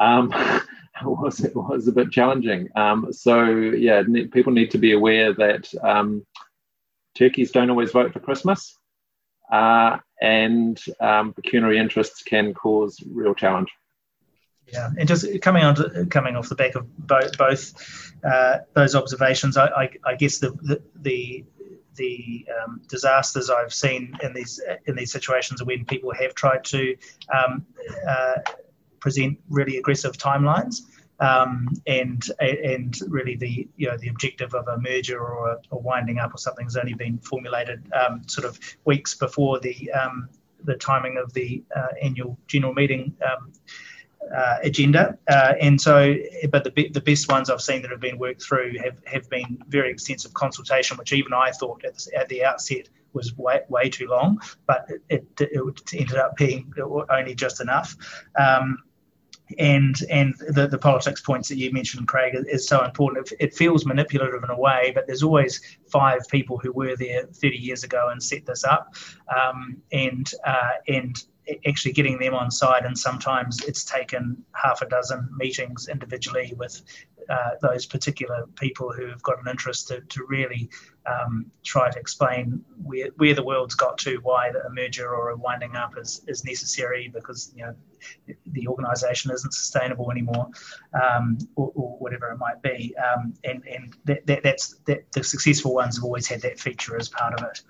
was 1.02 1.40
it 1.40 1.54
was 1.54 1.88
a 1.88 1.92
bit 1.92 2.10
challenging. 2.10 2.68
Um, 2.74 3.12
so 3.12 3.44
yeah, 3.44 4.02
people 4.32 4.52
need 4.52 4.70
to 4.72 4.78
be 4.78 4.92
aware 4.92 5.32
that 5.34 5.72
um, 5.82 6.24
turkeys 7.14 7.50
don't 7.50 7.70
always 7.70 7.92
vote 7.92 8.12
for 8.12 8.20
Christmas, 8.20 8.78
uh, 9.50 9.98
and 10.20 10.80
um, 11.00 11.32
pecuniary 11.32 11.78
interests 11.78 12.22
can 12.22 12.54
cause 12.54 13.02
real 13.10 13.34
challenge. 13.34 13.70
Yeah, 14.72 14.90
and 14.98 15.06
just 15.06 15.26
coming 15.42 15.62
on 15.62 15.74
to, 15.74 16.06
coming 16.06 16.36
off 16.36 16.48
the 16.48 16.54
back 16.54 16.74
of 16.74 16.86
both 16.96 17.36
both 17.36 18.12
uh, 18.24 18.58
those 18.72 18.94
observations, 18.94 19.56
I, 19.56 19.66
I, 19.66 19.90
I 20.04 20.14
guess 20.14 20.38
the, 20.38 20.52
the, 20.62 20.82
the 20.96 21.44
the 21.96 22.46
um, 22.62 22.80
disasters 22.88 23.50
I've 23.50 23.72
seen 23.72 24.16
in 24.22 24.32
these 24.32 24.60
in 24.86 24.96
these 24.96 25.12
situations 25.12 25.62
when 25.62 25.84
people 25.84 26.12
have 26.14 26.34
tried 26.34 26.64
to 26.64 26.96
um, 27.32 27.66
uh, 28.08 28.34
present 29.04 29.38
really 29.50 29.76
aggressive 29.76 30.16
timelines. 30.16 30.76
Um, 31.20 31.68
and 31.86 32.22
and 32.40 32.98
really 33.08 33.36
the 33.36 33.68
you 33.76 33.86
know 33.88 33.96
the 33.96 34.08
objective 34.08 34.52
of 34.52 34.66
a 34.66 34.76
merger 34.78 35.18
or 35.20 35.52
a, 35.52 35.56
a 35.70 35.78
winding 35.88 36.18
up 36.18 36.34
or 36.34 36.38
something 36.38 36.66
has 36.66 36.76
only 36.76 36.94
been 36.94 37.18
formulated 37.18 37.80
um, 37.92 38.22
sort 38.26 38.46
of 38.48 38.58
weeks 38.84 39.14
before 39.14 39.60
the 39.60 39.92
um, 39.92 40.28
the 40.64 40.74
timing 40.74 41.16
of 41.18 41.32
the 41.34 41.62
uh, 41.76 41.92
annual 42.02 42.36
general 42.48 42.74
meeting 42.74 43.14
um, 43.30 43.52
uh, 44.34 44.56
agenda. 44.62 45.16
Uh, 45.28 45.52
and 45.60 45.80
so, 45.80 46.16
but 46.50 46.64
the, 46.64 46.88
the 46.88 47.00
best 47.00 47.30
ones 47.30 47.50
I've 47.50 47.60
seen 47.60 47.82
that 47.82 47.90
have 47.90 48.00
been 48.00 48.18
worked 48.18 48.42
through 48.42 48.78
have, 48.82 48.98
have 49.04 49.28
been 49.28 49.62
very 49.68 49.90
extensive 49.90 50.32
consultation, 50.34 50.96
which 50.96 51.12
even 51.12 51.32
I 51.32 51.50
thought 51.50 51.84
at 51.84 51.94
the, 51.96 52.18
at 52.18 52.28
the 52.28 52.44
outset 52.44 52.88
was 53.12 53.36
way, 53.36 53.60
way 53.68 53.88
too 53.88 54.08
long, 54.08 54.40
but 54.66 54.88
it, 55.08 55.24
it, 55.38 55.50
it 55.52 55.94
ended 55.94 56.16
up 56.16 56.36
being 56.36 56.72
only 57.10 57.34
just 57.34 57.60
enough. 57.60 57.96
Um, 58.38 58.82
and 59.58 59.96
and 60.10 60.34
the, 60.48 60.66
the 60.66 60.78
politics 60.78 61.20
points 61.20 61.48
that 61.48 61.58
you 61.58 61.70
mentioned, 61.72 62.08
Craig, 62.08 62.34
is 62.48 62.66
so 62.66 62.84
important. 62.84 63.32
It, 63.32 63.36
it, 63.40 63.54
feels 63.54 63.86
manipulative 63.86 64.42
in 64.42 64.50
a 64.50 64.58
way, 64.58 64.92
but 64.94 65.06
there's 65.06 65.22
always 65.22 65.60
five 65.86 66.20
people 66.28 66.58
who 66.58 66.72
were 66.72 66.96
there 66.96 67.26
30 67.26 67.56
years 67.56 67.84
ago 67.84 68.08
and 68.10 68.22
set 68.22 68.46
this 68.46 68.64
up, 68.64 68.94
um, 69.34 69.76
and 69.92 70.30
uh, 70.44 70.72
and 70.88 71.24
actually 71.66 71.92
getting 71.92 72.18
them 72.18 72.34
on 72.34 72.50
side, 72.50 72.84
and 72.84 72.98
sometimes 72.98 73.62
it's 73.64 73.84
taken 73.84 74.42
half 74.52 74.82
a 74.82 74.86
dozen 74.86 75.28
meetings 75.36 75.88
individually 75.88 76.52
with 76.56 76.80
uh, 77.28 77.50
those 77.62 77.86
particular 77.86 78.46
people 78.56 78.92
who 78.92 79.06
have 79.06 79.22
got 79.22 79.40
an 79.40 79.48
interest 79.48 79.88
to, 79.88 80.00
to 80.02 80.24
really 80.28 80.68
um, 81.06 81.46
try 81.62 81.90
to 81.90 81.98
explain 81.98 82.64
where, 82.82 83.08
where 83.16 83.34
the 83.34 83.42
world's 83.42 83.74
got 83.74 83.98
to, 83.98 84.16
why 84.22 84.48
a 84.48 84.70
merger 84.70 85.14
or 85.14 85.30
a 85.30 85.36
winding 85.36 85.76
up 85.76 85.98
is, 85.98 86.22
is 86.26 86.44
necessary 86.44 87.08
because 87.12 87.52
you 87.54 87.64
know 87.64 87.74
the 88.46 88.68
organisation 88.68 89.30
isn't 89.30 89.52
sustainable 89.52 90.10
anymore, 90.10 90.48
um, 91.02 91.38
or, 91.56 91.72
or, 91.74 91.96
whatever 91.98 92.30
it 92.30 92.38
might 92.38 92.60
be. 92.62 92.94
Um, 92.96 93.34
and 93.44 93.62
and 93.66 93.96
that, 94.04 94.26
that, 94.26 94.42
that's 94.42 94.76
that 94.86 95.10
the 95.12 95.22
successful 95.22 95.74
ones 95.74 95.96
have 95.96 96.04
always 96.04 96.26
had 96.26 96.40
that 96.42 96.58
feature 96.58 96.96
as 96.96 97.08
part 97.08 97.38
of 97.40 97.46
it. 97.46 97.62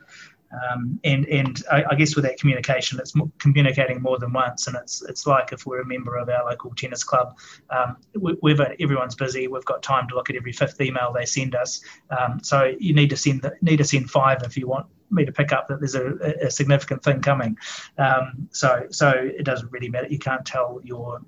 Um, 0.71 1.01
and 1.05 1.27
and 1.27 1.63
I, 1.71 1.85
I, 1.91 1.95
guess 1.95 2.15
with 2.15 2.25
that 2.25 2.39
communication, 2.39 2.99
it's 2.99 3.13
communicating 3.39 4.01
more 4.01 4.19
than 4.19 4.33
once. 4.33 4.67
And 4.67 4.77
it's 4.77 5.03
it's 5.03 5.27
like 5.27 5.53
if 5.53 5.67
we're 5.67 5.81
a 5.81 5.87
member 5.87 6.17
of 6.17 6.29
our 6.29 6.45
local 6.45 6.75
tennis 6.75 7.03
club, 7.03 7.37
um, 7.71 7.97
we, 8.15 8.51
have 8.53 8.61
everyone's 8.81 9.15
busy. 9.15 9.49
We've 9.49 9.65
got 9.65 9.83
time 9.83 10.09
to 10.09 10.15
look 10.15 10.31
at 10.31 10.37
every 10.37 10.53
fifth 10.53 10.81
email 10.81 11.13
they 11.13 11.27
send 11.27 11.55
us. 11.55 11.81
Um, 12.11 12.41
so 12.43 12.75
you 12.79 12.95
need 12.95 13.11
to 13.11 13.17
send 13.17 13.43
the, 13.43 13.55
need 13.63 13.79
to 13.79 13.85
send 13.85 14.11
five 14.11 14.43
if 14.43 14.57
you 14.57 14.69
want 14.69 14.87
me 15.11 15.25
to 15.25 15.33
pick 15.33 15.53
up 15.53 15.69
that 15.69 15.81
there's 15.81 15.95
a, 15.95 16.15
a 16.43 16.51
significant 16.51 17.03
thing 17.03 17.21
coming. 17.21 17.57
Um, 17.99 18.49
so 18.51 18.87
so 18.91 19.11
it 19.11 19.45
doesn't 19.45 19.71
really 19.73 19.89
matter. 19.89 20.09
You 20.09 20.19
can't 20.19 20.45
tell 20.45 20.81
your 20.85 21.21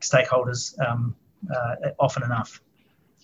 stakeholders 0.00 0.78
um, 0.80 1.14
uh, 1.54 1.90
often 1.98 2.22
enough. 2.22 2.60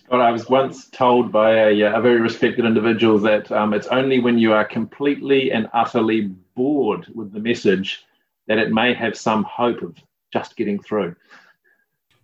Well, 0.09 0.21
I 0.21 0.31
was 0.31 0.47
once 0.47 0.87
told 0.87 1.33
by 1.33 1.51
a, 1.51 1.81
a 1.81 2.01
very 2.01 2.21
respected 2.21 2.63
individual 2.63 3.19
that 3.19 3.51
um, 3.51 3.73
it's 3.73 3.87
only 3.87 4.19
when 4.19 4.37
you 4.37 4.53
are 4.53 4.63
completely 4.63 5.51
and 5.51 5.69
utterly 5.73 6.33
bored 6.55 7.07
with 7.13 7.33
the 7.33 7.41
message 7.41 8.05
that 8.47 8.57
it 8.57 8.71
may 8.71 8.93
have 8.93 9.17
some 9.17 9.43
hope 9.43 9.81
of 9.81 9.97
just 10.31 10.55
getting 10.55 10.79
through. 10.79 11.13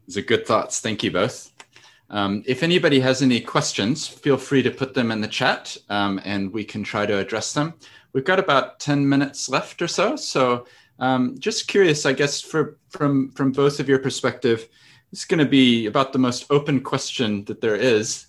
Those 0.08 0.18
are 0.18 0.22
good 0.22 0.48
thoughts. 0.48 0.80
Thank 0.80 1.04
you 1.04 1.12
both. 1.12 1.52
Um, 2.10 2.44
if 2.46 2.64
anybody 2.64 3.02
has 3.02 3.22
any 3.22 3.42
questions, 3.42 4.08
feel 4.08 4.38
free 4.38 4.62
to 4.64 4.72
put 4.72 4.94
them 4.94 5.12
in 5.12 5.20
the 5.20 5.28
chat 5.28 5.76
um, 5.90 6.22
and 6.24 6.54
we 6.54 6.64
can 6.64 6.84
try 6.84 7.06
to 7.06 7.18
address 7.18 7.54
them. 7.54 7.74
We've 8.14 8.24
got 8.24 8.40
about 8.40 8.80
10 8.80 9.08
minutes 9.08 9.50
left 9.50 9.82
or 9.82 9.90
so. 9.90 10.16
So 10.16 10.68
um, 11.00 11.36
just 11.38 11.68
curious, 11.68 12.06
I 12.06 12.14
guess, 12.14 12.40
for, 12.40 12.78
from, 12.90 13.32
from 13.32 13.52
both 13.52 13.82
of 13.82 13.90
your 13.90 14.00
perspective, 14.00 14.70
it's 15.14 15.26
going 15.26 15.38
to 15.38 15.46
be 15.46 15.86
about 15.86 16.12
the 16.12 16.18
most 16.18 16.48
open 16.50 16.82
question 16.82 17.46
that 17.46 17.62
there 17.62 17.76
is. 17.76 18.26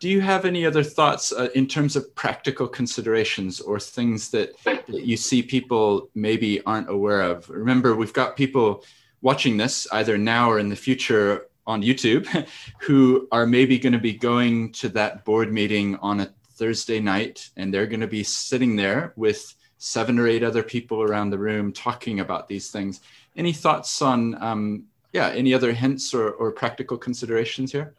Do 0.00 0.08
you 0.08 0.20
have 0.20 0.44
any 0.44 0.66
other 0.66 0.82
thoughts 0.82 1.32
uh, 1.32 1.48
in 1.54 1.68
terms 1.68 1.94
of 1.94 2.12
practical 2.16 2.66
considerations 2.66 3.60
or 3.60 3.78
things 3.78 4.32
that, 4.32 4.52
that 4.64 4.88
you 4.88 5.16
see 5.16 5.44
people 5.44 6.10
maybe 6.16 6.60
aren't 6.64 6.90
aware 6.90 7.22
of? 7.22 7.48
Remember, 7.48 7.94
we've 7.94 8.12
got 8.12 8.36
people 8.36 8.84
watching 9.22 9.56
this 9.56 9.86
either 9.92 10.18
now 10.18 10.50
or 10.50 10.58
in 10.58 10.68
the 10.68 10.74
future 10.74 11.46
on 11.68 11.82
YouTube 11.82 12.26
who 12.80 13.28
are 13.30 13.46
maybe 13.46 13.78
going 13.78 13.92
to 13.92 14.00
be 14.00 14.12
going 14.12 14.72
to 14.72 14.88
that 14.88 15.24
board 15.24 15.52
meeting 15.52 15.94
on 16.02 16.18
a 16.18 16.34
Thursday 16.56 16.98
night 16.98 17.48
and 17.56 17.72
they're 17.72 17.86
going 17.86 18.00
to 18.00 18.08
be 18.08 18.24
sitting 18.24 18.74
there 18.74 19.12
with 19.14 19.54
seven 19.78 20.18
or 20.18 20.26
eight 20.26 20.42
other 20.42 20.64
people 20.64 21.00
around 21.00 21.30
the 21.30 21.38
room 21.38 21.72
talking 21.72 22.18
about 22.18 22.48
these 22.48 22.72
things. 22.72 23.02
Any 23.36 23.52
thoughts 23.52 24.02
on 24.02 24.34
um, 24.42 24.86
yeah, 25.14 25.28
any 25.28 25.54
other 25.54 25.72
hints 25.72 26.12
or, 26.12 26.32
or 26.32 26.50
practical 26.50 26.98
considerations 26.98 27.70
here? 27.70 27.94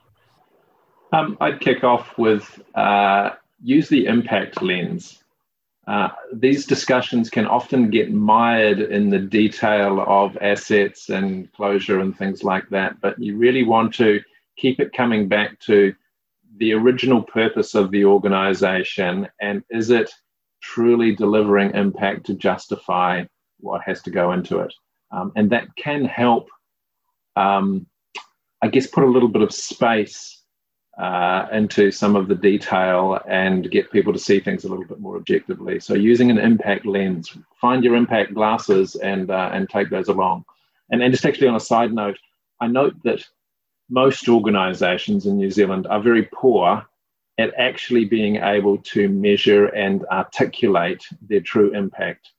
Um, 1.13 1.37
I'd 1.39 1.61
kick 1.61 1.83
off 1.83 2.17
with 2.17 2.61
uh, 2.75 3.31
use 3.63 3.87
the 3.87 4.05
impact 4.05 4.61
lens. 4.61 5.23
Uh, 5.87 6.09
these 6.33 6.65
discussions 6.65 7.29
can 7.29 7.45
often 7.45 7.89
get 7.89 8.11
mired 8.11 8.79
in 8.79 9.09
the 9.09 9.19
detail 9.19 10.03
of 10.05 10.37
assets 10.41 11.09
and 11.09 11.51
closure 11.53 12.01
and 12.01 12.17
things 12.17 12.43
like 12.43 12.67
that, 12.69 12.99
but 12.99 13.17
you 13.17 13.37
really 13.37 13.63
want 13.63 13.93
to 13.93 14.19
keep 14.57 14.79
it 14.79 14.91
coming 14.93 15.27
back 15.27 15.57
to 15.59 15.93
the 16.57 16.73
original 16.73 17.21
purpose 17.21 17.75
of 17.75 17.91
the 17.91 18.03
organization 18.03 19.27
and 19.41 19.63
is 19.69 19.89
it 19.89 20.11
truly 20.61 21.15
delivering 21.15 21.73
impact 21.75 22.25
to 22.25 22.33
justify 22.33 23.23
what 23.59 23.81
has 23.83 24.01
to 24.01 24.09
go 24.09 24.31
into 24.31 24.59
it? 24.59 24.73
Um, 25.11 25.31
and 25.35 25.49
that 25.51 25.67
can 25.75 26.03
help 26.03 26.47
um, 27.35 27.87
I 28.61 28.67
guess, 28.67 28.87
put 28.87 29.03
a 29.03 29.09
little 29.09 29.29
bit 29.29 29.41
of 29.41 29.53
space 29.53 30.41
uh, 30.97 31.47
into 31.51 31.91
some 31.91 32.15
of 32.15 32.27
the 32.27 32.35
detail 32.35 33.19
and 33.27 33.69
get 33.69 33.91
people 33.91 34.13
to 34.13 34.19
see 34.19 34.39
things 34.39 34.63
a 34.63 34.69
little 34.69 34.85
bit 34.85 34.99
more 34.99 35.17
objectively. 35.17 35.79
So, 35.79 35.93
using 35.93 36.31
an 36.31 36.37
impact 36.37 36.85
lens, 36.85 37.37
find 37.59 37.83
your 37.83 37.95
impact 37.95 38.33
glasses 38.33 38.95
and 38.95 39.29
uh, 39.29 39.49
and 39.53 39.69
take 39.69 39.89
those 39.89 40.07
along. 40.07 40.45
And, 40.89 41.01
and 41.01 41.11
just 41.11 41.25
actually 41.25 41.47
on 41.47 41.55
a 41.55 41.59
side 41.59 41.93
note, 41.93 42.17
I 42.61 42.67
note 42.67 42.95
that 43.03 43.25
most 43.89 44.27
organisations 44.29 45.25
in 45.25 45.37
New 45.37 45.51
Zealand 45.51 45.87
are 45.87 46.01
very 46.01 46.29
poor 46.33 46.85
at 47.37 47.53
actually 47.57 48.05
being 48.05 48.37
able 48.37 48.77
to 48.77 49.09
measure 49.09 49.65
and 49.67 50.05
articulate 50.05 51.03
their 51.21 51.41
true 51.41 51.75
impact. 51.75 52.31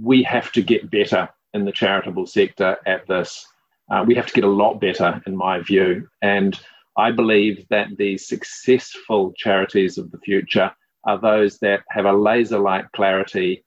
We 0.00 0.22
have 0.24 0.52
to 0.52 0.62
get 0.62 0.90
better 0.90 1.28
in 1.54 1.64
the 1.64 1.72
charitable 1.72 2.26
sector 2.26 2.76
at 2.86 3.06
this. 3.06 3.46
Uh, 3.90 4.04
we 4.06 4.14
have 4.14 4.26
to 4.26 4.32
get 4.32 4.44
a 4.44 4.48
lot 4.48 4.80
better, 4.80 5.22
in 5.26 5.36
my 5.36 5.60
view. 5.60 6.08
And 6.22 6.58
I 6.96 7.10
believe 7.12 7.66
that 7.70 7.88
the 7.96 8.16
successful 8.18 9.32
charities 9.36 9.98
of 9.98 10.10
the 10.10 10.18
future 10.18 10.72
are 11.04 11.20
those 11.20 11.58
that 11.58 11.82
have 11.90 12.04
a 12.04 12.12
laser 12.12 12.58
like 12.58 12.90
clarity 12.92 13.64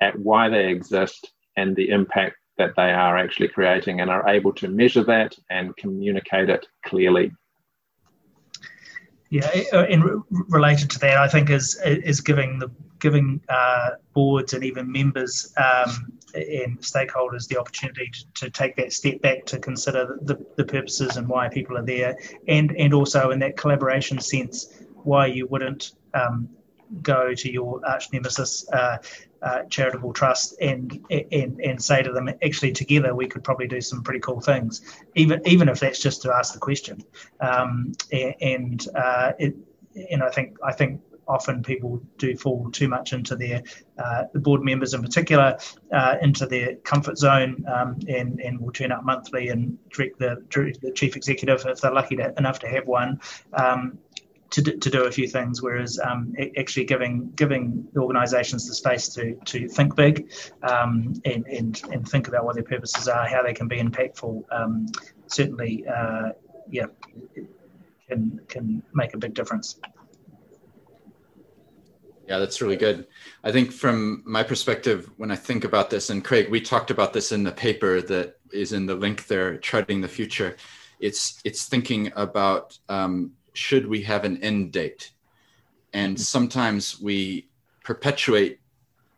at 0.00 0.18
why 0.18 0.48
they 0.48 0.68
exist 0.68 1.30
and 1.56 1.76
the 1.76 1.90
impact 1.90 2.36
that 2.58 2.74
they 2.76 2.92
are 2.92 3.16
actually 3.16 3.48
creating 3.48 4.00
and 4.00 4.10
are 4.10 4.28
able 4.28 4.52
to 4.52 4.68
measure 4.68 5.04
that 5.04 5.34
and 5.50 5.76
communicate 5.76 6.48
it 6.48 6.66
clearly. 6.84 7.30
Yeah, 9.30 9.48
uh, 9.72 9.86
in 9.86 10.24
related 10.48 10.90
to 10.90 10.98
that, 11.00 11.16
I 11.16 11.28
think 11.28 11.50
is 11.50 11.80
is 11.84 12.20
giving 12.20 12.58
the 12.58 12.68
giving 12.98 13.40
uh, 13.48 13.90
boards 14.12 14.52
and 14.54 14.64
even 14.64 14.90
members 14.90 15.54
um, 15.56 16.12
and 16.34 16.78
stakeholders 16.80 17.46
the 17.46 17.56
opportunity 17.56 18.10
to, 18.10 18.44
to, 18.44 18.50
take 18.50 18.76
that 18.76 18.92
step 18.92 19.20
back 19.22 19.46
to 19.46 19.58
consider 19.58 20.18
the, 20.22 20.36
the 20.56 20.64
purposes 20.64 21.16
and 21.16 21.28
why 21.28 21.48
people 21.48 21.78
are 21.78 21.84
there, 21.84 22.18
and 22.48 22.72
and 22.76 22.92
also 22.92 23.30
in 23.30 23.38
that 23.38 23.56
collaboration 23.56 24.18
sense, 24.18 24.82
why 25.04 25.26
you 25.26 25.46
wouldn't 25.46 25.92
um, 26.12 26.48
go 27.00 27.32
to 27.32 27.52
your 27.52 27.80
arch 27.86 28.12
nemesis 28.12 28.68
uh, 28.72 28.98
uh, 29.42 29.62
charitable 29.70 30.12
trust 30.12 30.54
and, 30.60 31.04
and 31.10 31.60
and 31.60 31.82
say 31.82 32.02
to 32.02 32.12
them, 32.12 32.28
actually, 32.42 32.72
together 32.72 33.14
we 33.14 33.26
could 33.26 33.44
probably 33.44 33.66
do 33.66 33.80
some 33.80 34.02
pretty 34.02 34.20
cool 34.20 34.40
things, 34.40 34.82
even 35.14 35.40
even 35.46 35.68
if 35.68 35.80
that's 35.80 36.00
just 36.00 36.22
to 36.22 36.34
ask 36.34 36.52
the 36.52 36.60
question. 36.60 37.02
Um, 37.40 37.92
and 38.12 38.86
uh, 38.94 39.32
it, 39.38 39.54
and 40.10 40.22
I 40.22 40.30
think 40.30 40.56
I 40.62 40.72
think 40.72 41.00
often 41.30 41.62
people 41.62 42.02
do 42.18 42.36
fall 42.36 42.70
too 42.72 42.88
much 42.88 43.12
into 43.12 43.36
their 43.36 43.62
uh, 43.98 44.24
the 44.32 44.40
board 44.40 44.62
members 44.62 44.94
in 44.94 45.02
particular 45.02 45.56
uh, 45.92 46.16
into 46.20 46.44
their 46.46 46.74
comfort 46.76 47.16
zone 47.16 47.64
um, 47.72 47.98
and 48.08 48.40
and 48.40 48.60
will 48.60 48.72
turn 48.72 48.92
up 48.92 49.04
monthly 49.04 49.48
and 49.48 49.78
direct 49.90 50.18
the 50.18 50.44
direct 50.50 50.80
the 50.80 50.90
chief 50.92 51.16
executive 51.16 51.64
if 51.66 51.80
they're 51.80 51.92
lucky 51.92 52.16
to, 52.16 52.34
enough 52.36 52.58
to 52.58 52.68
have 52.68 52.86
one 52.86 53.20
um, 53.54 53.98
to, 54.50 54.62
to 54.62 54.90
do 54.90 55.04
a 55.04 55.12
few 55.12 55.28
things, 55.28 55.62
whereas 55.62 55.98
um, 55.98 56.34
actually 56.58 56.84
giving 56.84 57.30
giving 57.36 57.86
the 57.92 58.00
organisations 58.00 58.66
the 58.66 58.74
space 58.74 59.08
to 59.10 59.34
to 59.46 59.68
think 59.68 59.94
big 59.96 60.32
um, 60.62 61.14
and, 61.24 61.46
and 61.46 61.82
and 61.92 62.08
think 62.08 62.28
about 62.28 62.44
what 62.44 62.54
their 62.54 62.64
purposes 62.64 63.08
are, 63.08 63.26
how 63.26 63.42
they 63.42 63.54
can 63.54 63.68
be 63.68 63.78
impactful, 63.78 64.42
um, 64.50 64.86
certainly, 65.26 65.86
uh, 65.86 66.30
yeah, 66.68 66.86
can 68.08 68.40
can 68.48 68.82
make 68.92 69.14
a 69.14 69.18
big 69.18 69.34
difference. 69.34 69.78
Yeah, 72.26 72.38
that's 72.38 72.62
really 72.62 72.76
good. 72.76 73.08
I 73.42 73.50
think 73.50 73.72
from 73.72 74.22
my 74.24 74.44
perspective, 74.44 75.10
when 75.16 75.32
I 75.32 75.36
think 75.36 75.64
about 75.64 75.90
this, 75.90 76.10
and 76.10 76.24
Craig, 76.24 76.48
we 76.48 76.60
talked 76.60 76.92
about 76.92 77.12
this 77.12 77.32
in 77.32 77.42
the 77.42 77.50
paper 77.50 78.00
that 78.02 78.38
is 78.52 78.72
in 78.72 78.86
the 78.86 78.94
link 78.94 79.26
there, 79.26 79.58
charting 79.58 80.00
the 80.00 80.08
future. 80.08 80.56
It's 81.00 81.40
it's 81.44 81.66
thinking 81.66 82.12
about 82.14 82.78
um, 82.88 83.32
should 83.60 83.86
we 83.86 84.02
have 84.02 84.24
an 84.24 84.42
end 84.42 84.72
date? 84.72 85.10
And 85.92 86.16
mm-hmm. 86.16 86.22
sometimes 86.22 87.00
we 87.00 87.48
perpetuate 87.84 88.58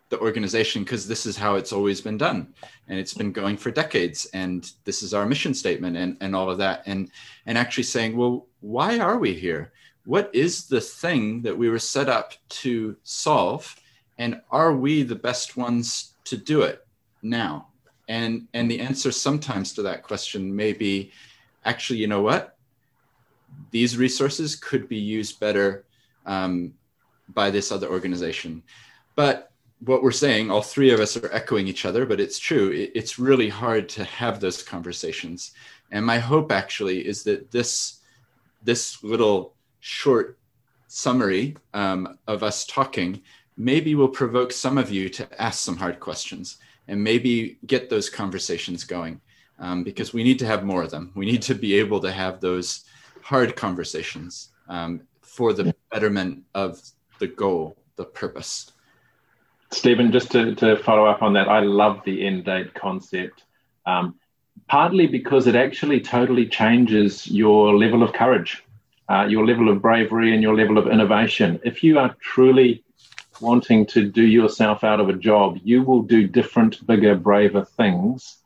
the 0.09 0.19
organization 0.19 0.83
because 0.83 1.09
this 1.09 1.25
is 1.25 1.37
how 1.37 1.55
it's 1.55 1.73
always 1.73 2.01
been 2.01 2.19
done. 2.19 2.53
And 2.89 2.99
it's 2.99 3.15
been 3.15 3.33
going 3.33 3.57
for 3.57 3.71
decades 3.71 4.27
and 4.35 4.71
this 4.85 5.03
is 5.03 5.15
our 5.15 5.25
mission 5.25 5.55
statement 5.55 5.97
and, 5.97 6.19
and 6.21 6.37
all 6.37 6.51
of 6.51 6.59
that. 6.59 6.83
And 6.87 7.11
and 7.47 7.57
actually 7.57 7.85
saying 7.85 8.17
well 8.17 8.47
why 8.61 8.99
are 8.99 9.19
we 9.19 9.33
here? 9.33 9.73
What 10.05 10.29
is 10.35 10.67
the 10.67 10.81
thing 10.81 11.43
that 11.43 11.57
we 11.57 11.71
were 11.71 11.79
set 11.79 12.09
up 12.09 12.35
to 12.63 12.97
solve? 13.05 13.75
And 14.19 14.43
are 14.51 14.75
we 14.75 15.03
the 15.03 15.15
best 15.15 15.57
ones 15.57 16.15
to 16.25 16.37
do 16.37 16.63
it 16.63 16.87
now? 17.23 17.69
And 18.09 18.49
and 18.53 18.71
the 18.71 18.81
answer 18.81 19.13
sometimes 19.13 19.73
to 19.75 19.83
that 19.83 20.03
question 20.03 20.55
may 20.55 20.73
be 20.73 21.13
actually 21.65 22.01
you 22.01 22.09
know 22.09 22.21
what 22.23 22.52
these 23.71 23.97
resources 23.97 24.57
could 24.57 24.89
be 24.89 24.99
used 24.99 25.41
better 25.41 25.85
um, 26.27 26.75
by 27.29 27.51
this 27.51 27.73
other 27.73 27.89
organization. 27.89 28.63
But 29.17 29.53
what 29.85 30.03
we're 30.03 30.13
saying, 30.13 30.51
all 30.51 30.63
three 30.63 30.91
of 30.91 31.01
us 31.01 31.17
are 31.17 31.33
echoing 31.33 31.67
each 31.67 31.85
other, 31.85 32.07
but 32.07 32.21
it's 32.21 32.39
true. 32.39 32.71
It, 32.71 32.93
it's 32.95 33.19
really 33.19 33.49
hard 33.49 33.89
to 33.91 34.05
have 34.05 34.39
those 34.39 34.63
conversations. 34.63 35.53
And 35.91 36.07
my 36.07 36.19
hope 36.19 36.53
actually 36.53 37.07
is 37.07 37.25
that 37.25 37.51
this 37.51 37.99
this 38.65 39.03
little 39.03 39.55
short 39.81 40.39
summary 40.87 41.57
um, 41.75 42.17
of 42.29 42.45
us 42.45 42.65
talking 42.65 43.21
maybe 43.57 43.95
will 43.95 44.09
provoke 44.09 44.53
some 44.53 44.79
of 44.79 44.91
you 44.91 45.09
to 45.09 45.43
ask 45.43 45.61
some 45.65 45.77
hard 45.77 45.99
questions 45.99 46.59
and 46.87 47.03
maybe 47.03 47.59
get 47.67 47.91
those 47.91 48.09
conversations 48.09 48.85
going 48.85 49.21
um, 49.59 49.83
because 49.83 50.13
we 50.13 50.23
need 50.23 50.39
to 50.39 50.47
have 50.47 50.65
more 50.65 50.83
of 50.83 50.91
them. 50.91 51.11
We 51.15 51.27
need 51.27 51.43
to 51.43 51.55
be 51.55 51.75
able 51.75 52.01
to 52.01 52.13
have 52.13 52.41
those 52.41 52.85
hard 53.23 53.57
conversations 53.57 54.51
um, 54.69 55.03
for 55.23 55.53
the 55.53 55.75
betterment 55.91 56.45
of 56.55 56.81
the 57.19 57.27
goal, 57.27 57.77
the 57.97 58.05
purpose. 58.05 58.73
Stephen, 59.71 60.13
just 60.13 60.31
to, 60.33 60.55
to 60.57 60.77
follow 60.77 61.07
up 61.07 61.23
on 61.23 61.33
that, 61.33 61.49
I 61.49 61.61
love 61.61 62.01
the 62.05 62.27
end 62.27 62.45
date 62.45 62.75
concept, 62.75 63.45
um, 63.87 64.17
partly 64.69 65.07
because 65.07 65.47
it 65.47 65.55
actually 65.55 66.01
totally 66.01 66.47
changes 66.47 67.27
your 67.27 67.75
level 67.75 68.03
of 68.03 68.13
courage, 68.13 68.63
uh, 69.09 69.27
your 69.29 69.47
level 69.47 69.71
of 69.71 69.81
bravery, 69.81 70.35
and 70.35 70.43
your 70.43 70.55
level 70.55 70.77
of 70.77 70.89
innovation. 70.89 71.59
If 71.65 71.83
you 71.83 71.99
are 71.99 72.15
truly 72.21 72.85
wanting 73.41 73.87
to 73.87 74.09
do 74.09 74.25
yourself 74.27 74.85
out 74.85 75.01
of 75.01 75.09
a 75.09 75.15
job, 75.15 75.59
you 75.65 75.83
will 75.83 76.03
do 76.03 76.27
different, 76.27 76.87
bigger, 76.87 77.15
braver 77.15 77.65
things 77.65 78.39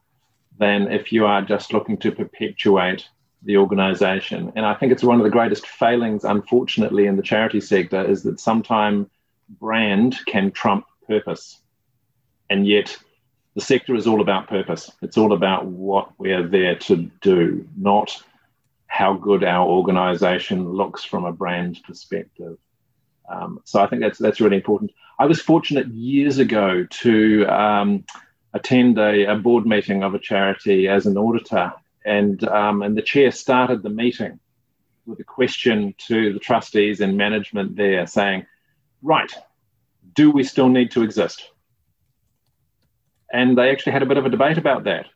than 0.58 0.90
if 0.90 1.12
you 1.12 1.26
are 1.26 1.42
just 1.42 1.72
looking 1.72 1.98
to 1.98 2.12
perpetuate 2.12 3.08
the 3.46 3.56
organization. 3.56 4.52
And 4.54 4.66
I 4.66 4.74
think 4.74 4.92
it's 4.92 5.04
one 5.04 5.18
of 5.18 5.24
the 5.24 5.30
greatest 5.30 5.66
failings, 5.66 6.24
unfortunately, 6.24 7.06
in 7.06 7.16
the 7.16 7.22
charity 7.22 7.60
sector 7.60 8.04
is 8.04 8.22
that 8.24 8.40
sometimes 8.40 9.08
brand 9.60 10.16
can 10.26 10.50
trump 10.50 10.84
purpose. 11.06 11.60
And 12.50 12.66
yet, 12.66 12.96
the 13.54 13.60
sector 13.62 13.94
is 13.94 14.06
all 14.06 14.20
about 14.20 14.48
purpose. 14.48 14.90
It's 15.00 15.16
all 15.16 15.32
about 15.32 15.66
what 15.66 16.10
we're 16.18 16.46
there 16.46 16.76
to 16.76 17.10
do, 17.22 17.66
not 17.76 18.22
how 18.86 19.14
good 19.14 19.42
our 19.42 19.66
organization 19.66 20.68
looks 20.68 21.04
from 21.04 21.24
a 21.24 21.32
brand 21.32 21.80
perspective. 21.84 22.58
Um, 23.28 23.60
so 23.64 23.82
I 23.82 23.86
think 23.86 24.02
that's 24.02 24.18
that's 24.18 24.40
really 24.40 24.56
important. 24.56 24.92
I 25.18 25.26
was 25.26 25.40
fortunate 25.40 25.88
years 25.88 26.38
ago 26.38 26.86
to 26.88 27.46
um, 27.46 28.04
attend 28.52 28.98
a, 28.98 29.32
a, 29.32 29.36
board 29.36 29.66
meeting 29.66 30.02
of 30.02 30.14
a 30.14 30.18
charity 30.18 30.88
as 30.88 31.06
an 31.06 31.16
auditor, 31.16 31.72
and 32.06 32.42
um, 32.48 32.82
and 32.82 32.96
the 32.96 33.02
chair 33.02 33.30
started 33.30 33.82
the 33.82 33.90
meeting 33.90 34.40
with 35.04 35.20
a 35.20 35.24
question 35.24 35.94
to 36.08 36.32
the 36.32 36.38
trustees 36.38 37.00
and 37.00 37.16
management 37.16 37.76
there, 37.76 38.06
saying, 38.06 38.46
"Right, 39.02 39.32
do 40.16 40.30
we 40.30 40.42
still 40.42 40.68
need 40.68 40.90
to 40.92 41.02
exist? 41.02 41.50
And 43.32 43.56
they 43.56 43.70
actually 43.70 43.92
had 43.92 44.02
a 44.02 44.06
bit 44.06 44.16
of 44.16 44.26
a 44.26 44.30
debate 44.30 44.58
about 44.58 44.84
that. 44.84 45.06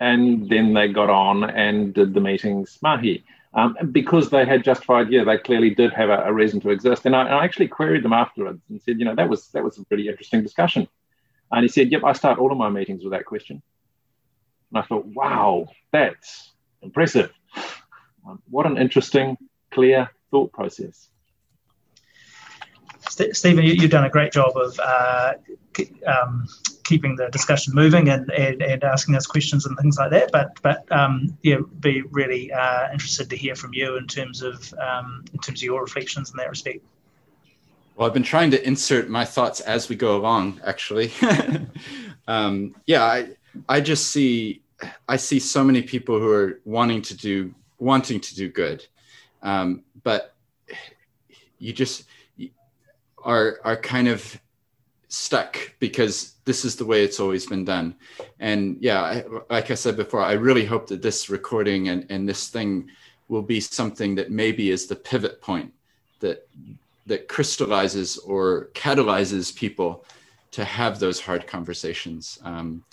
And 0.00 0.48
then 0.48 0.74
they 0.74 0.88
got 0.88 1.10
on 1.10 1.44
and 1.44 1.92
did 1.94 2.14
the 2.14 2.20
meetings 2.20 2.78
mahi. 2.82 3.24
Um, 3.52 3.76
because 3.92 4.30
they 4.30 4.44
had 4.44 4.64
justified, 4.64 5.10
yeah, 5.10 5.22
they 5.22 5.38
clearly 5.38 5.70
did 5.70 5.92
have 5.92 6.08
a, 6.08 6.24
a 6.24 6.32
reason 6.32 6.60
to 6.62 6.70
exist. 6.70 7.06
And 7.06 7.14
I, 7.14 7.22
I, 7.22 7.44
actually 7.44 7.68
queried 7.68 8.02
them 8.02 8.12
afterwards 8.12 8.60
and 8.68 8.82
said, 8.82 8.98
you 8.98 9.04
know, 9.04 9.14
that 9.14 9.28
was 9.28 9.46
that 9.48 9.62
was 9.62 9.78
a 9.78 9.84
pretty 9.84 10.08
interesting 10.08 10.42
discussion. 10.42 10.88
And 11.52 11.62
he 11.62 11.68
said, 11.68 11.92
yep, 11.92 12.02
I 12.02 12.14
start 12.14 12.40
all 12.40 12.50
of 12.50 12.58
my 12.58 12.68
meetings 12.68 13.04
with 13.04 13.12
that 13.12 13.26
question. 13.26 13.62
And 14.74 14.82
I 14.82 14.86
thought, 14.86 15.06
wow, 15.06 15.68
that's 15.92 16.52
impressive. 16.82 17.32
Um, 18.26 18.42
what 18.50 18.66
an 18.66 18.76
interesting, 18.76 19.36
clear 19.70 20.10
thought 20.32 20.52
process. 20.52 21.10
Stephen, 23.08 23.64
you, 23.64 23.80
have 23.80 23.90
done 23.90 24.04
a 24.04 24.10
great 24.10 24.32
job 24.32 24.56
of 24.56 24.80
uh, 24.82 25.34
um, 26.08 26.48
keeping 26.82 27.14
the 27.14 27.28
discussion 27.28 27.72
moving 27.72 28.08
and, 28.08 28.28
and, 28.32 28.62
and, 28.62 28.82
asking 28.82 29.14
us 29.14 29.26
questions 29.26 29.64
and 29.64 29.78
things 29.78 29.96
like 29.96 30.10
that. 30.10 30.32
But 30.32 30.60
but 30.62 30.90
um, 30.90 31.38
yeah, 31.42 31.58
be 31.78 32.02
really 32.10 32.50
uh, 32.50 32.90
interested 32.90 33.30
to 33.30 33.36
hear 33.36 33.54
from 33.54 33.74
you 33.74 33.96
in 33.96 34.08
terms 34.08 34.42
of 34.42 34.74
um, 34.74 35.24
in 35.32 35.38
terms 35.38 35.60
of 35.60 35.64
your 35.64 35.82
reflections 35.82 36.32
in 36.32 36.36
that 36.38 36.48
respect. 36.48 36.80
Well, 37.94 38.08
I've 38.08 38.14
been 38.14 38.24
trying 38.24 38.50
to 38.50 38.66
insert 38.66 39.08
my 39.08 39.24
thoughts 39.24 39.60
as 39.60 39.88
we 39.88 39.94
go 39.94 40.16
along. 40.16 40.60
Actually, 40.64 41.12
um, 42.26 42.74
yeah, 42.86 43.04
I 43.04 43.28
I 43.68 43.80
just 43.80 44.10
see 44.10 44.63
I 45.08 45.16
see 45.16 45.38
so 45.38 45.64
many 45.64 45.82
people 45.82 46.18
who 46.18 46.30
are 46.30 46.60
wanting 46.64 47.02
to 47.02 47.16
do 47.16 47.54
wanting 47.78 48.20
to 48.20 48.34
do 48.34 48.48
good, 48.48 48.86
um, 49.42 49.82
but 50.02 50.34
you 51.58 51.72
just 51.72 52.04
are 53.24 53.58
are 53.64 53.76
kind 53.76 54.08
of 54.08 54.40
stuck 55.08 55.56
because 55.78 56.34
this 56.44 56.64
is 56.64 56.76
the 56.76 56.84
way 56.84 57.04
it's 57.04 57.20
always 57.20 57.46
been 57.46 57.64
done. 57.64 57.94
And 58.40 58.76
yeah, 58.80 59.00
I, 59.02 59.24
like 59.48 59.70
I 59.70 59.74
said 59.74 59.96
before, 59.96 60.20
I 60.20 60.32
really 60.32 60.64
hope 60.64 60.88
that 60.88 61.02
this 61.02 61.30
recording 61.30 61.88
and, 61.88 62.04
and 62.10 62.28
this 62.28 62.48
thing 62.48 62.90
will 63.28 63.42
be 63.42 63.60
something 63.60 64.16
that 64.16 64.30
maybe 64.30 64.70
is 64.70 64.86
the 64.86 64.96
pivot 64.96 65.40
point 65.40 65.72
that 66.20 66.46
that 67.06 67.28
crystallizes 67.28 68.18
or 68.18 68.70
catalyzes 68.74 69.54
people 69.54 70.04
to 70.50 70.64
have 70.64 70.98
those 70.98 71.20
hard 71.20 71.46
conversations. 71.46 72.38
Um, 72.42 72.84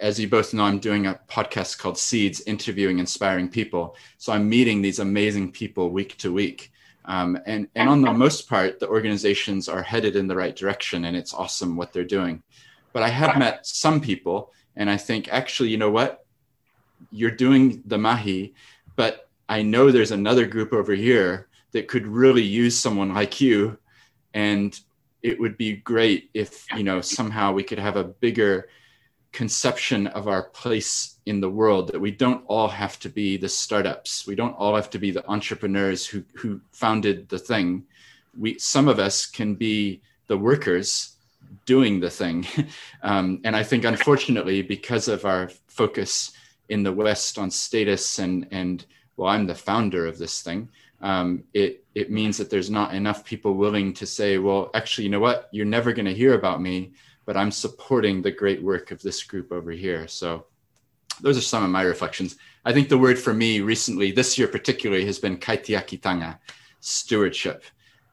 as 0.00 0.20
you 0.20 0.28
both 0.28 0.54
know, 0.54 0.64
I'm 0.64 0.78
doing 0.78 1.06
a 1.06 1.18
podcast 1.28 1.78
called 1.78 1.98
Seeds, 1.98 2.40
interviewing 2.42 2.98
inspiring 2.98 3.48
people. 3.48 3.96
So 4.18 4.32
I'm 4.32 4.48
meeting 4.48 4.80
these 4.80 4.98
amazing 4.98 5.52
people 5.52 5.90
week 5.90 6.16
to 6.18 6.32
week. 6.32 6.72
Um, 7.06 7.38
and, 7.46 7.66
and 7.74 7.88
on 7.88 8.02
the 8.02 8.12
most 8.12 8.48
part, 8.48 8.78
the 8.78 8.88
organizations 8.88 9.68
are 9.68 9.82
headed 9.82 10.14
in 10.14 10.28
the 10.28 10.36
right 10.36 10.54
direction 10.54 11.06
and 11.06 11.16
it's 11.16 11.34
awesome 11.34 11.76
what 11.76 11.92
they're 11.92 12.04
doing. 12.04 12.42
But 12.92 13.02
I 13.02 13.08
have 13.08 13.38
met 13.38 13.66
some 13.66 14.00
people 14.00 14.52
and 14.76 14.88
I 14.88 14.96
think, 14.96 15.28
actually, 15.32 15.70
you 15.70 15.78
know 15.78 15.90
what? 15.90 16.24
You're 17.10 17.30
doing 17.30 17.82
the 17.86 17.98
Mahi, 17.98 18.54
but 18.94 19.28
I 19.48 19.62
know 19.62 19.90
there's 19.90 20.12
another 20.12 20.46
group 20.46 20.72
over 20.72 20.94
here 20.94 21.48
that 21.72 21.88
could 21.88 22.06
really 22.06 22.42
use 22.42 22.78
someone 22.78 23.14
like 23.14 23.40
you. 23.40 23.78
And 24.34 24.78
it 25.22 25.40
would 25.40 25.56
be 25.56 25.76
great 25.76 26.30
if, 26.34 26.66
you 26.76 26.84
know, 26.84 27.00
somehow 27.00 27.52
we 27.52 27.62
could 27.62 27.78
have 27.78 27.96
a 27.96 28.04
bigger 28.04 28.68
conception 29.32 30.06
of 30.08 30.28
our 30.28 30.42
place 30.42 31.16
in 31.26 31.40
the 31.40 31.50
world 31.50 31.88
that 31.92 32.00
we 32.00 32.10
don't 32.10 32.44
all 32.46 32.68
have 32.68 32.98
to 33.00 33.08
be 33.08 33.36
the 33.36 33.48
startups. 33.48 34.26
We 34.26 34.34
don't 34.34 34.54
all 34.54 34.74
have 34.74 34.90
to 34.90 34.98
be 34.98 35.10
the 35.10 35.26
entrepreneurs 35.28 36.06
who 36.06 36.24
who 36.34 36.60
founded 36.72 37.28
the 37.28 37.38
thing. 37.38 37.84
We 38.38 38.58
some 38.58 38.88
of 38.88 38.98
us 38.98 39.26
can 39.26 39.54
be 39.54 40.00
the 40.26 40.38
workers 40.38 41.16
doing 41.66 42.00
the 42.00 42.10
thing. 42.10 42.46
Um, 43.02 43.40
and 43.44 43.56
i 43.56 43.62
think 43.62 43.84
unfortunately 43.84 44.60
because 44.60 45.08
of 45.08 45.24
our 45.24 45.48
focus 45.68 46.32
in 46.68 46.82
the 46.82 46.92
west 46.92 47.38
on 47.38 47.50
status 47.50 48.18
and 48.18 48.46
and 48.50 48.84
well 49.16 49.30
i'm 49.30 49.46
the 49.46 49.54
founder 49.54 50.06
of 50.06 50.18
this 50.18 50.42
thing 50.42 50.68
um, 51.00 51.44
it 51.54 51.82
it 51.94 52.10
means 52.10 52.36
that 52.36 52.50
there's 52.50 52.70
not 52.70 52.94
enough 52.94 53.24
people 53.24 53.54
willing 53.54 53.94
to 53.94 54.06
say 54.06 54.36
well 54.36 54.70
actually 54.74 55.04
you 55.04 55.10
know 55.10 55.20
what? 55.20 55.48
You're 55.50 55.64
never 55.64 55.92
going 55.92 56.06
to 56.06 56.14
hear 56.14 56.34
about 56.34 56.60
me 56.60 56.92
but 57.30 57.36
I'm 57.36 57.52
supporting 57.52 58.22
the 58.22 58.32
great 58.32 58.60
work 58.60 58.90
of 58.90 59.00
this 59.02 59.22
group 59.22 59.52
over 59.52 59.70
here. 59.70 60.08
So 60.08 60.46
those 61.20 61.38
are 61.38 61.40
some 61.40 61.62
of 61.62 61.70
my 61.70 61.82
reflections. 61.82 62.34
I 62.64 62.72
think 62.72 62.88
the 62.88 62.98
word 62.98 63.20
for 63.20 63.32
me 63.32 63.60
recently, 63.60 64.10
this 64.10 64.36
year 64.36 64.48
particularly, 64.48 65.04
has 65.04 65.20
been 65.20 65.36
kaitiakitanga, 65.36 66.40
stewardship, 66.80 67.62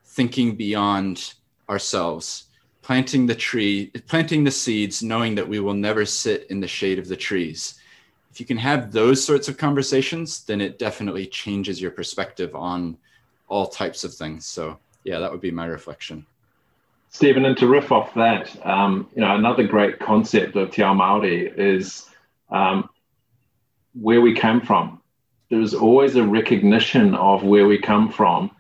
thinking 0.06 0.56
beyond 0.56 1.34
ourselves, 1.68 2.44
planting 2.84 3.26
the 3.26 3.34
tree, 3.34 3.88
planting 4.06 4.44
the 4.44 4.52
seeds, 4.52 5.02
knowing 5.02 5.34
that 5.34 5.50
we 5.50 5.60
will 5.60 5.74
never 5.74 6.06
sit 6.06 6.46
in 6.52 6.60
the 6.60 6.68
shade 6.68 7.00
of 7.00 7.08
the 7.08 7.18
trees. 7.18 7.80
If 8.30 8.40
you 8.40 8.46
can 8.46 8.58
have 8.58 8.92
those 8.92 9.26
sorts 9.26 9.48
of 9.48 9.58
conversations, 9.58 10.44
then 10.44 10.62
it 10.62 10.78
definitely 10.78 11.26
changes 11.26 11.82
your 11.82 11.90
perspective 11.90 12.54
on 12.56 12.96
all 13.48 13.66
types 13.66 14.04
of 14.04 14.14
things. 14.14 14.46
So 14.46 14.78
yeah, 15.04 15.18
that 15.18 15.32
would 15.32 15.42
be 15.42 15.50
my 15.50 15.66
reflection. 15.66 16.24
Stephen, 17.18 17.46
and 17.46 17.58
to 17.58 17.68
riff 17.68 17.92
off 17.92 18.14
that, 18.14 18.56
um, 18.64 19.10
you 19.16 19.22
know, 19.22 19.36
another 19.36 19.64
great 19.64 19.98
concept 19.98 20.56
of 20.56 20.70
Te 20.70 20.84
Ao 20.84 20.94
Māori 20.94 21.52
is 21.58 22.06
um, 22.52 22.88
where 24.00 24.22
we 24.22 24.36
came 24.36 24.62
from. 24.62 25.02
There's 25.50 25.74
always 25.74 26.16
a 26.16 26.24
recognition 26.24 27.16
of 27.16 27.42
where 27.42 27.66
we 27.66 27.80
come 27.80 28.12
from 28.12 28.52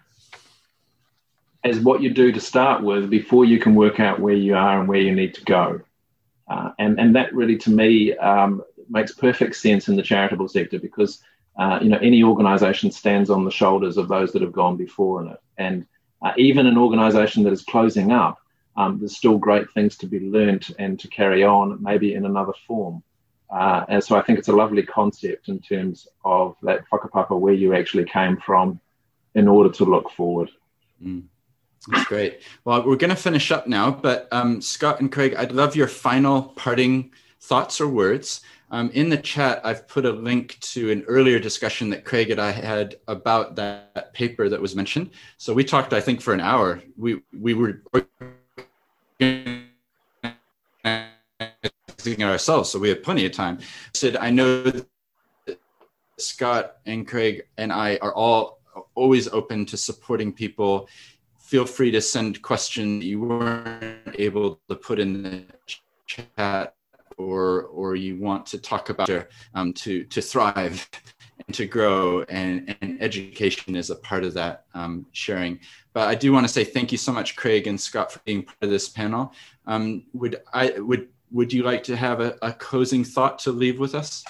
as 1.63 1.79
what 1.79 2.01
you 2.01 2.09
do 2.11 2.31
to 2.31 2.39
start 2.39 2.81
with 2.81 3.11
before 3.11 3.45
you 3.45 3.59
can 3.59 3.75
work 3.75 3.99
out 3.99 4.19
where 4.19 4.33
you 4.33 4.55
are 4.55 4.79
and 4.79 4.89
where 4.89 5.01
you 5.01 5.13
need 5.13 5.35
to 5.35 5.43
go. 5.43 5.79
Uh, 6.47 6.71
and, 6.79 6.99
and 6.99 7.15
that 7.15 7.35
really, 7.35 7.57
to 7.57 7.69
me, 7.69 8.17
um, 8.17 8.63
makes 8.89 9.13
perfect 9.13 9.55
sense 9.55 9.87
in 9.87 9.95
the 9.95 10.01
charitable 10.01 10.47
sector 10.47 10.79
because, 10.79 11.21
uh, 11.59 11.77
you 11.79 11.89
know, 11.89 11.99
any 11.99 12.23
organization 12.23 12.89
stands 12.89 13.29
on 13.29 13.45
the 13.45 13.51
shoulders 13.51 13.97
of 13.97 14.07
those 14.07 14.31
that 14.31 14.41
have 14.41 14.51
gone 14.51 14.77
before 14.77 15.21
in 15.21 15.27
it. 15.27 15.39
And 15.59 15.85
uh, 16.23 16.31
even 16.37 16.65
an 16.65 16.79
organization 16.79 17.43
that 17.43 17.53
is 17.53 17.61
closing 17.61 18.11
up, 18.11 18.39
um, 18.77 18.99
there's 18.99 19.17
still 19.17 19.37
great 19.37 19.69
things 19.71 19.97
to 19.97 20.05
be 20.05 20.19
learnt 20.19 20.71
and 20.77 20.99
to 20.99 21.07
carry 21.07 21.43
on, 21.43 21.81
maybe 21.81 22.13
in 22.13 22.25
another 22.25 22.53
form. 22.67 23.03
Uh, 23.49 23.85
and 23.89 24.03
so 24.03 24.15
I 24.15 24.21
think 24.21 24.37
it's 24.39 24.49
a 24.49 24.55
lovely 24.55 24.83
concept 24.83 25.49
in 25.49 25.59
terms 25.59 26.07
of 26.23 26.55
that 26.63 26.83
whakapapa 26.91 27.37
where 27.39 27.53
you 27.53 27.73
actually 27.73 28.05
came 28.05 28.37
from 28.37 28.79
in 29.35 29.47
order 29.47 29.69
to 29.69 29.85
look 29.85 30.11
forward. 30.11 30.49
Mm. 31.03 31.23
That's 31.87 32.05
great. 32.05 32.41
Well, 32.65 32.85
we're 32.85 32.97
going 32.97 33.11
to 33.11 33.15
finish 33.15 33.51
up 33.51 33.67
now, 33.67 33.91
but 33.91 34.27
um, 34.31 34.61
Scott 34.61 34.99
and 34.99 35.11
Craig, 35.11 35.35
I'd 35.35 35.53
love 35.53 35.75
your 35.75 35.87
final 35.87 36.43
parting 36.43 37.11
thoughts 37.39 37.79
or 37.79 37.87
words. 37.87 38.41
Um, 38.69 38.89
in 38.93 39.09
the 39.09 39.17
chat, 39.17 39.61
I've 39.63 39.87
put 39.87 40.05
a 40.05 40.11
link 40.11 40.59
to 40.59 40.91
an 40.91 41.03
earlier 41.07 41.39
discussion 41.39 41.89
that 41.91 42.03
Craig 42.03 42.29
and 42.29 42.41
I 42.41 42.51
had 42.51 42.97
about 43.07 43.55
that 43.55 44.13
paper 44.13 44.49
that 44.49 44.61
was 44.61 44.75
mentioned. 44.75 45.11
So 45.37 45.53
we 45.53 45.63
talked, 45.63 45.93
I 45.93 46.01
think, 46.01 46.19
for 46.19 46.33
an 46.33 46.41
hour. 46.41 46.81
We 46.97 47.21
we 47.31 47.53
were 47.53 47.81
ourselves, 52.21 52.69
so 52.69 52.79
we 52.79 52.89
had 52.89 53.03
plenty 53.03 53.25
of 53.25 53.31
time. 53.31 53.59
Said 53.93 54.15
I 54.15 54.29
know 54.29 54.71
Scott 56.17 56.77
and 56.85 57.07
Craig 57.07 57.47
and 57.57 57.71
I 57.71 57.97
are 58.01 58.13
all 58.13 58.59
always 58.95 59.27
open 59.29 59.65
to 59.67 59.77
supporting 59.77 60.31
people. 60.31 60.87
Feel 61.39 61.65
free 61.65 61.91
to 61.91 62.01
send 62.01 62.41
questions 62.41 63.03
you 63.03 63.21
weren't 63.21 64.15
able 64.19 64.59
to 64.69 64.75
put 64.75 64.99
in 64.99 65.23
the 65.23 65.45
chat 66.05 66.75
or 67.17 67.63
or 67.63 67.95
you 67.95 68.17
want 68.17 68.45
to 68.45 68.57
talk 68.57 68.89
about 68.89 69.09
um, 69.53 69.73
to 69.73 70.03
to 70.05 70.21
thrive 70.21 70.87
and 71.45 71.55
to 71.55 71.65
grow 71.65 72.23
and, 72.23 72.75
and 72.81 73.01
education 73.01 73.75
is 73.75 73.89
a 73.89 73.95
part 73.95 74.23
of 74.23 74.33
that 74.33 74.65
um, 74.73 75.05
sharing. 75.11 75.59
But 75.93 76.07
i 76.07 76.15
do 76.15 76.31
want 76.31 76.45
to 76.45 76.53
say 76.53 76.63
thank 76.63 76.91
you 76.91 76.97
so 76.97 77.11
much 77.11 77.35
craig 77.35 77.67
and 77.67 77.79
scott 77.79 78.11
for 78.11 78.19
being 78.25 78.43
part 78.43 78.57
of 78.61 78.69
this 78.69 78.89
panel. 78.89 79.33
Um, 79.65 80.03
would 80.13 80.41
i 80.53 80.71
would 80.79 81.09
would 81.31 81.51
you 81.51 81.63
like 81.63 81.83
to 81.83 81.95
have 81.95 82.21
a, 82.21 82.37
a 82.41 82.53
closing 82.53 83.03
thought 83.03 83.39
to 83.39 83.51
leave 83.51 83.79
with 83.79 83.95
us 83.95 84.23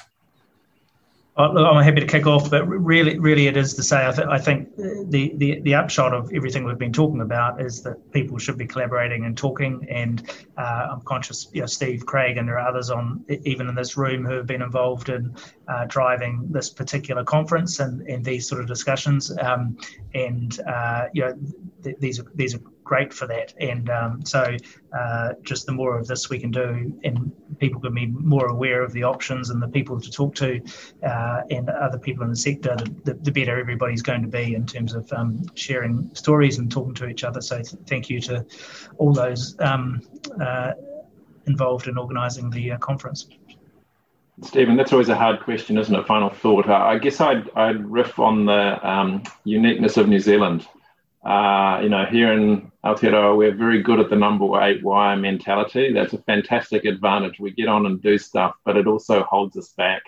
I'm 1.37 1.83
happy 1.83 1.99
to 1.99 2.07
kick 2.07 2.25
off, 2.25 2.49
but 2.49 2.67
really, 2.67 3.19
really, 3.19 3.45
it 3.45 3.55
is 3.57 3.75
to 3.75 3.83
say 3.83 4.07
I, 4.07 4.11
th- 4.11 4.27
I 4.27 4.39
think 4.39 4.75
the, 4.75 5.33
the 5.35 5.59
the 5.61 5.75
upshot 5.75 6.11
of 6.11 6.31
everything 6.33 6.63
we've 6.63 6.79
been 6.79 6.91
talking 6.93 7.21
about 7.21 7.61
is 7.61 7.83
that 7.83 8.11
people 8.11 8.39
should 8.39 8.57
be 8.57 8.65
collaborating 8.65 9.23
and 9.25 9.37
talking. 9.37 9.85
And 9.87 10.27
uh, 10.57 10.87
I'm 10.91 11.01
conscious, 11.01 11.47
you 11.53 11.61
know, 11.61 11.67
Steve, 11.67 12.07
Craig, 12.07 12.37
and 12.37 12.47
there 12.47 12.57
are 12.57 12.67
others 12.67 12.89
on 12.89 13.23
even 13.29 13.69
in 13.69 13.75
this 13.75 13.97
room 13.97 14.25
who 14.25 14.33
have 14.33 14.47
been 14.47 14.63
involved 14.63 15.09
in 15.09 15.35
uh, 15.67 15.85
driving 15.85 16.47
this 16.49 16.71
particular 16.71 17.23
conference 17.23 17.79
and, 17.79 18.01
and 18.07 18.25
these 18.25 18.47
sort 18.47 18.59
of 18.59 18.67
discussions. 18.67 19.31
Um, 19.37 19.77
and 20.15 20.59
uh, 20.61 21.05
you 21.13 21.21
know, 21.21 21.37
th- 21.83 21.97
these 21.99 22.19
are 22.19 22.25
these 22.33 22.55
are 22.55 22.61
great 22.87 23.13
for 23.13 23.27
that. 23.27 23.53
And 23.59 23.89
um, 23.89 24.25
so, 24.25 24.55
uh, 24.97 25.33
just 25.43 25.65
the 25.65 25.73
more 25.73 25.99
of 25.99 26.07
this 26.07 26.29
we 26.29 26.39
can 26.39 26.51
do, 26.51 26.97
and 27.03 27.31
people 27.59 27.79
can 27.81 27.93
be 27.93 28.07
more 28.07 28.47
aware 28.47 28.81
of 28.81 28.93
the 28.93 29.03
options 29.03 29.49
and 29.49 29.61
the 29.61 29.67
people 29.67 29.99
to 29.99 30.09
talk 30.09 30.33
to, 30.35 30.61
uh, 31.03 31.41
and 31.51 31.69
other 31.69 31.99
people 31.99 32.23
in 32.23 32.29
the 32.29 32.35
sector, 32.35 32.75
the, 33.03 33.13
the, 33.13 33.31
better 33.31 33.59
everybody's 33.59 34.01
going 34.01 34.21
to 34.21 34.27
be 34.27 34.55
in 34.55 34.65
terms 34.65 34.95
of 34.95 35.11
um, 35.11 35.43
sharing 35.53 36.09
stories 36.15 36.57
and 36.57 36.71
talking 36.71 36.93
to 36.95 37.07
each 37.07 37.23
other. 37.23 37.41
So, 37.41 37.57
th- 37.57 37.75
thank 37.85 38.09
you 38.09 38.21
to 38.21 38.45
all 38.97 39.13
those 39.13 39.55
um, 39.59 40.01
uh, 40.41 40.71
involved 41.45 41.87
in 41.87 41.97
organising 41.97 42.49
the 42.49 42.71
uh, 42.71 42.77
conference. 42.77 43.27
Stephen, 44.43 44.77
that's 44.77 44.93
always 44.93 45.09
a 45.09 45.15
hard 45.15 45.41
question, 45.41 45.77
isn't 45.77 45.93
it? 45.93 46.05
Final 46.05 46.29
thought. 46.29 46.69
I 46.69 46.99
guess 46.99 47.19
I'd, 47.19 47.49
I'd 47.55 47.83
riff 47.85 48.19
on 48.19 48.45
the 48.45 48.87
um, 48.87 49.23
uniqueness 49.43 49.97
of 49.97 50.07
New 50.07 50.19
Zealand 50.19 50.67
uh, 51.27 51.79
you 51.83 51.89
know, 51.89 52.05
here 52.05 52.31
in 52.31 52.71
Aotearoa, 52.87 53.35
we're 53.35 53.53
very 53.53 53.81
good 53.81 53.99
at 53.99 54.09
the 54.09 54.15
number 54.15 54.45
eight 54.61 54.81
wire 54.81 55.17
mentality. 55.17 55.91
That's 55.91 56.13
a 56.13 56.19
fantastic 56.19 56.85
advantage. 56.85 57.37
We 57.37 57.51
get 57.51 57.67
on 57.67 57.85
and 57.85 58.01
do 58.01 58.17
stuff, 58.17 58.55
but 58.63 58.77
it 58.77 58.87
also 58.87 59.23
holds 59.23 59.57
us 59.57 59.73
back. 59.73 60.03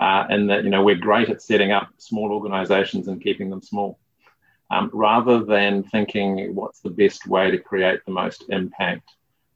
Uh, 0.00 0.24
and 0.28 0.48
that, 0.48 0.62
you 0.62 0.70
know, 0.70 0.84
we're 0.84 0.94
great 0.94 1.28
at 1.28 1.42
setting 1.42 1.72
up 1.72 1.88
small 1.98 2.30
organizations 2.30 3.08
and 3.08 3.20
keeping 3.20 3.50
them 3.50 3.62
small. 3.62 3.98
Um, 4.70 4.90
rather 4.92 5.44
than 5.44 5.82
thinking 5.82 6.54
what's 6.54 6.80
the 6.80 6.90
best 6.90 7.26
way 7.26 7.50
to 7.50 7.58
create 7.58 8.00
the 8.06 8.12
most 8.12 8.44
impact. 8.48 9.10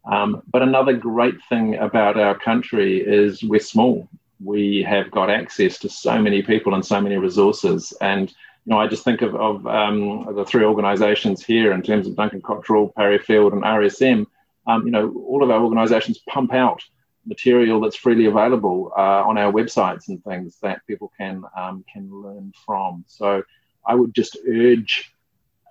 Um, 0.04 0.42
but 0.50 0.62
another 0.62 0.94
great 0.94 1.36
thing 1.48 1.76
about 1.76 2.18
our 2.18 2.36
country 2.36 3.00
is 3.00 3.40
we're 3.40 3.60
small. 3.60 4.08
We 4.42 4.82
have 4.82 5.12
got 5.12 5.30
access 5.30 5.78
to 5.78 5.88
so 5.88 6.20
many 6.20 6.42
people 6.42 6.74
and 6.74 6.84
so 6.84 7.00
many 7.00 7.18
resources. 7.18 7.92
And 8.00 8.34
you 8.68 8.74
know, 8.74 8.80
I 8.82 8.86
just 8.86 9.02
think 9.02 9.22
of, 9.22 9.34
of 9.34 9.66
um, 9.66 10.34
the 10.34 10.44
three 10.44 10.62
organisations 10.62 11.42
here 11.42 11.72
in 11.72 11.80
terms 11.80 12.06
of 12.06 12.14
Duncan 12.14 12.42
Cotterill, 12.42 12.94
Parry 12.94 13.18
Field, 13.18 13.54
and 13.54 13.62
RSM. 13.62 14.26
Um, 14.66 14.84
you 14.84 14.90
know, 14.90 15.10
all 15.26 15.42
of 15.42 15.48
our 15.48 15.62
organisations 15.62 16.18
pump 16.28 16.52
out 16.52 16.82
material 17.24 17.80
that's 17.80 17.96
freely 17.96 18.26
available 18.26 18.92
uh, 18.94 19.24
on 19.26 19.38
our 19.38 19.50
websites 19.50 20.08
and 20.08 20.22
things 20.22 20.58
that 20.60 20.86
people 20.86 21.10
can 21.16 21.44
um, 21.56 21.82
can 21.90 22.10
learn 22.12 22.52
from. 22.66 23.06
So 23.08 23.42
I 23.86 23.94
would 23.94 24.14
just 24.14 24.36
urge 24.46 25.14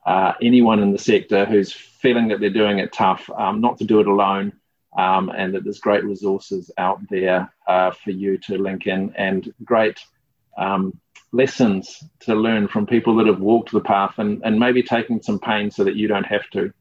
uh, 0.04 0.34
anyone 0.42 0.80
in 0.80 0.92
the 0.92 0.98
sector 0.98 1.46
who's 1.46 1.72
feeling 1.72 2.30
that 2.30 2.40
they're 2.40 2.50
doing 2.50 2.80
it 2.80 2.94
tough 2.94 3.30
um, 3.30 3.62
not 3.62 3.78
to 3.78 3.84
do 3.84 4.00
it 4.00 4.08
alone. 4.08 4.54
Um, 4.98 5.30
and 5.30 5.54
that 5.54 5.64
there's 5.64 5.80
great 5.80 6.04
resources 6.04 6.72
out 6.80 7.00
there 7.12 7.54
uh, 7.68 7.92
for 7.92 8.10
you 8.10 8.40
to 8.40 8.58
link 8.58 8.88
in 8.88 9.14
and 9.16 9.54
great 9.64 10.00
um, 10.58 11.00
lessons 11.32 12.04
to 12.22 12.36
learn 12.36 12.68
from 12.68 12.86
people 12.86 13.16
that 13.16 13.28
have 13.28 13.40
walked 13.40 13.72
the 13.72 13.82
path 13.82 14.16
and, 14.18 14.42
and 14.44 14.60
maybe 14.60 14.82
taking 14.82 15.22
some 15.22 15.40
pain 15.40 15.70
so 15.72 15.84
that 15.84 15.96
you 15.96 16.08
don't 16.08 16.26
have 16.26 16.50
to. 16.52 16.74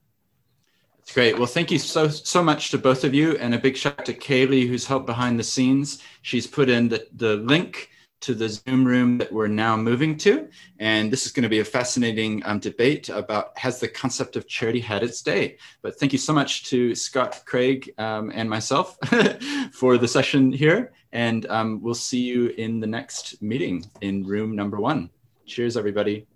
That's 0.98 1.14
great. 1.14 1.38
Well, 1.38 1.46
thank 1.46 1.70
you 1.70 1.78
so 1.78 2.08
so 2.08 2.42
much 2.42 2.70
to 2.72 2.78
both 2.78 3.04
of 3.04 3.14
you, 3.14 3.36
and 3.36 3.54
a 3.54 3.58
big 3.58 3.76
shout 3.76 4.00
out 4.00 4.06
to 4.06 4.12
Kaylee 4.12 4.66
who's 4.66 4.86
helped 4.86 5.06
behind 5.06 5.38
the 5.38 5.44
scenes. 5.44 6.02
She's 6.22 6.48
put 6.48 6.68
in 6.68 6.88
the, 6.88 7.06
the 7.14 7.36
link 7.36 7.90
to 8.22 8.34
the 8.34 8.48
Zoom 8.48 8.84
room 8.84 9.18
that 9.18 9.32
we're 9.32 9.46
now 9.46 9.76
moving 9.76 10.16
to, 10.18 10.48
and 10.80 11.12
this 11.12 11.24
is 11.24 11.30
going 11.30 11.44
to 11.44 11.48
be 11.48 11.60
a 11.60 11.64
fascinating 11.64 12.42
um, 12.44 12.58
debate 12.58 13.08
about 13.08 13.56
has 13.56 13.78
the 13.78 13.86
concept 13.86 14.34
of 14.34 14.48
charity 14.48 14.80
had 14.80 15.04
its 15.04 15.22
day. 15.22 15.58
But 15.80 15.96
thank 16.00 16.12
you 16.12 16.18
so 16.18 16.32
much 16.32 16.64
to 16.70 16.92
Scott, 16.96 17.42
Craig, 17.46 17.92
um, 17.98 18.32
and 18.34 18.50
myself 18.50 18.98
for 19.72 19.98
the 19.98 20.08
session 20.08 20.50
here, 20.50 20.92
and 21.12 21.46
um, 21.46 21.80
we'll 21.82 21.94
see 21.94 22.20
you 22.20 22.48
in 22.48 22.80
the 22.80 22.86
next 22.86 23.40
meeting 23.42 23.84
in 24.00 24.24
room 24.24 24.54
number 24.54 24.78
one. 24.78 25.10
Cheers, 25.46 25.76
everybody. 25.76 26.26